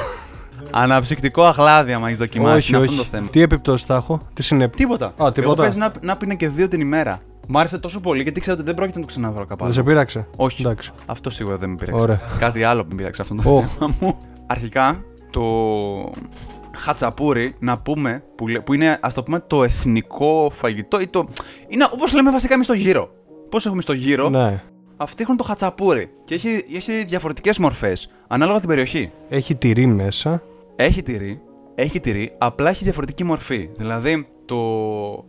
Αναψυκτικό 0.71 1.43
αχλάδι, 1.43 1.93
άμα 1.93 2.07
έχεις 2.07 2.19
δοκιμάσει. 2.19 2.57
όχι, 2.57 2.69
είναι 2.69 2.79
όχι. 2.81 2.89
αυτό 2.91 3.03
το 3.03 3.09
θέμα. 3.09 3.29
Τι 3.29 3.41
επιπτώσεις 3.43 3.87
θα 3.87 3.95
έχω, 3.95 4.21
τι 4.33 4.43
συνέπειε. 4.43 4.75
Τίποτα. 4.85 5.07
Α, 5.07 5.33
τίποτα. 5.33 5.63
Εγώ 5.65 5.73
πες 5.73 5.77
να, 5.77 5.93
να 6.01 6.17
πίνω 6.17 6.35
και 6.35 6.49
δύο 6.49 6.69
την 6.69 6.81
ημέρα. 6.81 7.21
Μ' 7.49 7.59
άρεσε 7.59 7.79
τόσο 7.79 8.01
πολύ 8.01 8.23
γιατί 8.23 8.41
ξέρω 8.41 8.57
ότι 8.57 8.65
δεν 8.67 8.75
πρόκειται 8.75 8.99
να 8.99 9.05
το 9.05 9.11
ξαναβρω 9.11 9.47
κάπου. 9.47 9.65
Δεν 9.65 9.73
σε 9.73 9.83
πείραξε; 9.83 10.27
Όχι. 10.37 10.63
Εντάξει. 10.63 10.91
Αυτό 11.07 11.31
σίγουρα 11.31 11.57
δεν 11.57 11.71
με 11.71 11.77
πειράξε. 11.77 12.03
Ωραία. 12.03 12.21
Κάτι 12.39 12.63
άλλο 12.65 12.83
που 12.83 12.89
με 12.91 12.95
πειράξε 12.97 13.23
αυτό 13.23 13.35
το 13.35 13.57
Οχ. 13.57 13.67
θέμα 13.67 13.95
μου. 14.01 14.19
Αρχικά, 14.47 15.05
το 15.31 15.43
χατσαπούρι, 16.77 17.55
να 17.59 17.79
πούμε, 17.79 18.23
που, 18.37 18.49
λέ- 18.49 18.63
που 18.63 18.73
είναι 18.73 18.99
ας 19.03 19.15
το 19.15 19.23
πούμε 19.23 19.41
το 19.47 19.63
εθνικό 19.65 20.51
φαγητό 20.55 21.01
ή 21.01 21.09
το... 21.09 21.29
Είναι 21.69 21.87
όπως 21.93 22.13
λέμε 22.15 22.31
βασικά 22.31 22.55
εμείς 22.55 22.67
στο 22.67 22.75
γύρο. 22.75 23.09
Πώς 23.51 23.67
έχουμε 23.67 23.83
στο 23.83 23.93
γύρο, 23.93 24.29
Ναι. 24.29 24.63
Αυτοί 24.97 25.23
έχουν 25.23 25.37
το 25.37 25.45
χατσαπούρι 25.45 26.11
και 26.25 26.35
έχει, 26.35 26.65
έχει 26.75 27.05
διαφορετικές 27.05 27.59
μορφές, 27.59 28.11
ανάλογα 28.27 28.59
την 28.59 28.69
περιοχή. 28.69 29.13
Έχει 29.29 29.55
τυρί 29.55 29.87
μέσα. 29.87 30.43
Έχει 30.77 31.03
τυρί, 31.03 31.41
έχει 31.75 32.01
τυρί, 32.01 32.33
απλά 32.39 32.71
έχει 32.71 32.85
διαφορετική 32.85 33.25
μορφή. 33.25 33.71
Δηλαδή, 33.77 34.27
το 34.45 34.59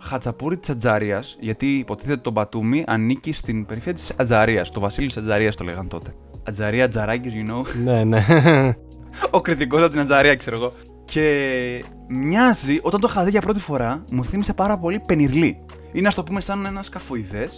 χατσαπούρι 0.01 0.57
της 0.57 0.69
Ατζαρία, 0.69 1.23
γιατί 1.39 1.77
υποτίθεται 1.77 2.21
το 2.21 2.31
Μπατούμι 2.31 2.83
ανήκει 2.87 3.33
στην 3.33 3.65
περιφέρεια 3.65 3.93
της 3.93 4.11
Ατζαρία. 4.15 4.65
Το 4.73 4.79
βασίλειο 4.79 5.07
της 5.07 5.17
Ατζαρία 5.17 5.53
το 5.53 5.63
λέγαν 5.63 5.87
τότε. 5.87 6.13
Ατζαρία, 6.43 6.85
Ατζαράκη, 6.85 7.29
you 7.33 7.51
know. 7.51 7.65
ναι, 7.83 8.03
ναι. 8.03 8.23
Ο 9.29 9.41
κριτικός 9.41 9.81
από 9.81 9.89
την 9.89 9.99
Ατζαρία, 9.99 10.35
ξέρω 10.35 10.55
εγώ. 10.55 10.73
Και 11.05 11.83
μοιάζει, 12.07 12.79
όταν 12.81 12.99
το 12.99 13.07
είχα 13.09 13.23
δει 13.23 13.29
για 13.29 13.41
πρώτη 13.41 13.59
φορά, 13.59 14.03
μου 14.11 14.25
θύμισε 14.25 14.53
πάρα 14.53 14.77
πολύ 14.77 14.99
πενιρλί. 15.05 15.57
Είναι, 15.91 16.07
ας 16.07 16.15
το 16.15 16.23
πούμε, 16.23 16.41
σαν 16.41 16.65
ένας 16.65 16.85
σκαφοειδέ. 16.85 17.49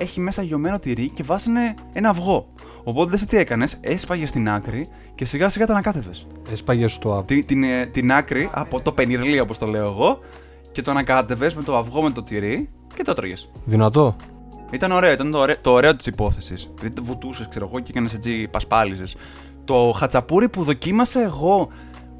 Έχει 0.00 0.20
μέσα 0.20 0.42
γιωμένο 0.42 0.78
τυρί 0.78 1.08
και 1.08 1.22
βάζανε 1.22 1.74
ένα 1.92 2.08
αυγό. 2.08 2.48
Οπότε 2.84 3.16
δεν 3.16 3.28
τι 3.28 3.36
έκανες, 3.36 3.78
έσπαγες 3.80 4.28
στην 4.28 4.48
άκρη 4.48 4.88
και 5.14 5.24
σιγά 5.24 5.48
σιγά 5.48 5.66
τα 5.66 5.72
ανακάτευε 5.72 6.10
Έσπαγες 6.50 6.92
στο 6.92 7.10
αυγό. 7.10 7.22
την, 7.22 7.46
την, 7.46 7.62
ε, 7.62 7.86
την 7.86 8.12
άκρη 8.12 8.50
από 8.52 8.80
το 8.80 8.92
πενιρλί 8.92 9.40
όπως 9.40 9.58
το 9.58 9.66
λέω 9.66 9.86
εγώ 9.86 10.18
και 10.72 10.82
το 10.82 10.90
ανακάτευε 10.90 11.52
με 11.56 11.62
το 11.62 11.76
αυγό 11.76 12.02
με 12.02 12.10
το 12.10 12.22
τυρί 12.22 12.70
και 12.94 13.02
το 13.02 13.14
τρώγες. 13.14 13.50
Δυνατό. 13.64 14.16
Ήταν 14.70 14.92
ωραίο, 14.92 15.12
ήταν 15.12 15.30
το 15.30 15.38
ωραίο, 15.38 15.56
το 15.60 15.70
ωραίο 15.72 15.96
της 15.96 16.06
υπόθεσης. 16.06 16.70
Δηλαδή 16.74 16.94
το 16.94 17.04
βουτούσες, 17.04 17.48
ξέρω 17.48 17.66
εγώ, 17.66 17.80
και 17.80 17.90
έκανες 17.90 18.14
έτσι 18.14 18.48
πασπάλιζες. 18.50 19.16
Το 19.64 19.92
χατσαπούρι 19.96 20.48
που 20.48 20.62
δοκίμασα 20.62 21.22
εγώ 21.22 21.68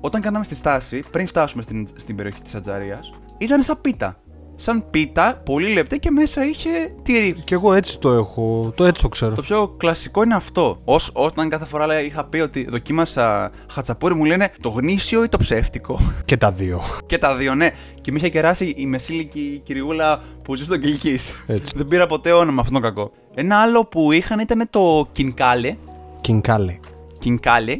όταν 0.00 0.20
κάναμε 0.20 0.44
στη 0.44 0.54
στάση, 0.54 1.04
πριν 1.10 1.26
φτάσουμε 1.26 1.62
στην, 1.62 1.86
στην 1.96 2.16
περιοχή 2.16 2.42
της 2.42 2.54
Ατζαρίας, 2.54 3.12
ήταν 3.38 3.62
σαν 3.62 3.80
πίτα. 3.80 4.20
Σαν 4.62 4.84
πίτα, 4.90 5.42
πολύ 5.44 5.72
λεπτή 5.72 5.98
και 5.98 6.10
μέσα 6.10 6.44
είχε 6.44 6.70
τυρί. 7.02 7.32
Και 7.44 7.54
εγώ 7.54 7.72
έτσι 7.72 7.98
το 7.98 8.12
έχω. 8.12 8.72
Το 8.76 8.84
έτσι 8.84 9.02
το 9.02 9.08
ξέρω. 9.08 9.34
Το 9.34 9.42
πιο 9.42 9.68
κλασικό 9.68 10.22
είναι 10.22 10.34
αυτό. 10.34 10.80
Ως, 10.84 11.10
όταν 11.12 11.48
κάθε 11.48 11.64
φορά 11.64 11.86
λέει, 11.86 12.04
είχα 12.04 12.24
πει 12.24 12.38
ότι 12.38 12.66
δοκίμασα 12.70 13.50
χατσαπούρι, 13.72 14.14
μου 14.14 14.24
λένε 14.24 14.50
το 14.60 14.68
γνήσιο 14.68 15.24
ή 15.24 15.28
το 15.28 15.38
ψεύτικο; 15.38 16.00
Και 16.24 16.36
τα 16.36 16.52
δύο. 16.52 16.80
Και 17.06 17.18
τα 17.18 17.36
δύο, 17.36 17.54
ναι. 17.54 17.70
Και 18.00 18.12
με 18.12 18.18
είχε 18.18 18.28
κεράσει 18.28 18.74
η 18.76 18.86
μεσήλικη 18.86 19.60
κυριούλα 19.64 20.22
που 20.42 20.54
ζει 20.54 20.64
στον 20.64 20.80
Κυλκής. 20.80 21.30
Έτσι. 21.46 21.72
Δεν 21.76 21.88
πήρα 21.88 22.06
ποτέ 22.06 22.32
όνομα 22.32 22.60
αυτόν 22.60 22.80
τον 22.80 22.94
κακό. 22.94 23.12
Ένα 23.34 23.60
άλλο 23.60 23.84
που 23.84 24.12
είχαν 24.12 24.38
ήταν 24.38 24.66
το 24.70 25.08
κινκάλε. 25.12 25.76
Κινκάλε. 26.20 26.78
Κινκάλε. 27.18 27.76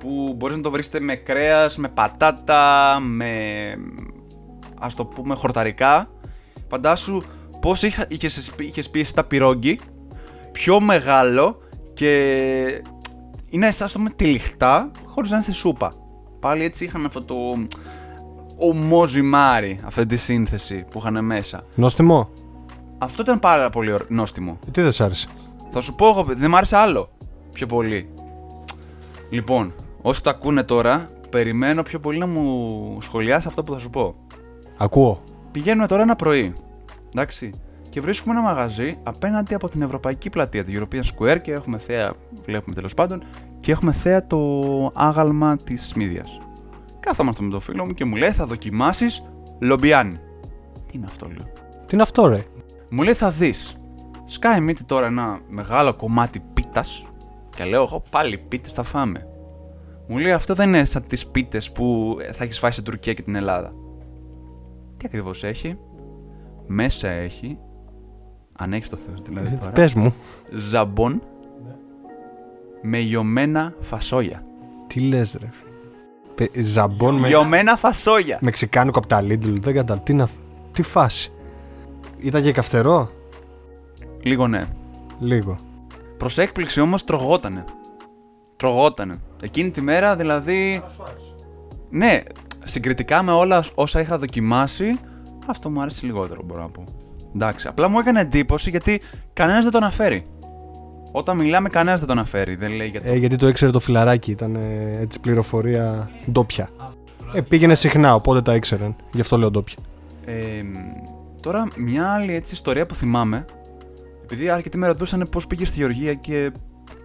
Που 0.00 0.34
μπορείς 0.36 0.56
να 0.56 0.62
το 0.62 0.70
βρείτε 0.70 1.00
με 1.00 1.14
κρέας, 1.14 1.76
με 1.76 1.88
πατάτα, 1.88 2.98
με. 3.00 3.28
Ας 4.84 4.94
το 4.94 5.04
πούμε 5.04 5.34
χορταρικά. 5.34 6.08
Φαντάσου 6.68 7.22
πώς 7.60 7.82
είχες 7.82 8.90
πει 8.90 9.00
εσύ 9.00 9.14
τα 9.14 9.24
πυρόγκι. 9.24 9.80
Πιο 10.52 10.80
μεγάλο 10.80 11.58
και. 11.94 12.82
Είναι 13.50 13.70
σαν 13.70 13.86
το 13.86 13.92
πούμε 13.98 14.10
τυλιχτά, 14.10 14.90
χωρίς 15.06 15.30
να 15.30 15.36
είναι 15.36 15.44
σε 15.44 15.52
σούπα. 15.52 15.92
Πάλι 16.40 16.64
έτσι 16.64 16.84
είχαν 16.84 17.06
αυτό 17.06 17.24
το. 17.24 17.34
ομό 18.56 19.06
ζυμάρι, 19.06 19.80
αυτή 19.84 20.06
τη 20.06 20.16
σύνθεση 20.16 20.84
που 20.90 20.98
είχαν 20.98 21.24
μέσα. 21.24 21.64
Νόστιμο; 21.74 22.28
Αυτό 22.98 23.22
ήταν 23.22 23.38
πάρα 23.38 23.70
πολύ 23.70 23.92
ωραίο- 23.92 24.06
νόστιμο. 24.10 24.58
Τι 24.70 24.82
δεν 24.82 24.92
σ' 24.92 25.00
άρεσε; 25.00 25.28
Θα 25.70 25.80
σου 25.80 25.94
πω, 25.94 26.08
εγώ, 26.08 26.22
δεν 26.22 26.50
μ' 26.50 26.56
άρεσε 26.56 26.76
άλλο. 26.76 27.08
Πιο 27.52 27.66
πολύ. 27.66 28.08
Λοιπόν, 29.30 29.74
όσοι 30.02 30.22
το 30.22 30.30
ακούνε 30.30 30.62
τώρα, 30.62 31.10
περιμένω 31.30 31.82
πιο 31.82 32.00
πολύ 32.00 32.18
να 32.18 32.26
μου 32.26 32.98
σχολιάσει 33.00 33.46
αυτό 33.48 33.64
που 33.64 33.72
θα 33.72 33.78
σου 33.78 33.90
πω. 33.90 34.14
Ακούω. 34.76 35.22
Πηγαίνουμε 35.50 35.86
τώρα 35.86 36.02
ένα 36.02 36.16
πρωί. 36.16 36.52
Εντάξει. 37.08 37.50
Και 37.88 38.00
βρίσκουμε 38.00 38.34
ένα 38.34 38.42
μαγαζί 38.42 38.98
απέναντι 39.02 39.54
από 39.54 39.68
την 39.68 39.82
Ευρωπαϊκή 39.82 40.30
Πλατεία, 40.30 40.64
την 40.64 40.80
European 40.80 41.02
Square 41.02 41.40
και 41.42 41.52
έχουμε 41.52 41.78
θέα, 41.78 42.12
βλέπουμε 42.44 42.74
τέλος 42.74 42.94
πάντων, 42.94 43.24
και 43.60 43.72
έχουμε 43.72 43.92
θέα 43.92 44.26
το 44.26 44.40
άγαλμα 44.94 45.56
της 45.56 45.92
Μύδιας. 45.96 46.38
Κάθομαστε 47.00 47.42
με 47.42 47.50
το 47.50 47.60
φίλο 47.60 47.84
μου 47.84 47.94
και 47.94 48.04
μου 48.04 48.16
λέει: 48.16 48.30
Θα 48.30 48.46
δοκιμάσεις 48.46 49.24
λομπιάνι. 49.58 50.18
Τι 50.86 50.92
είναι 50.96 51.06
αυτό, 51.06 51.26
λέω. 51.26 51.52
Τι 51.86 51.94
είναι 51.94 52.02
αυτό, 52.02 52.26
ρε; 52.26 52.42
Μου 52.88 53.02
λέει 53.02 53.14
θα 53.14 53.30
δεις. 53.30 53.76
Σκάει 54.24 54.60
μύτη 54.60 54.84
τώρα 54.84 55.06
ένα 55.06 55.40
μεγάλο 55.48 55.94
κομμάτι 55.94 56.40
πίτας. 56.54 57.06
Και 57.56 57.64
λέω 57.64 57.82
εγώ 57.82 58.02
πάλι 58.10 58.38
πίτες 58.38 58.72
θα 58.72 58.82
φάμε. 58.82 59.26
Μου 60.08 60.18
λέει 60.18 60.32
αυτό 60.32 60.54
δεν 60.54 60.68
είναι 60.68 60.84
σαν 60.84 61.06
τις 61.06 61.26
πίτες 61.26 61.72
που 61.72 62.16
θα 62.32 62.44
έχεις 62.44 62.58
φάει 62.58 62.70
στην 62.70 62.84
Τουρκία 62.84 63.12
και 63.12 63.22
την 63.22 63.34
Ελλάδα. 63.34 63.72
Τι 65.04 65.10
ακριβώς 65.12 65.44
έχει. 65.44 65.78
Μέσα 66.66 67.08
έχει. 67.08 67.58
Αν 68.52 68.72
έχεις 68.72 68.88
το 68.88 68.96
Θεό 68.96 69.14
δηλαδή 69.24 69.56
τώρα. 69.56 69.70
Πες 69.70 69.94
μου. 69.94 70.14
Ζαμπόν. 70.52 71.22
Με 72.82 72.98
λιωμένα 72.98 73.74
φασόλια. 73.80 74.44
Τι 74.86 75.00
λες, 75.00 75.36
ρε. 75.40 75.50
Πε- 76.34 76.60
Ζαμπόν 76.60 77.14
με. 77.14 77.28
Λιωμένα 77.28 77.76
φασόλια. 77.76 78.38
Μεξικάνικο 78.40 78.98
από 78.98 79.08
τα 79.08 79.20
Lidl. 79.20 79.60
Δεν 79.60 79.74
κατάλαβα. 79.74 80.00
Τι, 80.04 80.14
να... 80.14 80.28
τι 80.72 80.82
φάση. 80.82 81.32
Ήταν 82.18 82.42
και 82.42 82.52
καυτερό; 82.52 83.10
Λίγο 84.22 84.46
ναι. 84.48 84.66
Λίγο. 85.18 85.58
Προς 86.16 86.38
έκπληξη 86.38 86.80
όμως 86.80 87.04
τρογότανε. 87.04 87.64
Τρογότανε. 88.56 89.20
Εκείνη 89.42 89.70
τη 89.70 89.80
μέρα 89.80 90.16
δηλαδή... 90.16 90.82
Ναι, 91.90 92.22
συγκριτικά 92.64 93.22
με 93.22 93.32
όλα 93.32 93.64
όσα 93.74 94.00
είχα 94.00 94.18
δοκιμάσει, 94.18 94.98
αυτό 95.46 95.70
μου 95.70 95.80
άρεσε 95.80 96.06
λιγότερο 96.06 96.42
μπορώ 96.44 96.60
να 96.60 96.68
πω. 96.68 96.84
Εντάξει, 97.34 97.68
απλά 97.68 97.88
μου 97.88 97.98
έκανε 97.98 98.20
εντύπωση 98.20 98.70
γιατί 98.70 99.00
κανένας 99.32 99.62
δεν 99.62 99.72
το 99.72 99.78
αναφέρει. 99.78 100.26
Όταν 101.12 101.36
μιλάμε 101.36 101.68
κανένας 101.68 101.98
δεν 101.98 102.08
το 102.08 102.12
αναφέρει, 102.12 102.54
δεν 102.54 102.72
λέει 102.72 102.88
γιατί. 102.88 103.08
Ε, 103.08 103.16
γιατί 103.16 103.36
το 103.36 103.48
ήξερε 103.48 103.70
το 103.70 103.80
φιλαράκι. 103.80 104.30
Ήταν 104.30 104.54
ε, 104.54 104.98
έτσι 105.00 105.20
πληροφορία 105.20 106.10
ντόπια. 106.30 106.68
Ε, 107.34 107.40
πήγαινε 107.40 107.74
συχνά, 107.74 108.14
οπότε 108.14 108.42
τα 108.42 108.54
ήξεραν. 108.54 108.96
Γι' 109.12 109.20
αυτό 109.20 109.38
λέω 109.38 109.50
ντόπια. 109.50 109.76
Ε, 110.24 110.62
τώρα, 111.40 111.68
μια 111.76 112.12
άλλη 112.12 112.34
έτσι 112.34 112.54
ιστορία 112.54 112.86
που 112.86 112.94
θυμάμαι, 112.94 113.44
επειδή 114.22 114.48
αρκετοί 114.48 114.78
με 114.78 114.86
ρωτούσαν 114.86 115.26
πώς 115.30 115.46
πήγε 115.46 115.64
στη 115.64 115.78
Γεωργία 115.78 116.14
και 116.14 116.52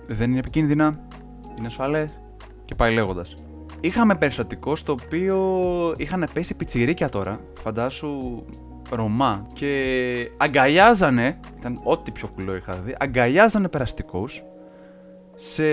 δεν 0.07 0.29
είναι 0.29 0.39
επικίνδυνα, 0.39 0.99
είναι 1.57 1.67
ασφαλές 1.67 2.09
και 2.65 2.75
πάει 2.75 2.93
λέγοντας. 2.93 3.35
Είχαμε 3.81 4.15
περιστατικό 4.15 4.75
στο 4.75 4.91
οποίο 4.91 5.37
είχαν 5.97 6.29
πέσει 6.33 6.55
πιτσιρίκια 6.55 7.09
τώρα, 7.09 7.39
φαντάσου 7.63 8.43
Ρωμά, 8.89 9.47
και 9.53 10.31
αγκαλιάζανε, 10.37 11.39
ήταν 11.57 11.79
ό,τι 11.83 12.11
πιο 12.11 12.27
κουλό 12.27 12.55
είχα 12.55 12.73
δει, 12.73 12.95
αγκαλιάζανε 12.99 13.67
περαστικούς 13.67 14.43
σε 15.35 15.63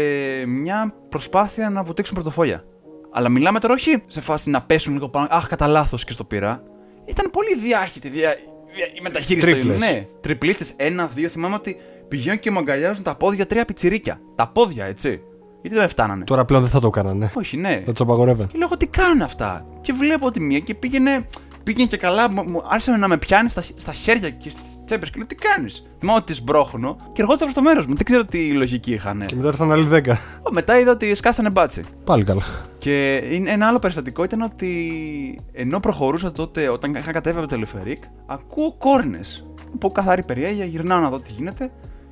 μια 0.46 0.94
προσπάθεια 1.08 1.70
να 1.70 1.82
βουτήξουν 1.82 2.14
πορτοφόλια. 2.14 2.64
Αλλά 3.10 3.28
μιλάμε 3.28 3.58
τώρα 3.58 3.74
όχι 3.74 4.02
σε 4.06 4.20
φάση 4.20 4.50
να 4.50 4.62
πέσουν 4.62 4.92
λίγο 4.92 5.08
πάνω. 5.08 5.26
Αχ, 5.30 5.48
κατά 5.48 5.66
λάθος 5.66 6.04
και 6.04 6.12
στο 6.12 6.24
πήρα. 6.24 6.62
Ήταν 7.04 7.30
πολύ 7.30 7.56
διάχυτη 7.56 8.08
δια... 8.08 8.34
δια- 8.74 8.90
η 8.94 9.00
μεταχείριση. 9.02 9.46
του 9.46 9.52
Τρίπλες. 9.52 9.78
Ναι, 9.78 10.06
τριπλίστες. 10.20 10.72
Ένα-δύο. 10.76 11.28
Θυμάμαι 11.28 11.54
ότι 11.54 11.76
πηγαίνουν 12.08 12.38
και 12.38 12.50
μου 12.50 12.58
αγκαλιάζουν 12.58 13.04
τα 13.04 13.16
πόδια 13.16 13.46
τρία 13.46 13.64
πιτσιρίκια. 13.64 14.20
Τα 14.34 14.48
πόδια, 14.48 14.84
έτσι. 14.84 15.20
Γιατί 15.62 15.76
δεν 15.76 15.88
φτάνανε; 15.88 16.24
Τώρα 16.24 16.44
πλέον 16.44 16.62
δεν 16.62 16.70
θα 16.70 16.80
το 16.80 16.86
έκανανε. 16.86 17.30
Όχι, 17.36 17.56
ναι. 17.56 17.82
Θα 17.84 17.92
τους 17.92 18.00
απαγορεύαν. 18.00 18.46
Και 18.46 18.58
λέω 18.58 18.68
τι 18.68 18.86
κάνουν 18.86 19.22
αυτά. 19.22 19.66
Και 19.80 19.92
βλέπω 19.92 20.30
τη 20.30 20.40
μία 20.40 20.58
και 20.58 20.74
πήγαινε. 20.74 21.28
Πήγαινε 21.62 21.86
και 21.88 21.96
καλά, 21.96 22.30
μου, 22.30 22.42
μου 22.42 22.62
άρχισε 22.68 22.90
να 22.90 23.08
με 23.08 23.16
πιάνει 23.16 23.48
στα, 23.50 23.62
στα 23.76 23.92
χέρια 23.92 24.30
και 24.30 24.50
στις 24.50 24.62
τσέπες. 24.84 25.10
Και 25.10 25.16
λέω 25.18 25.26
τι 25.26 25.34
κάνεις; 25.34 25.86
Θυμάμαι 25.98 26.18
ότι 26.18 26.34
τη 26.34 26.42
μπρόχνω 26.42 26.96
και 27.12 27.22
ερχόταν 27.22 27.46
προ 27.52 27.62
το 27.62 27.62
μέρος 27.68 27.86
μου. 27.86 27.94
Δεν 27.94 28.04
ξέρω 28.04 28.24
τι 28.24 28.52
λογική 28.52 28.92
είχαν. 28.92 29.26
Και 29.26 29.34
μετά 29.36 29.48
ήρθαν 29.48 29.72
άλλοι 29.72 29.88
10. 29.92 30.12
Μετά 30.50 30.78
είδα 30.78 30.90
ότι 30.90 31.14
σκάσανε 31.14 31.50
μπάτσι. 31.50 31.84
Πάλι 32.04 32.24
καλά. 32.24 32.42
Και 32.78 33.14
είναι- 33.30 33.50
ένα 33.50 33.66
άλλο 33.66 33.78
περιστατικό 33.78 34.24
ήταν 34.24 34.40
ότι 34.42 35.38
ενώ 35.52 35.80
προχωρούσα 35.80 36.32
τότε, 36.32 36.68
όταν 36.68 36.94
είχα 36.94 37.12
κατέβει 37.12 37.38
από 37.38 37.46
το 37.46 37.54
τελεφερίκ, 37.54 38.02
ακούω 38.26 38.74
κόρνες. 38.78 39.46
Από 39.74 39.90
καθαρή 39.90 40.22
περιέργεια, 40.24 40.64
γυρνάω 40.64 41.00
να 41.00 41.10
δω 41.10 41.20
τι 41.20 41.32
γίνεται 41.32 41.70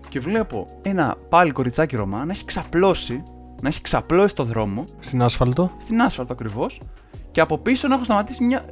και 0.09 0.21
βλέπω 0.21 0.67
ένα 0.83 1.17
πάλι 1.29 1.51
κοριτσάκι 1.51 1.97
Ρωμά 1.97 2.25
να 2.25 2.33
έχει 2.33 2.45
ξαπλώσει, 2.45 3.23
να 3.64 3.70
έχει 3.70 3.81
ξαπλώσει 3.81 4.29
στο 4.29 4.44
δρόμο, 4.44 4.85
Στην 5.00 5.22
άσφαλτο. 5.22 5.70
στην 5.79 6.00
άσφαλτο 6.00 6.33
ακριβώς, 6.33 6.81
και 7.31 7.40
από 7.40 7.59
πίσω 7.59 7.88
να 7.88 7.94
έχω 7.94 8.05
σταματήσει 8.05 8.44
μια, 8.44 8.64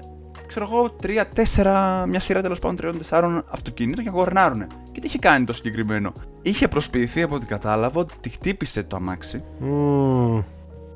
ξέρω 0.47 0.69
εγώ, 0.73 0.91
τρία, 0.91 1.29
τέσσερα, 1.29 2.07
μια 2.07 2.21
σειρά 2.21 2.43
τέλος 2.43 2.59
πάντων 2.59 2.77
τριών, 2.77 2.99
τεσσάρων 2.99 3.45
αυτοκινήτων 3.51 4.05
και 4.05 4.11
γορνάρουνε. 4.11 4.67
Και 4.93 5.01
τι 5.01 5.07
είχε 5.07 5.19
κάνει 5.19 5.45
το 5.45 5.53
συγκεκριμένο. 5.53 6.13
Είχε 6.43 6.69
προσποιηθεί 6.69 7.23
από 7.23 7.35
ό,τι 7.35 7.47
κατάλαβα 7.47 8.01
ότι 8.01 8.15
τη 8.21 8.29
χτύπησε 8.29 8.83
το 8.83 8.97
αμάξι 8.97 9.43
Μμμ. 9.59 10.41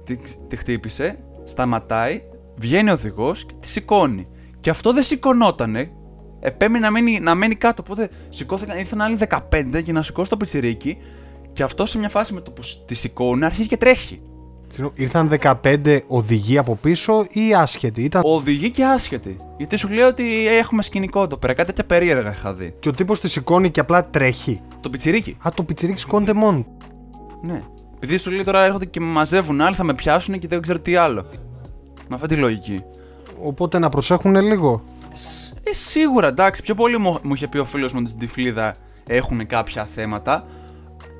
τη, 0.04 0.16
τη 0.48 0.56
χτύπησε, 0.56 1.18
σταματάει, 1.44 2.22
βγαίνει 2.56 2.90
ο 2.90 2.92
οδηγός 2.92 3.46
και 3.46 3.54
τη 3.60 3.68
σηκώνει. 3.68 4.26
Και 4.60 4.70
αυτό 4.70 4.92
δεν 4.92 5.02
σηκωνότανε. 5.02 5.90
Επέμεινε 6.40 6.78
να 6.84 6.90
μένει, 6.90 7.20
να 7.20 7.34
μένει 7.34 7.54
κάτω. 7.54 7.82
Οπότε 7.86 8.10
σηκώθηκαν, 8.28 8.78
ήρθαν 8.78 9.00
άλλοι 9.00 9.18
15 9.50 9.80
για 9.84 9.92
να 9.92 10.02
σηκώσει 10.02 10.30
το 10.30 10.36
πιτσιρίκι. 10.36 10.96
Και 11.56 11.62
αυτό 11.62 11.86
σε 11.86 11.98
μια 11.98 12.08
φάση 12.08 12.34
με 12.34 12.40
το 12.40 12.50
που 12.50 12.62
τη 12.86 12.94
σηκώνει 12.94 13.44
αρχίζει 13.44 13.68
και 13.68 13.76
τρέχει. 13.76 14.20
Συγγνώμη, 14.68 14.94
Ήρθαν 14.96 15.30
15 15.62 15.98
οδηγοί 16.06 16.58
από 16.58 16.76
πίσω 16.76 17.26
ή 17.30 17.54
άσχετοι; 17.54 18.02
Ήταν... 18.02 18.22
Οδηγοί 18.24 18.70
και 18.70 18.84
άσχετοι. 18.84 19.36
Γιατί 19.56 19.76
σου 19.76 19.88
λέει 19.88 20.04
ότι 20.04 20.46
έχουμε 20.48 20.82
σκηνικό 20.82 21.22
εδώ 21.22 21.36
πέρα. 21.36 21.54
Κάτι 21.54 21.72
τέτοια 21.72 21.84
περίεργα 21.84 22.30
είχα 22.30 22.54
δει. 22.54 22.74
Και 22.78 22.88
ο 22.88 22.92
τύπος 22.92 23.20
τη 23.20 23.28
σηκώνει 23.28 23.70
και 23.70 23.80
απλά 23.80 24.06
τρέχει. 24.06 24.60
Το 24.80 24.90
πιτσιρίκι. 24.90 25.36
Α, 25.46 25.50
το 25.54 25.62
πιτσιρίκι 25.62 25.98
σηκώνεται 25.98 26.32
μόνο. 26.32 26.58
του. 26.58 26.76
Ναι. 27.42 27.62
Επειδή 27.94 28.16
σου 28.16 28.30
λέει 28.30 28.44
τώρα 28.44 28.64
έρχονται 28.64 28.84
και 28.84 29.00
με 29.00 29.06
μαζεύουν 29.06 29.60
άλλοι, 29.60 29.74
θα 29.74 29.84
με 29.84 29.94
πιάσουν 29.94 30.38
και 30.38 30.48
δεν 30.48 30.62
ξέρω 30.62 30.78
τι 30.78 30.96
άλλο. 30.96 31.26
Με 32.08 32.14
αυτή 32.14 32.28
τη 32.28 32.36
λογική. 32.36 32.82
Οπότε 33.42 33.78
να 33.78 33.88
προσέχουν 33.88 34.36
λίγο. 34.36 34.82
Ε, 35.62 35.72
σίγουρα 35.72 36.28
εντάξει. 36.28 36.62
Πιο 36.62 36.74
πολύ 36.74 36.98
μου, 36.98 37.18
μου 37.22 37.34
είχε 37.34 37.46
πει 37.46 37.58
ο 37.58 37.64
φίλος 37.64 37.92
μου 37.92 37.98
ότι 38.02 38.08
στην 38.08 38.20
Τυφλίδα 38.20 38.74
έχουν 39.06 39.46
κάποια 39.46 39.84
θέματα. 39.84 40.46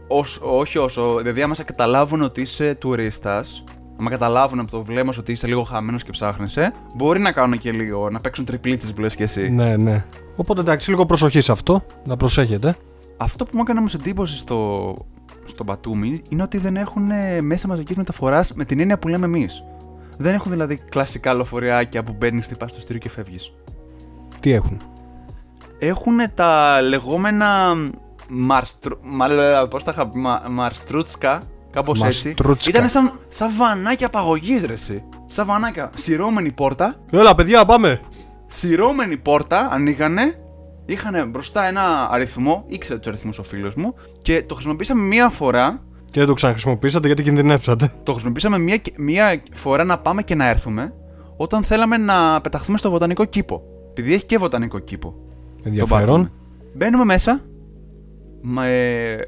Ως, 0.09 0.41
όχι 0.43 0.79
όσο. 0.79 1.17
Δηλαδή, 1.17 1.43
άμα 1.43 1.55
σε 1.55 1.63
καταλάβουν 1.63 2.23
ότι 2.23 2.41
είσαι 2.41 2.75
τουρίστας, 2.75 3.65
άμα 4.01 4.11
καταλάβουν 4.11 4.59
από 4.59 4.71
το 4.71 4.85
βλέμμα 4.85 5.13
σου 5.13 5.19
ότι 5.23 5.33
είσαι 5.33 5.47
λίγο 5.47 5.63
χαμένος 5.63 6.05
και 6.05 6.11
ψάχνεσαι, 6.11 6.73
μπορεί 6.95 7.21
να 7.21 7.33
κάνουν 7.33 7.59
και 7.59 7.73
λίγο 7.73 8.11
να 8.11 8.21
παίξουν 8.21 8.45
τριπλίτε 8.45 8.87
που 8.87 9.01
λε 9.01 9.09
και 9.09 9.23
εσύ. 9.23 9.51
Ναι, 9.51 9.77
ναι. 9.77 10.05
Οπότε 10.37 10.61
εντάξει, 10.61 10.91
λίγο 10.91 11.07
προσοχή 11.07 11.41
σε 11.41 11.53
αυτό. 11.53 11.83
Να 12.05 12.17
προσέχετε. 12.17 12.77
Αυτό 13.17 13.45
που 13.45 13.51
μου 13.55 13.61
έκανε 13.63 13.79
όμως 13.79 13.95
εντύπωση 13.95 14.37
στο, 14.37 14.95
στο 15.45 15.65
Μπατούμι 15.65 16.23
είναι 16.29 16.43
ότι 16.43 16.59
δεν 16.59 16.77
έχουν 16.77 17.11
ε, 17.11 17.41
μέσα 17.41 17.69
μαζικής 17.69 17.97
μεταφοράς 17.97 18.53
με 18.53 18.65
την 18.65 18.81
έννοια 18.81 18.99
που 18.99 19.09
λέμε 19.09 19.25
εμείς. 19.25 19.65
Δεν 20.19 20.35
έχουν 20.35 20.51
δηλαδή 20.53 20.77
κλασικά 20.77 21.35
λεωφορείακια 21.35 22.03
που 22.03 22.15
μπαίνεις, 22.19 22.45
χτυπάς 22.45 22.71
στο 22.71 22.81
στήριο 22.81 23.01
και 23.01 23.09
φεύγεις. 23.09 23.53
Τι 24.41 24.53
έχουν; 24.53 24.81
έχουν 25.79 26.17
τα 26.35 26.81
λεγόμενα 26.81 27.75
μαρστρου... 28.29 28.97
μα- 29.03 29.29
πώς 29.71 29.85
τα 29.85 29.91
είχα 29.95 30.09
πει, 30.09 30.19
μα... 30.19 30.43
μαρστρούτσκα, 30.51 31.43
κάπως 31.71 32.03
έτσι. 32.03 32.27
Μαστρούτσκα. 32.27 32.71
Ήταν 32.79 32.89
σαν, 32.91 33.19
σαν 33.29 33.51
βανάκια 33.57 34.07
απαγωγής 34.07 34.65
ρε 34.65 34.73
εσύ. 34.73 35.03
Σαν 35.27 35.47
βανάκια. 35.47 35.91
Σειρώμενη 35.97 36.53
πόρτα, 36.53 36.95
Έλα, 37.11 37.35
παιδιά, 37.35 37.65
πάμε. 37.65 38.01
σειρώμενη 38.47 39.17
πόρτα, 39.17 39.69
ανοίγανε, 39.71 40.35
είχαν 40.87 41.31
μπροστά 41.31 41.67
ένα 41.67 42.09
αριθμό, 42.11 42.65
ήξερε 42.67 42.99
τους 42.99 43.09
αριθμούς 43.09 43.39
ο 43.39 43.43
φίλος 43.43 43.75
μου 43.75 43.95
και 44.23 44.43
το 44.47 44.55
χρησιμοποίησαμε 44.55 45.03
μία 45.03 45.29
φορά, 45.29 45.83
Και 46.11 46.19
δεν 46.19 46.27
το 46.29 46.35
ξαναχρησιμοποιήσατε 46.35 47.07
γιατί 47.07 47.23
κινδυνεύσατε. 47.23 47.93
το 48.03 48.11
χρησιμοποίησαμε 48.13 48.59
μία, 48.59 48.77
και- 48.77 48.93
μία 48.97 49.43
φορά 49.53 49.85
να 49.85 49.99
πάμε 49.99 50.23
και 50.23 50.35
να 50.35 50.49
έρθουμε 50.49 50.93
όταν 51.37 51.65
θέλαμε 51.65 51.97
να 51.97 52.41
πεταχθούμε 52.41 52.79
στο 52.79 52.91
βοτανικό 52.91 53.25
κήπο. 53.25 53.63
Επειδή 53.91 54.15
έχει 54.15 54.25
και 54.25 54.39
βοτανικό 54.39 54.79
κήπο. 54.79 55.15
Το 55.57 55.63
Ενδιαφέρον. 55.69 56.01
πάτωμε. 56.07 56.31
Μπαίνουμε 56.75 57.05
μέσα. 57.05 57.41
Μα, 58.49 58.67
ε, 58.67 59.27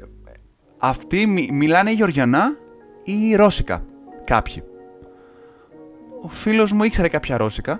αυτοί 0.77 1.25
μι- 1.25 1.51
μιλάνε 1.51 1.91
Γεωργιανά 1.91 2.55
ή 3.03 3.35
Ρώσικα. 3.35 3.83
Κάποιοι. 4.23 4.63
Ο 6.23 6.27
φίλος 6.27 6.71
μου 6.71 6.83
ήξερε 6.83 7.07
κάποια 7.07 7.37
Ρώσικα, 7.37 7.79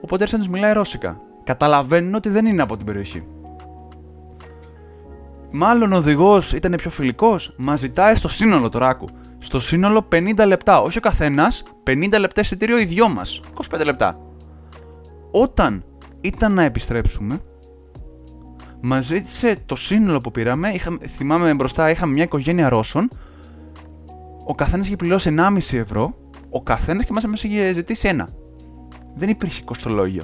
οπότε 0.00 0.22
άρχισε 0.22 0.36
να 0.36 0.42
τους 0.42 0.52
μιλάει 0.52 0.72
Ρώσικα. 0.72 1.20
Καταλαβαίνουν 1.44 2.14
ότι 2.14 2.28
δεν 2.28 2.46
είναι 2.46 2.62
από 2.62 2.76
την 2.76 2.86
περιοχή. 2.86 3.24
Μάλλον 5.50 5.92
ο 5.92 5.96
οδηγός 5.96 6.52
ήταν 6.52 6.74
πιο 6.76 6.90
φιλικός, 6.90 7.54
μας 7.58 7.80
ζητάει 7.80 8.14
στο 8.14 8.28
σύνολο 8.28 8.68
τώρα 8.68 8.88
άκου. 8.88 9.08
Στο 9.38 9.60
σύνολο 9.60 10.02
50 10.02 10.46
λεπτά. 10.46 10.80
Όχι 10.80 10.98
ο 10.98 11.00
καθένας, 11.00 11.62
50 11.82 12.18
λεπτά 12.18 12.40
εισιτήριο 12.40 12.78
οι 12.78 12.84
δυο 12.84 13.08
μας. 13.08 13.40
25 13.54 13.84
λεπτά. 13.84 14.20
Όταν 15.30 15.84
ήταν 16.20 16.52
να 16.52 16.62
επιστρέψουμε, 16.62 17.40
Μας 18.84 19.04
ζήτησε 19.04 19.56
το 19.66 19.76
σύνολο 19.76 20.20
που 20.20 20.30
πήραμε. 20.30 20.68
Είχα, 20.70 20.98
θυμάμαι 21.06 21.54
μπροστά 21.54 21.90
είχαμε 21.90 22.12
μια 22.12 22.22
οικογένεια 22.24 22.68
Ρώσων. 22.68 23.08
Ο 24.46 24.54
καθένας 24.54 24.86
είχε 24.86 24.96
πληρώσει 24.96 25.34
1,5 25.38 25.76
ευρώ. 25.78 26.14
Ο 26.50 26.62
καθένας 26.62 27.04
και 27.04 27.12
μας 27.12 27.42
είχε 27.42 27.72
ζητήσει 27.72 28.08
ένα. 28.08 28.28
Δεν 29.14 29.28
υπήρχε 29.28 29.62
κοστολόγιο. 29.62 30.22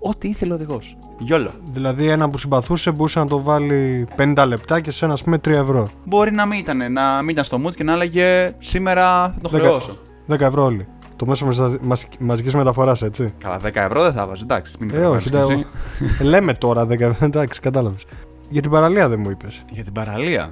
Ό,τι 0.00 0.28
ήθελε 0.28 0.52
ο 0.52 0.54
οδηγός. 0.54 0.96
Γιόλο. 1.18 1.50
Δηλαδή, 1.70 2.08
ένα 2.08 2.30
που 2.30 2.38
συμπαθούσε 2.38 2.90
μπορούσε 2.90 3.18
να 3.18 3.26
το 3.26 3.42
βάλει 3.42 4.06
50 4.16 4.44
λεπτά 4.46 4.80
και 4.80 4.90
σε 4.90 5.04
ένα, 5.04 5.14
ας 5.14 5.24
πούμε, 5.24 5.38
3 5.38 5.48
ευρώ. 5.50 5.88
Μπορεί 6.04 6.32
να 6.32 6.46
μην 6.46 6.58
ήταν, 6.58 6.92
να 6.92 7.20
μην 7.22 7.28
ήταν 7.28 7.44
στο 7.44 7.60
mood 7.66 7.74
και 7.74 7.84
να 7.84 7.92
έλεγε 7.92 8.54
σήμερα 8.58 9.28
θα 9.28 9.40
το 9.42 9.48
Δέκα- 9.48 9.64
χρεώσω. 9.64 9.96
10 10.26 10.40
ευρώ 10.40 10.64
όλοι. 10.64 10.86
Το 11.24 11.26
μέσο 11.26 11.78
μαζικής 12.18 12.54
μεταφοράς, 12.54 13.02
έτσι. 13.02 13.34
Καλά, 13.38 13.58
10 13.58 13.70
ευρώ 13.74 14.02
δεν 14.02 14.12
θα 14.12 14.26
βάζεις, 14.26 14.42
εντάξει. 14.42 14.76
Μην 14.80 14.90
Ε, 14.94 15.06
όχι, 15.06 15.28
υπερβάλλεις 15.28 15.30
τα- 15.30 15.54
κι 15.54 15.66
εσύ. 16.04 16.22
Λέμε 16.24 16.54
τώρα 16.54 16.86
10 16.86 17.00
ευρώ, 17.00 17.26
εντάξει, 17.26 17.60
κατάλαβες. 17.60 18.04
Για 18.48 18.62
την 18.62 18.70
παραλία 18.70 19.08
δεν 19.08 19.20
μου 19.20 19.30
είπες. 19.30 19.64
Για 19.70 19.84
την 19.84 19.92
παραλία. 19.92 20.50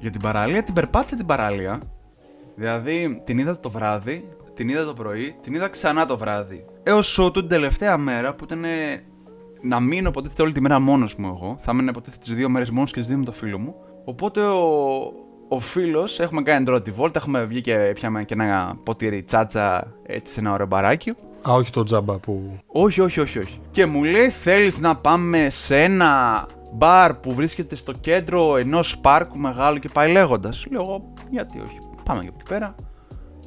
Για 0.00 0.10
την 0.10 0.20
παραλία, 0.20 0.62
την 0.62 0.74
περπάτησα 0.74 1.16
την 1.16 1.26
παραλία. 1.26 1.80
Δηλαδή, 2.56 3.20
την 3.24 3.38
είδα 3.38 3.60
το 3.60 3.70
βράδυ, 3.70 4.28
την 4.54 4.68
είδα 4.68 4.84
το 4.84 4.92
πρωί, 4.92 5.36
την 5.40 5.54
είδα 5.54 5.68
ξανά 5.68 6.06
το 6.06 6.18
βράδυ. 6.18 6.64
Έως 6.82 7.18
ότου 7.18 7.40
την 7.40 7.48
τελευταία 7.48 7.96
μέρα 7.98 8.34
που 8.34 8.44
ήταν 8.44 8.64
ε, 8.64 8.68
να 9.62 9.80
μείνω 9.80 10.08
υποτίθεται 10.08 10.42
όλη 10.42 10.52
τη 10.52 10.60
μέρα 10.60 10.78
μόνος 10.80 11.16
μου 11.16 11.26
εγώ. 11.26 11.56
Θα 11.60 11.72
μείνω 11.72 11.90
υποτίθεται 11.90 12.24
τι 12.24 12.34
δύο 12.34 12.48
μέρες 12.48 12.70
μόνος 12.70 12.90
και 12.92 13.00
τι 13.00 13.06
δύο 13.06 13.18
με 13.18 13.24
το 13.24 13.32
φίλο 13.32 13.58
μου. 13.58 13.74
Οπότε 14.04 14.40
ο, 14.40 14.58
ο 15.48 15.60
φίλος, 15.60 16.20
έχουμε 16.20 16.42
κάνει 16.42 16.64
τώρα 16.64 16.82
τη 16.82 16.90
βόλτα, 16.90 17.18
έχουμε 17.18 17.44
βγει 17.44 17.60
και 17.60 17.92
πιάμε 17.94 18.24
και 18.24 18.34
ένα 18.34 18.78
ποτήρι 18.82 19.22
τσάτσα 19.22 19.94
έτσι 20.02 20.32
σε 20.32 20.40
ένα 20.40 20.52
ωραίο 20.52 20.66
μπαράκι. 20.66 21.10
Α, 21.48 21.52
όχι 21.52 21.70
το 21.70 21.82
τζάμπα 21.82 22.18
που. 22.18 22.58
Όχι, 22.66 23.00
όχι, 23.00 23.20
όχι, 23.20 23.38
όχι. 23.38 23.60
Και 23.70 23.86
μου 23.86 24.04
λέει, 24.04 24.30
θέλεις 24.30 24.78
να 24.78 24.96
πάμε 24.96 25.50
σε 25.50 25.82
ένα 25.82 26.46
μπαρ 26.72 27.14
που 27.14 27.34
βρίσκεται 27.34 27.76
στο 27.76 27.92
κέντρο 27.92 28.56
ενός 28.56 28.98
πάρκου 28.98 29.38
μεγάλου 29.38 29.78
και 29.78 29.88
πάει 29.92 30.12
λέγοντας. 30.12 30.66
Λέω 30.70 30.82
εγώ, 30.82 31.12
γιατί 31.30 31.58
όχι, 31.58 31.78
πάμε 32.04 32.22
και 32.22 32.28
από 32.28 32.36
εκεί 32.40 32.48
πέρα. 32.48 32.74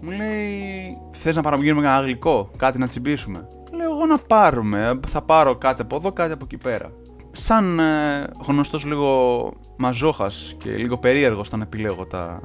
Μου 0.01 0.11
λέει, 0.11 0.97
θες 1.11 1.35
να 1.35 1.41
παραγγείλουμε 1.41 1.87
ένα 1.87 1.99
γλυκό, 1.99 2.51
κάτι 2.57 2.77
να 2.77 2.87
τσιμπήσουμε. 2.87 3.47
Λέω 3.71 3.91
εγώ 3.91 4.05
να 4.05 4.17
πάρουμε, 4.17 4.99
θα 5.07 5.21
πάρω 5.21 5.55
κάτι 5.55 5.81
από 5.81 5.95
εδώ, 5.95 6.11
κάτι 6.11 6.31
από 6.31 6.45
εκεί 6.45 6.57
πέρα. 6.57 6.91
Σαν 7.31 7.79
ε, 7.79 8.27
γνωστός 8.47 8.85
λίγο 8.85 9.53
μαζόχας 9.77 10.55
και 10.63 10.69
λίγο 10.69 10.97
περίεργος 10.97 11.47
όταν 11.47 11.61
επιλέγω 11.61 12.05
τα 12.05 12.41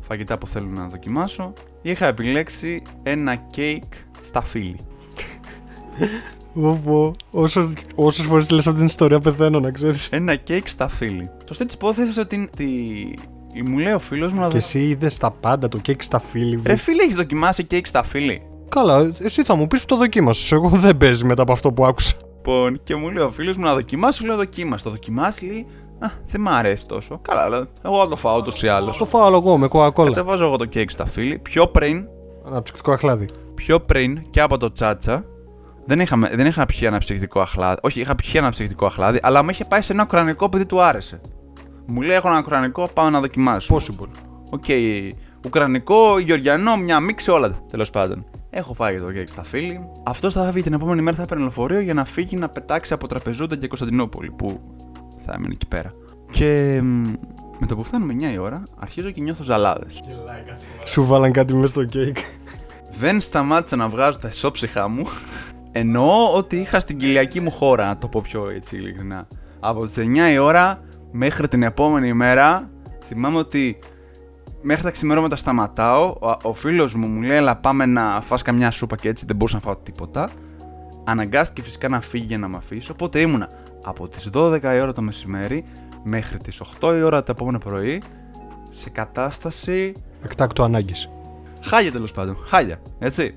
φαγητά 0.00 0.38
που 0.38 0.46
θέλω 0.46 0.66
να 0.66 0.86
δοκιμάσω, 0.88 1.52
είχα 1.82 2.06
επιλέξει 2.06 2.82
ένα 3.02 3.34
κέικ 3.34 3.82
στα 4.20 4.42
φίλη. 4.42 4.76
Όπο, 6.54 7.14
όσο, 7.30 7.72
όσες 7.94 8.24
φορές 8.26 8.50
λες 8.50 8.66
αυτή 8.66 8.78
την 8.78 8.86
ιστορία 8.88 9.20
πεθαίνω 9.20 9.60
να 9.60 9.70
ξέρεις. 9.70 10.08
Ένα 10.12 10.34
κέικ 10.36 10.68
σταφύλι. 10.68 11.30
Το 11.44 11.54
στέλνεις 11.54 11.74
της 11.74 11.74
υπόθεσης 11.74 12.18
ότι 12.18 12.50
τη... 12.56 12.66
μου 13.64 13.78
λέει 13.78 13.92
ο 13.92 13.98
φίλος 13.98 14.32
μου 14.32 14.40
να 14.40 14.46
Και 14.46 14.52
δω. 14.52 14.58
εσύ 14.58 14.78
είδες 14.78 15.16
τα 15.16 15.30
πάντα, 15.30 15.68
το 15.68 15.78
κέικ 15.78 16.02
σταφύλι. 16.02 16.60
Ρε 16.64 16.76
φίλε, 16.76 17.02
έχεις 17.02 17.14
δοκιμάσει 17.14 17.64
κέικ 17.64 17.86
σταφύλι. 17.86 18.42
Καλά, 18.68 19.12
εσύ 19.18 19.44
θα 19.44 19.54
μου 19.54 19.66
πεις 19.66 19.80
που 19.80 19.86
το 19.86 19.96
δοκίμασες. 19.96 20.52
Εγώ 20.52 20.68
δεν 20.68 20.96
παίζει 20.96 21.24
μετά 21.24 21.42
από 21.42 21.52
αυτό 21.52 21.72
που 21.72 21.86
άκουσα. 21.86 22.14
Λοιπόν, 22.46 22.80
και 22.82 22.96
μου 22.96 23.10
λέει 23.10 23.24
ο 23.24 23.30
φίλος 23.30 23.56
μου 23.56 23.64
να 23.64 23.74
δοκιμάσει, 23.74 24.26
λέω 24.26 24.36
δοκίμασε. 24.36 24.84
Το 24.84 24.90
δοκιμάσει, 24.90 25.46
λέει 25.46 25.66
Α, 25.98 26.08
δεν 26.26 26.40
μ' 26.40 26.48
αρέσει 26.48 26.86
τόσο. 26.86 27.18
Καλά, 27.22 27.48
λέω, 27.48 27.66
εγώ 27.82 27.98
θα 28.02 28.08
το 28.08 28.16
φάω 28.16 28.36
ούτως 28.36 28.62
ή 28.62 28.68
άλλως. 28.68 28.96
Το 28.96 29.04
φάω 29.04 29.34
εγώ 29.34 29.58
με 29.58 29.68
κόκα 29.68 29.86
κόλα. 29.86 30.08
Κατεβάζω 30.08 30.44
εγώ 30.44 30.56
το 30.56 30.64
κέικ 30.64 30.90
σταφύλι. 30.90 31.38
Πιο 31.38 31.66
πριν, 31.66 32.06
Αναψυκτικό 32.46 32.92
αχλάδι. 32.92 33.28
πιο 33.54 33.80
πριν 33.80 34.30
και 34.30 34.40
από 34.40 34.58
το 34.58 34.72
τσάτσα, 34.72 35.24
δεν, 35.86 36.00
είχαμε, 36.00 36.30
δεν 36.34 36.46
είχα 36.46 36.66
πιει 36.66 36.86
αναψυκτικό 36.86 37.40
αχλάδι. 37.40 37.78
Όχι, 37.82 38.00
είχα 38.00 38.14
πιει 38.14 38.38
αναψυκτικό 38.38 38.86
αχλάδι, 38.86 39.18
αλλά 39.22 39.42
με 39.42 39.52
είχε 39.52 39.64
πάει 39.64 39.80
σε 39.80 39.92
ένα 39.92 40.02
ουκρανικό 40.02 40.44
επειδή 40.44 40.66
του 40.66 40.82
άρεσε. 40.82 41.20
Μου 41.86 42.00
λέει: 42.00 42.16
Έχω 42.16 42.28
ένα 42.28 42.38
ουκρανικό, 42.38 42.88
πάω 42.94 43.10
να 43.10 43.20
δοκιμάσω. 43.20 43.76
Possible. 43.76 44.08
OK, 44.50 44.64
Ουκρανικό, 45.46 46.18
Γεωργιανό, 46.18 46.76
μια 46.76 47.00
μίξη, 47.00 47.30
όλα 47.30 47.58
τέλος 47.70 47.90
πάντων. 47.90 48.24
Έχω 48.50 48.74
φάει 48.74 48.98
το 48.98 49.12
κέικ 49.12 49.28
σταφύλι. 49.28 49.80
Αυτός 50.02 50.34
θα 50.34 50.50
φύγει 50.50 50.64
την 50.64 50.72
επόμενη 50.72 51.02
μέρα, 51.02 51.16
θα 51.16 51.22
έπαιρνε 51.22 51.42
λεωφορείο 51.42 51.80
για 51.80 51.94
να 51.94 52.04
φύγει 52.04 52.36
να 52.36 52.48
πετάξει 52.48 52.92
από 52.92 53.06
Τραπεζούντα 53.06 53.56
και 53.56 53.68
Κωνσταντινούπολη, 53.68 54.30
που 54.30 54.60
θα 55.24 55.32
έμενε 55.36 55.52
εκεί 55.52 55.66
πέρα. 55.66 55.92
Και 56.30 56.80
μ, 56.82 57.12
με 57.58 57.66
το 57.66 57.76
που 57.76 57.82
φτάνουμε 57.82 58.14
9 58.30 58.32
η 58.32 58.38
ώρα, 58.38 58.62
αρχίζω 58.78 59.10
και 59.10 59.20
νιώθω 59.20 59.42
ζαλάδες. 59.42 60.00
Σου 60.84 61.06
βάλαν 61.06 61.32
κάτι 61.32 61.54
μέσα 61.54 61.68
στο 61.68 61.84
κέικ. 61.84 62.16
Δεν 62.98 63.20
σταμάτησα 63.20 63.76
να 63.76 63.88
βγάζω 63.88 64.18
τα 64.18 64.28
ισόψυχα 64.28 64.88
μου. 64.88 65.06
Εννοώ 65.72 66.34
ότι 66.34 66.56
είχα 66.56 66.80
στην 66.80 66.98
κοιλιακή 66.98 67.40
μου 67.40 67.50
χώρα, 67.50 67.86
να 67.86 67.98
το 67.98 68.08
πω 68.08 68.20
πιο 68.20 68.50
έτσι 68.50 68.76
ειλικρινά. 68.76 69.28
Από 69.60 69.86
τις 69.86 69.96
9 69.98 70.32
η 70.32 70.38
ώρα 70.38 70.82
μέχρι 71.10 71.48
την 71.48 71.62
επόμενη 71.62 72.12
μέρα, 72.12 72.70
θυμάμαι 73.04 73.38
ότι 73.38 73.78
μέχρι 74.62 74.82
τα 74.82 74.90
ξημερώματα 74.90 75.36
σταματάω. 75.36 76.16
Ο, 76.20 76.36
ο 76.42 76.52
φίλος 76.52 76.94
μου 76.94 77.06
μου 77.06 77.20
λέει, 77.20 77.36
έλα 77.36 77.56
πάμε 77.56 77.86
να 77.86 78.20
φας 78.20 78.42
καμιά 78.42 78.70
σούπα 78.70 78.96
και 78.96 79.08
έτσι 79.08 79.24
δεν 79.26 79.36
μπορούσα 79.36 79.56
να 79.56 79.62
φάω 79.62 79.76
τίποτα. 79.76 80.30
Αναγκάστηκε 81.04 81.62
φυσικά 81.62 81.88
να 81.88 82.00
φύγει 82.00 82.24
για 82.24 82.38
να 82.38 82.48
με 82.48 82.56
αφήσει, 82.56 82.90
οπότε 82.90 83.20
ήμουνα 83.20 83.48
από 83.84 84.08
τις 84.08 84.30
12 84.34 84.62
η 84.62 84.80
ώρα 84.80 84.92
το 84.92 85.02
μεσημέρι 85.02 85.64
μέχρι 86.02 86.38
τις 86.38 86.60
8 86.80 86.94
η 86.96 87.02
ώρα 87.02 87.22
το 87.22 87.30
επόμενο 87.30 87.58
πρωί 87.58 88.02
σε 88.70 88.90
κατάσταση 88.90 89.94
Εκτάκτο 90.24 90.62
ανάγκης. 90.62 91.10
Χάλια 91.62 91.92
τέλος 91.92 92.12
πάντων. 92.12 92.36
Χάλια. 92.46 92.80
Έτσι. 92.98 93.34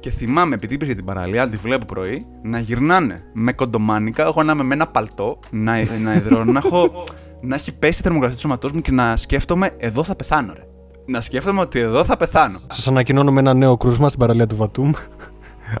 Και 0.00 0.10
θυμάμαι, 0.10 0.54
επειδή 0.54 0.74
είπε 0.74 0.84
για 0.84 0.94
την 0.94 1.04
παραλία, 1.04 1.48
τη 1.48 1.56
βλέπω 1.56 1.84
πρωί, 1.84 2.26
να 2.42 2.58
γυρνάνε 2.58 3.22
με 3.32 3.52
κοντομάνικα, 3.52 4.22
εγώ 4.22 4.42
να 4.42 4.52
είμαι 4.52 4.62
με 4.62 4.74
ένα 4.74 4.86
παλτό, 4.86 5.38
να, 5.50 5.72
να 6.02 6.14
υδρώνω, 6.14 6.52
να, 6.52 6.60
έχω, 6.64 7.04
να 7.40 7.54
έχει 7.54 7.74
πέσει 7.74 8.00
η 8.00 8.02
θερμοκρασία 8.02 8.34
του 8.34 8.40
σώματός 8.40 8.72
μου 8.72 8.80
και 8.80 8.92
να 8.92 9.16
σκέφτομαι, 9.16 9.70
εδώ 9.76 10.04
θα 10.04 10.14
πεθάνω, 10.14 10.52
ρε. 10.52 10.64
Να 11.06 11.20
σκέφτομαι 11.20 11.60
ότι 11.60 11.78
εδώ 11.78 12.04
θα 12.04 12.16
πεθάνω. 12.16 12.58
Σας 12.72 12.88
ανακοινώνω 12.88 13.32
με 13.32 13.40
ένα 13.40 13.54
νέο 13.54 13.76
κρούσμα 13.76 14.08
στην 14.08 14.20
παραλία 14.20 14.46
του 14.46 14.56
Βατούμ. 14.56 14.92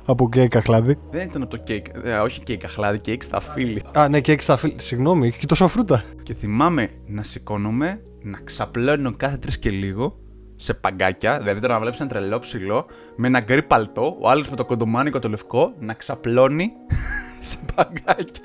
από 0.04 0.28
κέικ 0.28 0.56
αχλάδι. 0.56 0.96
Δεν 1.10 1.26
ήταν 1.26 1.42
από 1.42 1.50
το 1.50 1.56
κέικ, 1.56 1.86
ε, 2.04 2.16
όχι 2.16 2.40
κέικ 2.42 2.64
αχλάδι, 2.64 2.98
κέικ 2.98 3.22
σταφύλι. 3.22 3.82
Α, 3.98 4.08
ναι, 4.08 4.20
κέικ 4.20 4.42
σταφύλι. 4.42 4.74
Συγγνώμη, 4.76 5.26
έχει 5.26 5.38
και 5.38 5.46
τόσα 5.46 5.68
φρούτα. 5.68 6.04
Και 6.22 6.34
θυμάμαι 6.34 6.88
να 7.06 7.22
σηκώνομαι, 7.22 8.00
να 8.22 8.38
ξαπλώνω 8.44 9.14
κάθε 9.16 9.36
τρεις 9.36 9.58
και 9.58 9.70
λίγο 9.70 10.18
σε 10.56 10.74
παγκάκια, 10.74 11.38
δηλαδή 11.38 11.60
τώρα 11.60 11.74
να 11.74 11.80
βλέπεις 11.80 12.00
ένα 12.00 12.08
τρελό 12.08 12.38
ψηλό 12.38 12.86
με 13.16 13.26
ένα 13.26 13.40
γκρι 13.40 13.62
παλτό, 13.62 14.16
ο 14.20 14.28
άλλος 14.28 14.48
με 14.50 14.56
το 14.56 14.64
κοντομάνικο 14.64 15.18
το 15.18 15.28
λευκό 15.28 15.72
να 15.78 15.94
ξαπλώνει 15.94 16.70
σε 17.48 17.58
παγκάκια. 17.74 18.44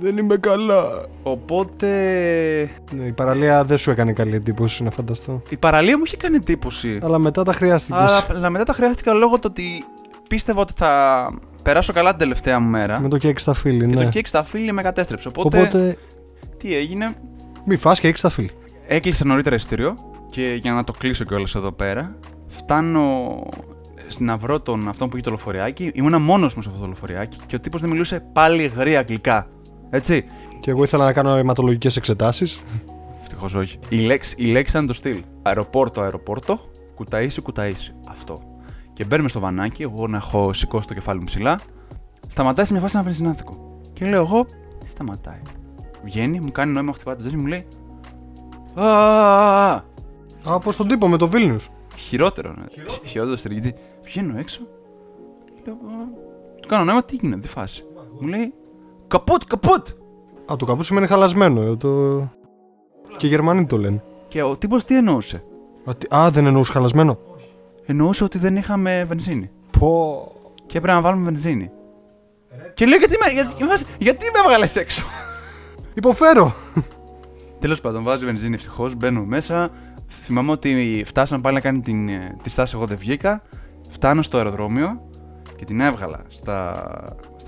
Δεν 0.00 0.16
είμαι 0.16 0.36
καλά. 0.36 0.84
Οπότε 1.22 1.86
Ναι, 2.94 3.04
η 3.04 3.12
παραλία 3.12 3.64
δεν 3.64 3.78
σου 3.78 3.90
έκανε 3.90 4.12
καλή 4.12 4.34
εντύπωση, 4.34 4.82
να 4.82 4.90
φανταστώ. 4.90 5.42
η 5.48 5.56
παραλία 5.56 5.96
μου 5.98 6.02
είχε 6.06 6.16
κάνει 6.16 6.36
εντύπωση. 6.36 6.98
Αλλά 7.02 7.18
μετά 7.18 7.42
τα 7.42 7.52
χρειάστηκες. 7.52 8.00
Αλλά, 8.00 8.26
αλλά 8.28 8.50
μετά 8.50 8.64
τα 8.64 8.72
χρειάστηκα 8.72 9.12
λόγω 9.12 9.34
του 9.34 9.46
ότι 9.50 9.84
πίστευα 10.28 10.60
ότι 10.60 10.72
θα 10.76 11.32
περάσω 11.62 11.92
καλά 11.92 12.10
την 12.10 12.18
τελευταία 12.18 12.58
μου 12.60 12.68
μέρα. 12.68 13.00
Με 13.00 13.08
το 13.08 13.18
κέικ 13.18 13.38
σταφύλι, 13.38 13.78
Και 13.78 13.94
ναι. 13.94 14.04
το 14.04 14.08
κέικ 14.08 14.26
σταφύλι 14.26 14.72
με 14.72 14.82
κατέστρεψε. 14.82 15.28
Οπότε, 15.28 15.60
Οπότε, 15.60 15.96
τι 16.56 16.74
έγινε, 16.74 17.14
μη 17.64 17.76
φας 17.76 18.00
κέικ 18.00 18.18
σταφύλι. 18.18 18.50
Έκλεισα 18.86 19.24
νωρίτερα 19.24 19.56
εισιτήριο 19.56 19.94
και 20.30 20.58
για 20.60 20.72
να 20.72 20.84
το 20.84 20.92
κλείσω 20.98 21.24
κιόλας 21.24 21.54
εδώ 21.54 21.72
πέρα, 21.72 22.16
φτάνω 22.46 23.36
να 24.18 24.36
βρω 24.36 24.60
τον 24.60 24.88
αυτόν 24.88 25.08
που 25.08 25.16
είχε 25.16 25.24
το 25.24 25.30
λεωφοριάκι. 25.30 25.90
Ήμουνα 25.94 26.18
μόνος 26.18 26.54
μου 26.54 26.62
σε 26.62 26.68
αυτό 26.68 26.80
το 26.80 26.86
λεωφοριάκι 26.86 27.36
και 27.46 27.54
ο 27.56 27.60
τύπος 27.60 27.80
δεν 27.80 27.90
μιλούσε 27.90 28.24
πάλι 28.32 28.66
γρήγορα 28.76 28.98
αγγλικά. 28.98 29.46
Έτσι. 29.90 30.24
Και 30.60 30.70
εγώ 30.70 30.82
ήθελα 30.82 31.04
να 31.04 31.12
κάνω 31.12 31.34
αιματολογικές 31.34 31.96
εξετάσεις. 31.96 32.62
Ευτυχώς 33.20 33.54
όχι. 33.54 33.78
Η 33.88 33.96
λέξη, 34.00 34.34
η 34.38 34.46
λέξη 34.46 34.72
ήταν 34.72 34.86
το 34.86 34.92
στυλ. 34.92 35.22
Αεροπόρτο, 35.42 36.00
αεροπόρτο, 36.00 36.58
κουταίσι, 36.94 37.40
κουταίσι. 37.40 37.94
Αυτό. 38.08 38.40
Και 38.92 39.04
μπαίνουμε 39.04 39.28
στο 39.28 39.40
βανάκι, 39.40 39.82
εγώ 39.82 40.06
να 40.06 40.16
έχω 40.16 40.52
σηκώσει 40.52 40.86
το 40.88 40.94
κεφάλι 40.94 41.18
μου 41.18 41.24
ψηλά. 41.24 41.60
Σταματάει 42.26 42.64
σε 42.64 42.72
μια 42.72 42.80
φάση 42.80 42.96
ένα 42.96 43.04
βενζινάδικο. 43.04 43.78
Και 43.92 44.06
λέω 44.06 44.20
εγώ, 44.20 44.46
«Τι 44.84 44.88
σταματάει. 44.88 45.40
Βγαίνει, 46.04 46.40
μου 46.40 46.52
κάνει 46.52 46.72
νόημα, 46.72 46.92
χτυπάει 46.92 47.14
το 47.16 47.22
ζένι, 47.22 47.36
μου 47.36 47.46
λέει. 47.46 47.66
Α, 48.74 49.82
Από 50.44 50.76
τον 50.76 50.88
τύπο 50.88 51.08
με 51.08 51.16
το 51.16 51.28
Βίλνιους. 51.28 51.68
Χειρότερο, 51.96 52.54
ναι. 52.58 52.64
Χει- 52.70 53.06
Χειρότερο 53.06 53.36
στην 53.36 53.52
γιατί 53.52 53.74
βγαίνω 54.04 54.38
έξω. 54.38 54.60
Λέω, 55.66 55.74
«Α». 55.74 56.06
του 56.60 56.68
κάνω 56.68 56.84
νόημα, 56.84 57.04
τι 57.04 57.16
γίνεται, 57.16 57.40
τι 57.40 57.48
φάση. 57.48 57.84
Μου 58.20 58.26
λέει, 58.28 58.52
καπούτ, 59.10 59.42
καπούτ. 59.46 59.88
Α, 60.52 60.56
το 60.56 60.64
καπού 60.64 60.82
σημαίνει 60.82 61.06
χαλασμένο. 61.06 61.60
ε, 61.62 61.76
Το... 61.76 61.88
Και 63.16 63.26
οι 63.26 63.28
Γερμανοί 63.28 63.66
το 63.66 63.76
λένε. 63.78 64.02
Και 64.28 64.42
ο 64.42 64.56
τύπος 64.56 64.84
τι 64.84 64.96
εννοούσε; 64.96 65.44
Α, 65.84 65.94
τι- 65.98 66.14
Α, 66.16 66.30
δεν 66.30 66.46
εννοούσε 66.46 66.72
χαλασμένο. 66.72 67.18
Εννοούσε 67.86 68.24
ότι 68.24 68.38
δεν 68.38 68.56
είχαμε 68.56 69.04
βενζίνη. 69.08 69.50
Πω. 69.78 70.24
Και 70.66 70.78
έπρεπε 70.78 70.94
να 70.96 71.00
βάλουμε 71.02 71.24
βενζίνη. 71.24 71.70
Και 72.74 72.86
λέω, 72.86 72.98
γιατί 72.98 73.16
με, 73.24 73.32
γιατί, 73.32 73.52
γιατί, 73.64 73.84
γιατί 73.98 74.24
με 74.24 74.38
έβγαλες 74.44 74.76
έξω; 74.76 75.04
Υποφέρω. 75.94 76.54
Τέλος 77.60 77.80
πάντων, 77.80 78.02
βάζει 78.02 78.24
βενζίνη 78.24 78.54
ευτυχώς, 78.54 78.94
μπαίνω 78.94 79.24
μέσα. 79.24 79.70
Θυμάμαι 80.08 80.50
ότι 80.50 81.02
φτάσαμε 81.06 81.40
πάλι 81.40 81.54
να 81.54 81.60
κάνει 81.60 81.80
την, 81.80 82.08
ε, 82.08 82.36
τη 82.42 82.50
στάση. 82.50 82.72
Εγώ 82.76 82.86
δεν 82.86 82.96
βγήκα. 82.96 83.42
Φτάνω 83.88 84.22
στο 84.22 84.36
αεροδρόμιο 84.36 85.00
και 85.56 85.64
την 85.64 85.80
έβγαλα 85.80 86.20
στα, 86.28 86.84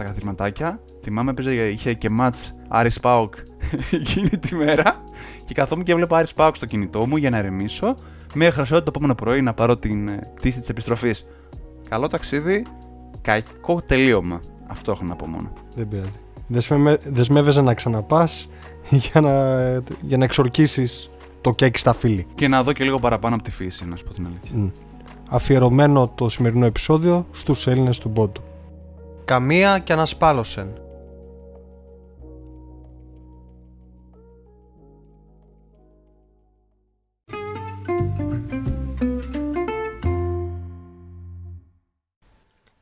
στα 0.02 0.10
καθισματάκια. 0.10 0.80
Θυμάμαι 1.02 1.30
έπαιζε, 1.30 1.68
είχε 1.68 1.92
και 1.92 2.10
μάτς 2.10 2.54
Άρης 2.68 3.00
Πάοκ 3.00 3.34
εκείνη 4.00 4.28
τη 4.28 4.54
μέρα. 4.54 5.04
Και 5.44 5.54
καθόμουν 5.54 5.84
και 5.84 5.92
έβλεπα 5.92 6.16
Άρης 6.16 6.34
Πάοκ 6.34 6.56
στο 6.56 6.66
κινητό 6.66 7.06
μου 7.06 7.16
για 7.16 7.30
να 7.30 7.36
ερεμήσω. 7.36 7.94
Μέχρι 8.34 8.66
το 8.66 8.84
επόμενο 8.88 9.14
πρωί 9.14 9.42
να 9.42 9.54
πάρω 9.54 9.76
την 9.76 10.08
ε, 10.08 10.30
πτήση 10.34 10.60
της 10.60 10.68
επιστροφής. 10.68 11.26
Καλό 11.88 12.06
ταξίδι, 12.06 12.66
κακό 13.20 13.82
τελείωμα. 13.86 14.40
Αυτό 14.66 14.92
έχω 14.92 15.04
να 15.04 15.16
πω 15.16 15.26
μόνο. 15.26 15.52
Δεν 15.74 15.88
πειράζει. 15.88 16.10
Δεσμε... 16.46 16.98
Δεσμεύεσαι 17.04 17.62
να 17.62 17.74
ξαναπάς 17.74 18.48
για 19.10 19.20
να, 19.20 19.56
για 20.00 20.16
να 20.16 20.24
εξορκίσεις 20.24 21.10
το 21.40 21.52
κέικ 21.52 21.78
στα 21.78 21.92
φίλη. 21.92 22.26
Και 22.34 22.48
να 22.48 22.62
δω 22.62 22.72
και 22.72 22.84
λίγο 22.84 22.98
παραπάνω 22.98 23.34
από 23.34 23.44
τη 23.44 23.50
φύση, 23.50 23.88
να 23.88 23.96
σου 23.96 24.04
πω 24.04 24.12
την 24.12 24.26
αλήθεια. 24.26 24.50
Μμ. 24.54 24.68
αφιερωμένο 25.30 26.08
το 26.14 26.28
σημερινό 26.28 26.66
επεισόδιο 26.66 27.26
στους 27.32 27.66
Έλληνες 27.66 27.98
του 27.98 28.10
Πόντου. 28.10 28.42
Καμία 29.24 29.78
και 29.78 29.92
ανασπάλωσεν. 29.92 30.72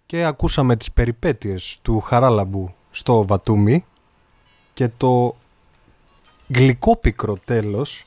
Και 0.06 0.24
ακούσαμε 0.24 0.76
τις 0.76 0.92
περιπέτειες 0.92 1.78
του 1.82 2.00
Χαράλαμπου 2.00 2.74
στο 2.90 3.26
Βατούμι 3.26 3.84
και 4.74 4.88
το 4.96 5.36
γλυκό 6.48 6.96
πικρό 6.96 7.36
τέλος 7.44 8.04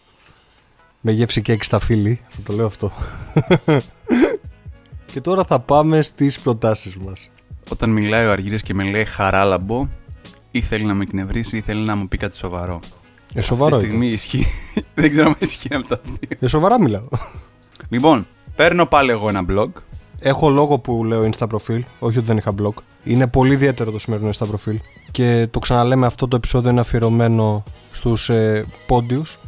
με 1.01 1.11
γεύση 1.11 1.41
και 1.41 1.51
έξι 1.51 1.77
φίλη, 1.79 2.19
θα 2.29 2.41
το 2.43 2.53
λέω 2.53 2.65
αυτό. 2.65 2.91
και 5.11 5.21
τώρα 5.21 5.43
θα 5.43 5.59
πάμε 5.59 6.01
στις 6.01 6.39
προτάσεις 6.39 6.97
μας. 6.97 7.29
Όταν 7.69 7.89
μιλάει 7.89 8.25
ο 8.25 8.31
Αργύρης 8.31 8.61
και 8.61 8.73
με 8.73 8.83
λέει 8.83 9.05
χαράλαμπο, 9.05 9.87
ή 10.51 10.61
θέλει 10.61 10.85
να 10.85 10.93
με 10.93 11.03
εκνευρίσει 11.03 11.57
ή 11.57 11.61
θέλει 11.61 11.81
να 11.81 11.95
μου 11.95 12.07
πει 12.07 12.17
κάτι 12.17 12.35
σοβαρό. 12.35 12.79
Ε, 13.33 13.41
σοβαρό. 13.41 13.75
Αυτή 13.75 13.87
τη 13.87 13.91
στιγμή 13.91 14.13
ισχύει. 14.13 14.47
Δεν 14.95 15.09
ξέρω 15.09 15.27
αν 15.27 15.35
ισχύει 15.39 15.73
από 15.73 15.87
τα 15.87 16.01
δύο. 16.03 16.37
Ε, 16.39 16.47
σοβαρά 16.47 16.81
μιλάω. 16.81 17.07
Λοιπόν, 17.89 18.27
παίρνω 18.55 18.85
πάλι 18.85 19.11
εγώ 19.11 19.29
ένα 19.29 19.45
blog. 19.49 19.69
Έχω 20.19 20.49
λόγο 20.49 20.79
που 20.79 21.03
λέω 21.03 21.29
Insta 21.29 21.49
προφίλ, 21.49 21.83
όχι 21.99 22.17
ότι 22.17 22.27
δεν 22.27 22.37
είχα 22.37 22.53
blog. 22.61 22.73
Είναι 23.03 23.27
πολύ 23.27 23.53
ιδιαίτερο 23.53 23.91
το 23.91 23.99
σημερινό 23.99 24.29
Insta 24.29 24.47
προφίλ. 24.47 24.79
Και 25.11 25.47
το 25.51 25.59
ξαναλέμε, 25.59 26.05
αυτό 26.05 26.27
το 26.27 26.35
επεισόδιο 26.35 26.69
είναι 26.69 26.79
αφιερωμένο 26.79 27.63
στους 27.91 28.29
ε, 28.29 28.65
πόντιους. 28.87 29.39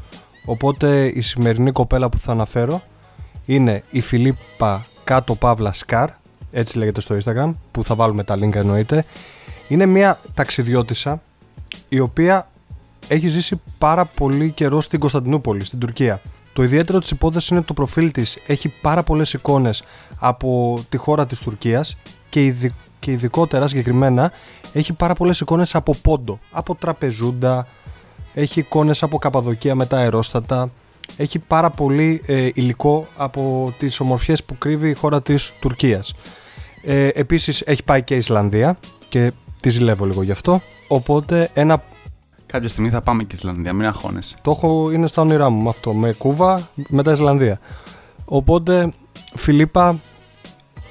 Οπότε 0.45 1.05
η 1.05 1.21
σημερινή 1.21 1.71
κοπέλα 1.71 2.09
που 2.09 2.17
θα 2.17 2.31
αναφέρω 2.31 2.81
είναι 3.45 3.83
η 3.89 4.01
Φιλίππα 4.01 4.85
Κάτω 5.03 5.35
Παύλα 5.35 5.73
Σκάρ, 5.73 6.09
έτσι 6.55 6.77
λέγεται 6.77 7.01
στο 7.01 7.17
Instagram, 7.23 7.53
που 7.71 7.83
θα 7.83 7.95
βάλουμε 7.95 8.23
τα 8.23 8.35
link 8.35 8.55
εννοείται. 8.55 9.05
Είναι 9.67 9.85
μια 9.85 10.19
ταξιδιώτησα 10.33 11.21
η 11.89 11.99
οποία 11.99 12.47
έχει 13.07 13.27
ζήσει 13.27 13.61
πάρα 13.77 14.05
πολύ 14.05 14.51
καιρό 14.51 14.81
στην 14.81 14.99
Κωνσταντινούπολη, 14.99 15.65
στην 15.65 15.79
Τουρκία. 15.79 16.21
Το 16.53 16.63
ιδιαίτερο 16.63 16.99
της 16.99 17.11
υπόθεσης 17.11 17.49
είναι 17.49 17.61
το 17.61 17.73
προφίλ 17.73 18.11
της 18.11 18.37
έχει 18.47 18.73
πάρα 18.81 19.03
πολλές 19.03 19.33
εικόνες 19.33 19.83
από 20.19 20.79
τη 20.89 20.97
χώρα 20.97 21.25
της 21.25 21.39
Τουρκίας 21.39 21.97
και, 22.29 22.45
ειδι... 22.45 22.73
και 22.99 23.11
ειδικότερα 23.11 23.67
συγκεκριμένα 23.67 24.31
έχει 24.73 24.93
πάρα 24.93 25.13
πολλές 25.13 25.39
εικόνες 25.39 25.75
από 25.75 25.95
πόντο, 26.01 26.39
από 26.51 26.75
τραπεζούντα, 26.75 27.67
έχει 28.33 28.59
εικόνες 28.59 29.03
από 29.03 29.17
Καπαδοκία 29.17 29.75
με 29.75 29.85
τα 29.85 29.97
αερόστατα, 29.97 30.69
έχει 31.17 31.39
πάρα 31.39 31.69
πολύ 31.69 32.21
ε, 32.25 32.49
υλικό 32.53 33.07
από 33.17 33.73
τις 33.77 33.99
ομορφιές 33.99 34.43
που 34.43 34.57
κρύβει 34.57 34.89
η 34.89 34.93
χώρα 34.93 35.21
της 35.21 35.53
Τουρκίας. 35.59 36.13
Ε, 36.85 37.07
επίσης 37.07 37.61
έχει 37.61 37.83
πάει 37.83 38.03
και 38.03 38.15
Ισλανδία 38.15 38.77
και 39.09 39.31
τη 39.59 39.69
ζηλεύω 39.69 40.05
λίγο 40.05 40.23
γι' 40.23 40.31
αυτό. 40.31 40.61
Οπότε 40.87 41.49
ένα. 41.53 41.83
Κάποια 42.45 42.69
στιγμή 42.69 42.89
θα 42.89 43.01
πάμε 43.01 43.23
και 43.23 43.35
Ισλανδία, 43.35 43.73
μην 43.73 43.87
αγχώνεσαι. 43.87 44.35
Το 44.41 44.51
έχω, 44.51 44.91
είναι 44.91 45.07
στα 45.07 45.21
όνειρά 45.21 45.49
μου 45.49 45.69
αυτό. 45.69 45.93
Με 45.93 46.11
Κούβα, 46.11 46.69
μετά 46.87 47.11
Ισλανδία. 47.11 47.59
Οπότε, 48.25 48.93
Φιλίππα, 49.35 49.99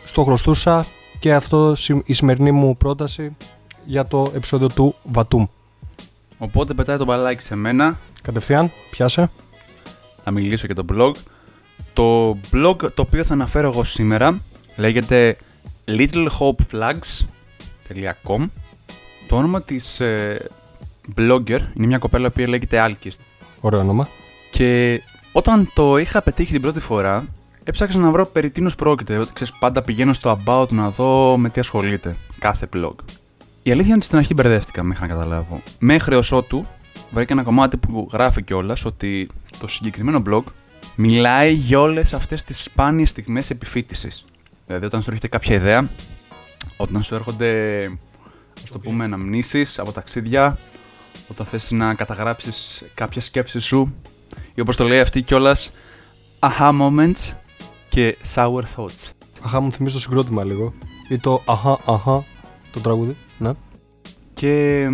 στο 0.04 0.22
χρωστούσα 0.22 0.84
και 1.18 1.34
αυτό 1.34 1.76
η 2.04 2.12
σημερινή 2.12 2.50
μου 2.50 2.76
πρόταση 2.76 3.36
για 3.84 4.04
το 4.04 4.32
επεισόδιο 4.34 4.68
του 4.68 4.94
Βατούμ. 5.02 5.46
Οπότε 6.38 6.74
πετάει 6.74 6.96
το 6.96 7.04
μπαλάκι 7.04 7.42
σε 7.42 7.54
μένα. 7.54 7.98
Κατευθείαν, 8.22 8.70
πιάσε. 8.90 9.30
Να 10.24 10.32
μιλήσω 10.32 10.66
για 10.66 10.74
το 10.74 10.84
blog. 10.92 11.12
Το 11.92 12.30
blog 12.52 12.76
το 12.94 13.02
οποίο 13.02 13.24
θα 13.24 13.32
αναφέρω 13.32 13.68
εγώ 13.68 13.84
σήμερα 13.84 14.40
λέγεται 14.76 15.36
littlehopeflags.com 15.86 18.48
Το 19.28 19.36
όνομα 19.36 19.62
της 19.62 20.00
ε, 20.00 20.48
blogger 21.16 21.60
είναι 21.74 21.86
μια 21.86 21.98
κοπέλα 21.98 22.30
που 22.30 22.40
λέγεται 22.40 22.86
Alkist. 22.88 23.18
Ωραίο 23.60 23.80
όνομα. 23.80 24.08
Και 24.50 25.00
όταν 25.32 25.70
το 25.74 25.96
είχα 25.96 26.22
πετύχει 26.22 26.52
την 26.52 26.60
πρώτη 26.60 26.80
φορά, 26.80 27.26
έψαξα 27.64 27.98
να 27.98 28.10
βρω 28.10 28.26
περί 28.26 28.50
τίνος 28.50 28.74
πρόκειται. 28.74 29.26
Ξέρεις, 29.32 29.52
πάντα 29.58 29.82
πηγαίνω 29.82 30.12
στο 30.12 30.38
about 30.44 30.68
να 30.68 30.90
δω 30.90 31.36
με 31.38 31.50
τι 31.50 31.60
ασχολείται 31.60 32.16
κάθε 32.38 32.68
blog. 32.74 32.94
Η 33.62 33.70
αλήθεια 33.70 33.86
είναι 33.86 33.96
ότι 33.96 34.04
στην 34.04 34.18
αρχή 34.18 34.34
μπερδεύτηκα 34.34 34.82
μέχρι 34.82 35.02
να 35.02 35.08
καταλάβω. 35.14 35.62
Μέχρι 35.78 36.14
ως 36.14 36.32
ότου 36.32 36.66
βρήκα 37.10 37.32
ένα 37.32 37.42
κομμάτι 37.42 37.76
που 37.76 38.08
γράφει 38.12 38.42
κιόλας 38.42 38.84
ότι 38.84 39.28
το 39.58 39.68
συγκεκριμένο 39.68 40.22
blog 40.28 40.42
μιλάει 40.96 41.52
για 41.52 41.80
όλες 41.80 42.14
αυτές 42.14 42.42
τις 42.42 42.62
σπάνιες 42.62 43.08
στιγμές 43.08 43.50
επιφύτησης. 43.50 44.24
Δηλαδή, 44.66 44.84
όταν 44.86 45.02
σου 45.02 45.10
έρχεται 45.10 45.28
κάποια 45.28 45.54
ιδέα, 45.54 45.88
όταν 46.76 47.02
σου 47.02 47.14
έρχονται, 47.14 47.84
ας 48.64 48.70
το 48.70 48.78
πούμε, 48.78 49.04
αναμνήσεις 49.04 49.78
από 49.78 49.92
ταξίδια, 49.92 50.58
όταν 51.28 51.46
θες 51.46 51.70
να 51.70 51.94
καταγράψεις 51.94 52.84
κάποια 52.94 53.20
σκέψη 53.20 53.58
σου 53.58 53.94
ή 54.54 54.60
όπως 54.60 54.76
το 54.76 54.84
λέει 54.84 55.00
αυτή 55.00 55.22
κιόλας 55.22 55.70
aha 56.38 56.70
moments 56.80 57.32
και 57.88 58.16
sour 58.34 58.62
thoughts. 58.76 59.10
Αχά 59.42 59.60
μου 59.60 59.72
θυμίζει 59.72 59.94
το 59.94 60.00
συγκρότημα 60.00 60.44
λίγο 60.44 60.74
ή 61.08 61.18
το 61.18 61.42
αχά 61.44 61.78
αχά 61.86 62.24
το 62.72 62.80
τραγούδι, 62.80 63.16
ναι. 63.38 63.50
Και 64.34 64.88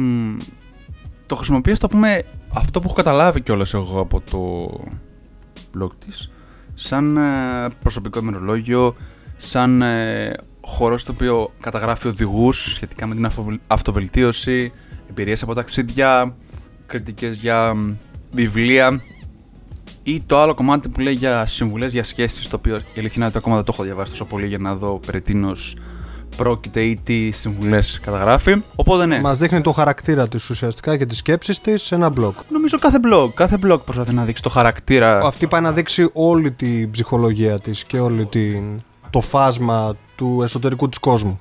το 1.27 1.37
χρησιμοποιώ 1.37 1.75
στο 1.75 1.89
πούμε 1.89 2.25
αυτό 2.55 2.81
που 2.81 2.87
έχω 2.87 2.97
καταλάβει 2.97 3.41
κιόλας 3.41 3.75
εγώ 3.75 4.01
από 4.01 4.21
το 4.31 4.71
blog 5.79 5.91
της 6.07 6.31
σαν 6.75 7.17
ε, 7.17 7.69
προσωπικό 7.81 8.19
ημερολόγιο, 8.19 8.97
σαν 9.41 9.83
ε, 9.83 10.33
χώρος 10.61 11.01
στο 11.01 11.13
οποίο 11.13 11.51
καταγράφει 11.61 12.09
οδηγούς 12.09 12.73
σχετικά 12.75 13.07
με 13.07 13.15
την 13.15 13.31
αυτοβελτίωση, 13.67 14.73
εμπειρίες 15.11 15.43
από 15.43 15.55
ταξίδια, 15.55 16.35
κριτικές 16.87 17.37
για 17.37 17.75
βιβλία 18.31 19.01
ή 20.03 20.23
το 20.27 20.41
άλλο 20.41 20.55
κομμάτι 20.55 20.89
που 20.89 21.01
λέει 21.01 21.15
για 21.15 21.47
συμβουλές 21.47 21.93
για 21.93 22.05
σχέσεις, 22.05 22.49
το 22.49 22.57
οποίο 22.57 22.77
η 22.77 22.99
αλήθεια 22.99 23.17
είναι 23.17 23.27
ότι 23.27 23.39
ακόμα 23.39 23.57
δεν 23.57 23.65
το 23.65 23.73
έχω 23.75 23.83
διαβάσει 23.83 24.11
τόσο 24.11 24.25
πολύ 24.25 24.47
για 24.47 24.59
να 24.59 24.75
δω 24.75 25.01
περί 25.07 25.21
τίνος 25.21 25.77
πρόκειται 26.37 26.81
ή 26.81 27.01
τι 27.05 27.31
συμβουλές 27.31 28.01
καταγράφει. 28.03 28.63
Οπότε 28.77 29.07
ναι. 29.07 29.21
Μας 29.21 29.39
δείχνει 29.39 29.61
το 29.61 29.73
χαρακτήρα 29.73 30.29
της 30.29 30.51
ουσιαστικά 30.51 30.97
και 30.97 31.07
τις 31.07 31.17
σκέψεις 31.17 31.61
της 31.61 31.83
σε 31.83 31.95
ένα 31.95 32.13
blog. 32.17 32.33
Νομίζω 32.49 32.79
κάθε 32.79 32.99
blog, 33.05 33.29
κάθε 33.35 33.59
blog 33.65 33.81
προσπαθεί 33.85 34.13
να 34.13 34.25
δείξει 34.25 34.43
το 34.43 34.49
χαρακτήρα. 34.49 35.19
Αυτή 35.19 35.47
πάει 35.47 35.61
να 35.61 35.73
δείξει 35.73 36.11
όλη 36.13 36.53
την 36.53 36.91
ψυχολογία 36.91 37.59
της 37.59 37.85
και 37.85 37.99
όλη 37.99 38.25
την 38.25 38.83
το 39.11 39.21
φάσμα 39.21 39.97
του 40.17 40.41
εσωτερικού 40.43 40.89
της 40.89 40.99
κόσμου. 40.99 41.41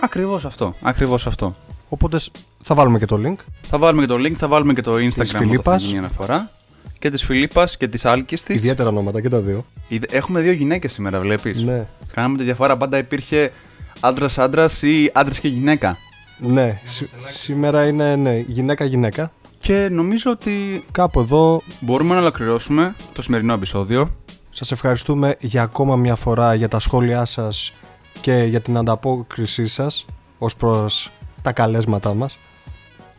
Ακριβώς 0.00 0.44
αυτό, 0.44 0.74
ακριβώς 0.82 1.26
αυτό. 1.26 1.54
Οπότε 1.88 2.18
θα 2.62 2.74
βάλουμε 2.74 2.98
και 2.98 3.06
το 3.06 3.20
link. 3.24 3.36
Θα 3.62 3.78
βάλουμε 3.78 4.06
και 4.06 4.12
το 4.12 4.16
link, 4.18 4.32
θα 4.32 4.48
βάλουμε 4.48 4.72
και 4.72 4.82
το 4.82 4.92
Instagram 4.92 5.18
της 5.18 5.32
Φιλίππας. 5.32 5.82
θα 5.82 5.86
γίνει 5.86 5.98
αναφορά. 5.98 6.50
Και 6.98 7.10
της 7.10 7.24
Φιλίππας 7.24 7.76
και 7.76 7.88
της 7.88 8.04
Άλκης 8.04 8.42
της. 8.42 8.56
Ιδιαίτερα 8.56 8.88
ονόματα 8.88 9.20
και 9.20 9.28
τα 9.28 9.40
δύο. 9.40 9.64
Έχουμε 10.10 10.40
δύο 10.40 10.52
γυναίκες 10.52 10.92
σήμερα, 10.92 11.20
βλέπεις. 11.20 11.62
Ναι. 11.62 11.86
Κάναμε 12.12 12.36
τη 12.36 12.44
διαφορά, 12.44 12.76
πάντα 12.76 12.98
υπήρχε 12.98 13.52
άντρας 14.00 14.38
άντρας 14.38 14.82
ή 14.82 15.10
άντρα 15.14 15.34
και 15.40 15.48
γυναίκα. 15.48 15.96
Ναι, 16.38 16.80
σήμερα 17.28 17.86
είναι 17.86 18.16
ναι, 18.16 18.38
γυναίκα-γυναίκα. 18.38 19.32
Και 19.58 19.88
νομίζω 19.88 20.30
ότι 20.30 20.84
κάπου 20.92 21.20
εδώ 21.20 21.60
μπορούμε 21.80 22.14
να 22.14 22.20
ολοκληρώσουμε 22.20 22.94
το 23.12 23.22
σημερινό 23.22 23.52
επεισόδιο. 23.52 24.10
Σας 24.56 24.72
ευχαριστούμε 24.72 25.36
για 25.40 25.62
ακόμα 25.62 25.96
μια 25.96 26.14
φορά 26.14 26.54
για 26.54 26.68
τα 26.68 26.78
σχόλιά 26.78 27.24
σας 27.24 27.72
και 28.20 28.32
για 28.32 28.60
την 28.60 28.76
ανταπόκρισή 28.76 29.66
σας 29.66 30.04
ως 30.38 30.56
προς 30.56 31.10
τα 31.42 31.52
καλέσματά 31.52 32.14
μας. 32.14 32.38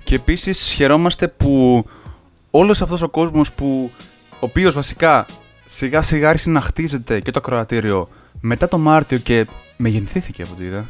Και 0.04 0.16
επίσης 0.16 0.72
χαιρόμαστε 0.72 1.28
που 1.28 1.86
όλος 2.52 2.82
αυτός 2.82 3.02
ο 3.02 3.10
κόσμος 3.10 3.52
που 3.52 3.92
ο 4.34 4.38
οποίος 4.40 4.74
βασικά 4.74 5.26
σιγά 5.66 6.02
σιγά 6.02 6.30
άρχισε 6.30 6.50
να 6.50 6.62
χτίζεται 6.62 7.20
και 7.20 7.32
το 7.32 7.40
ακροατήριο 7.40 8.10
μετά 8.40 8.68
το 8.68 8.78
Μάρτιο 8.78 9.18
και 9.18 9.48
μεγενθήθηκε 9.78 10.44
από 10.44 10.52
ό,τι 10.54 10.64
είδα. 10.64 10.86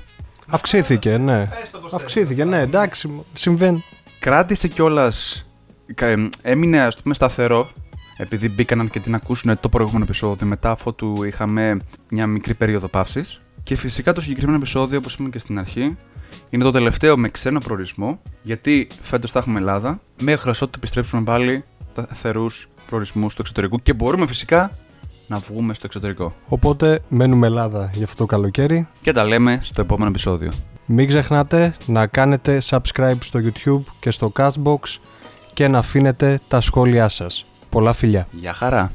Αυξήθηκε, 0.48 1.18
ναι. 1.18 1.50
Αυξήθηκε, 1.92 2.44
ναι, 2.44 2.60
εντάξει, 2.60 3.26
συμβαίνει. 3.34 3.84
Κράτησε 4.20 4.68
κιόλας. 4.68 5.46
Έμεινε, 6.42 6.82
ας 6.82 6.98
πούμε, 7.02 7.14
σταθερό 7.14 7.70
επειδή 8.18 8.50
μπήκαν 8.50 8.90
και 8.90 9.00
την 9.00 9.16
ακούσουν 9.16 9.60
το 9.60 9.70
προηγούμενο 9.70 10.04
επεισόδιο 10.04 10.48
μετά 10.48 10.72
αφού 10.72 10.96
του 10.96 11.24
είχαμε 11.24 11.78
μια 12.10 12.28
μικρή 12.28 12.54
περίοδο 12.54 12.88
παύση. 12.88 13.24
Και 13.64 13.76
φυσικά 13.76 14.14
το 14.14 14.22
συγκεκριμένο 14.22 14.58
επεισόδιο, 14.58 14.98
όπως 14.98 15.14
είπαμε 15.14 15.30
και 15.30 15.40
στην 15.40 15.60
αρχή, 15.60 15.98
είναι 16.50 16.64
το 16.64 16.72
τελευταίο 16.72 17.18
με 17.18 17.30
ξένο 17.30 17.60
προορισμό, 17.60 18.22
γιατί 18.42 18.88
φέτος 19.02 19.32
θα 19.32 19.40
έχουμε 19.40 19.60
Ελλάδα, 19.60 20.00
μέχρι 20.22 20.50
ότου 20.50 20.70
επιστρέψουμε 20.76 21.24
πάλι 21.24 21.64
σταθερού 21.92 22.46
προορισμούς 22.88 23.36
του 23.36 23.42
εξωτερικού 23.42 23.82
και 23.82 23.94
μπορούμε 23.94 24.28
φυσικά 24.28 24.72
να 25.28 25.38
βγούμε 25.38 25.74
στο 25.74 25.86
εξωτερικό. 25.86 26.34
Οπότε 26.48 27.02
μένουμε 27.10 27.48
Ελλάδα 27.48 27.90
για 27.94 28.04
αυτό 28.04 28.18
το 28.18 28.26
καλοκαίρι. 28.26 28.88
Και 29.02 29.12
τα 29.12 29.24
λέμε 29.24 29.60
στο 29.62 29.82
επόμενο 29.82 30.10
επεισόδιο. 30.10 30.52
Μην 30.86 31.08
ξεχνάτε 31.08 31.76
να 31.86 32.08
κάνετε 32.08 32.62
subscribe 32.70 33.18
στο 33.20 33.40
YouTube 33.44 33.84
και 34.00 34.12
στο 34.12 34.32
Castbox 34.38 35.00
και 35.54 35.68
να 35.68 35.78
αφήνετε 35.78 36.40
τα 36.48 36.62
σχόλιά 36.62 37.10
σας. 37.10 37.46
Πολλά 37.70 37.94
φιλιά. 37.94 38.28
Γεια 38.32 38.54
χαρά. 38.54 38.92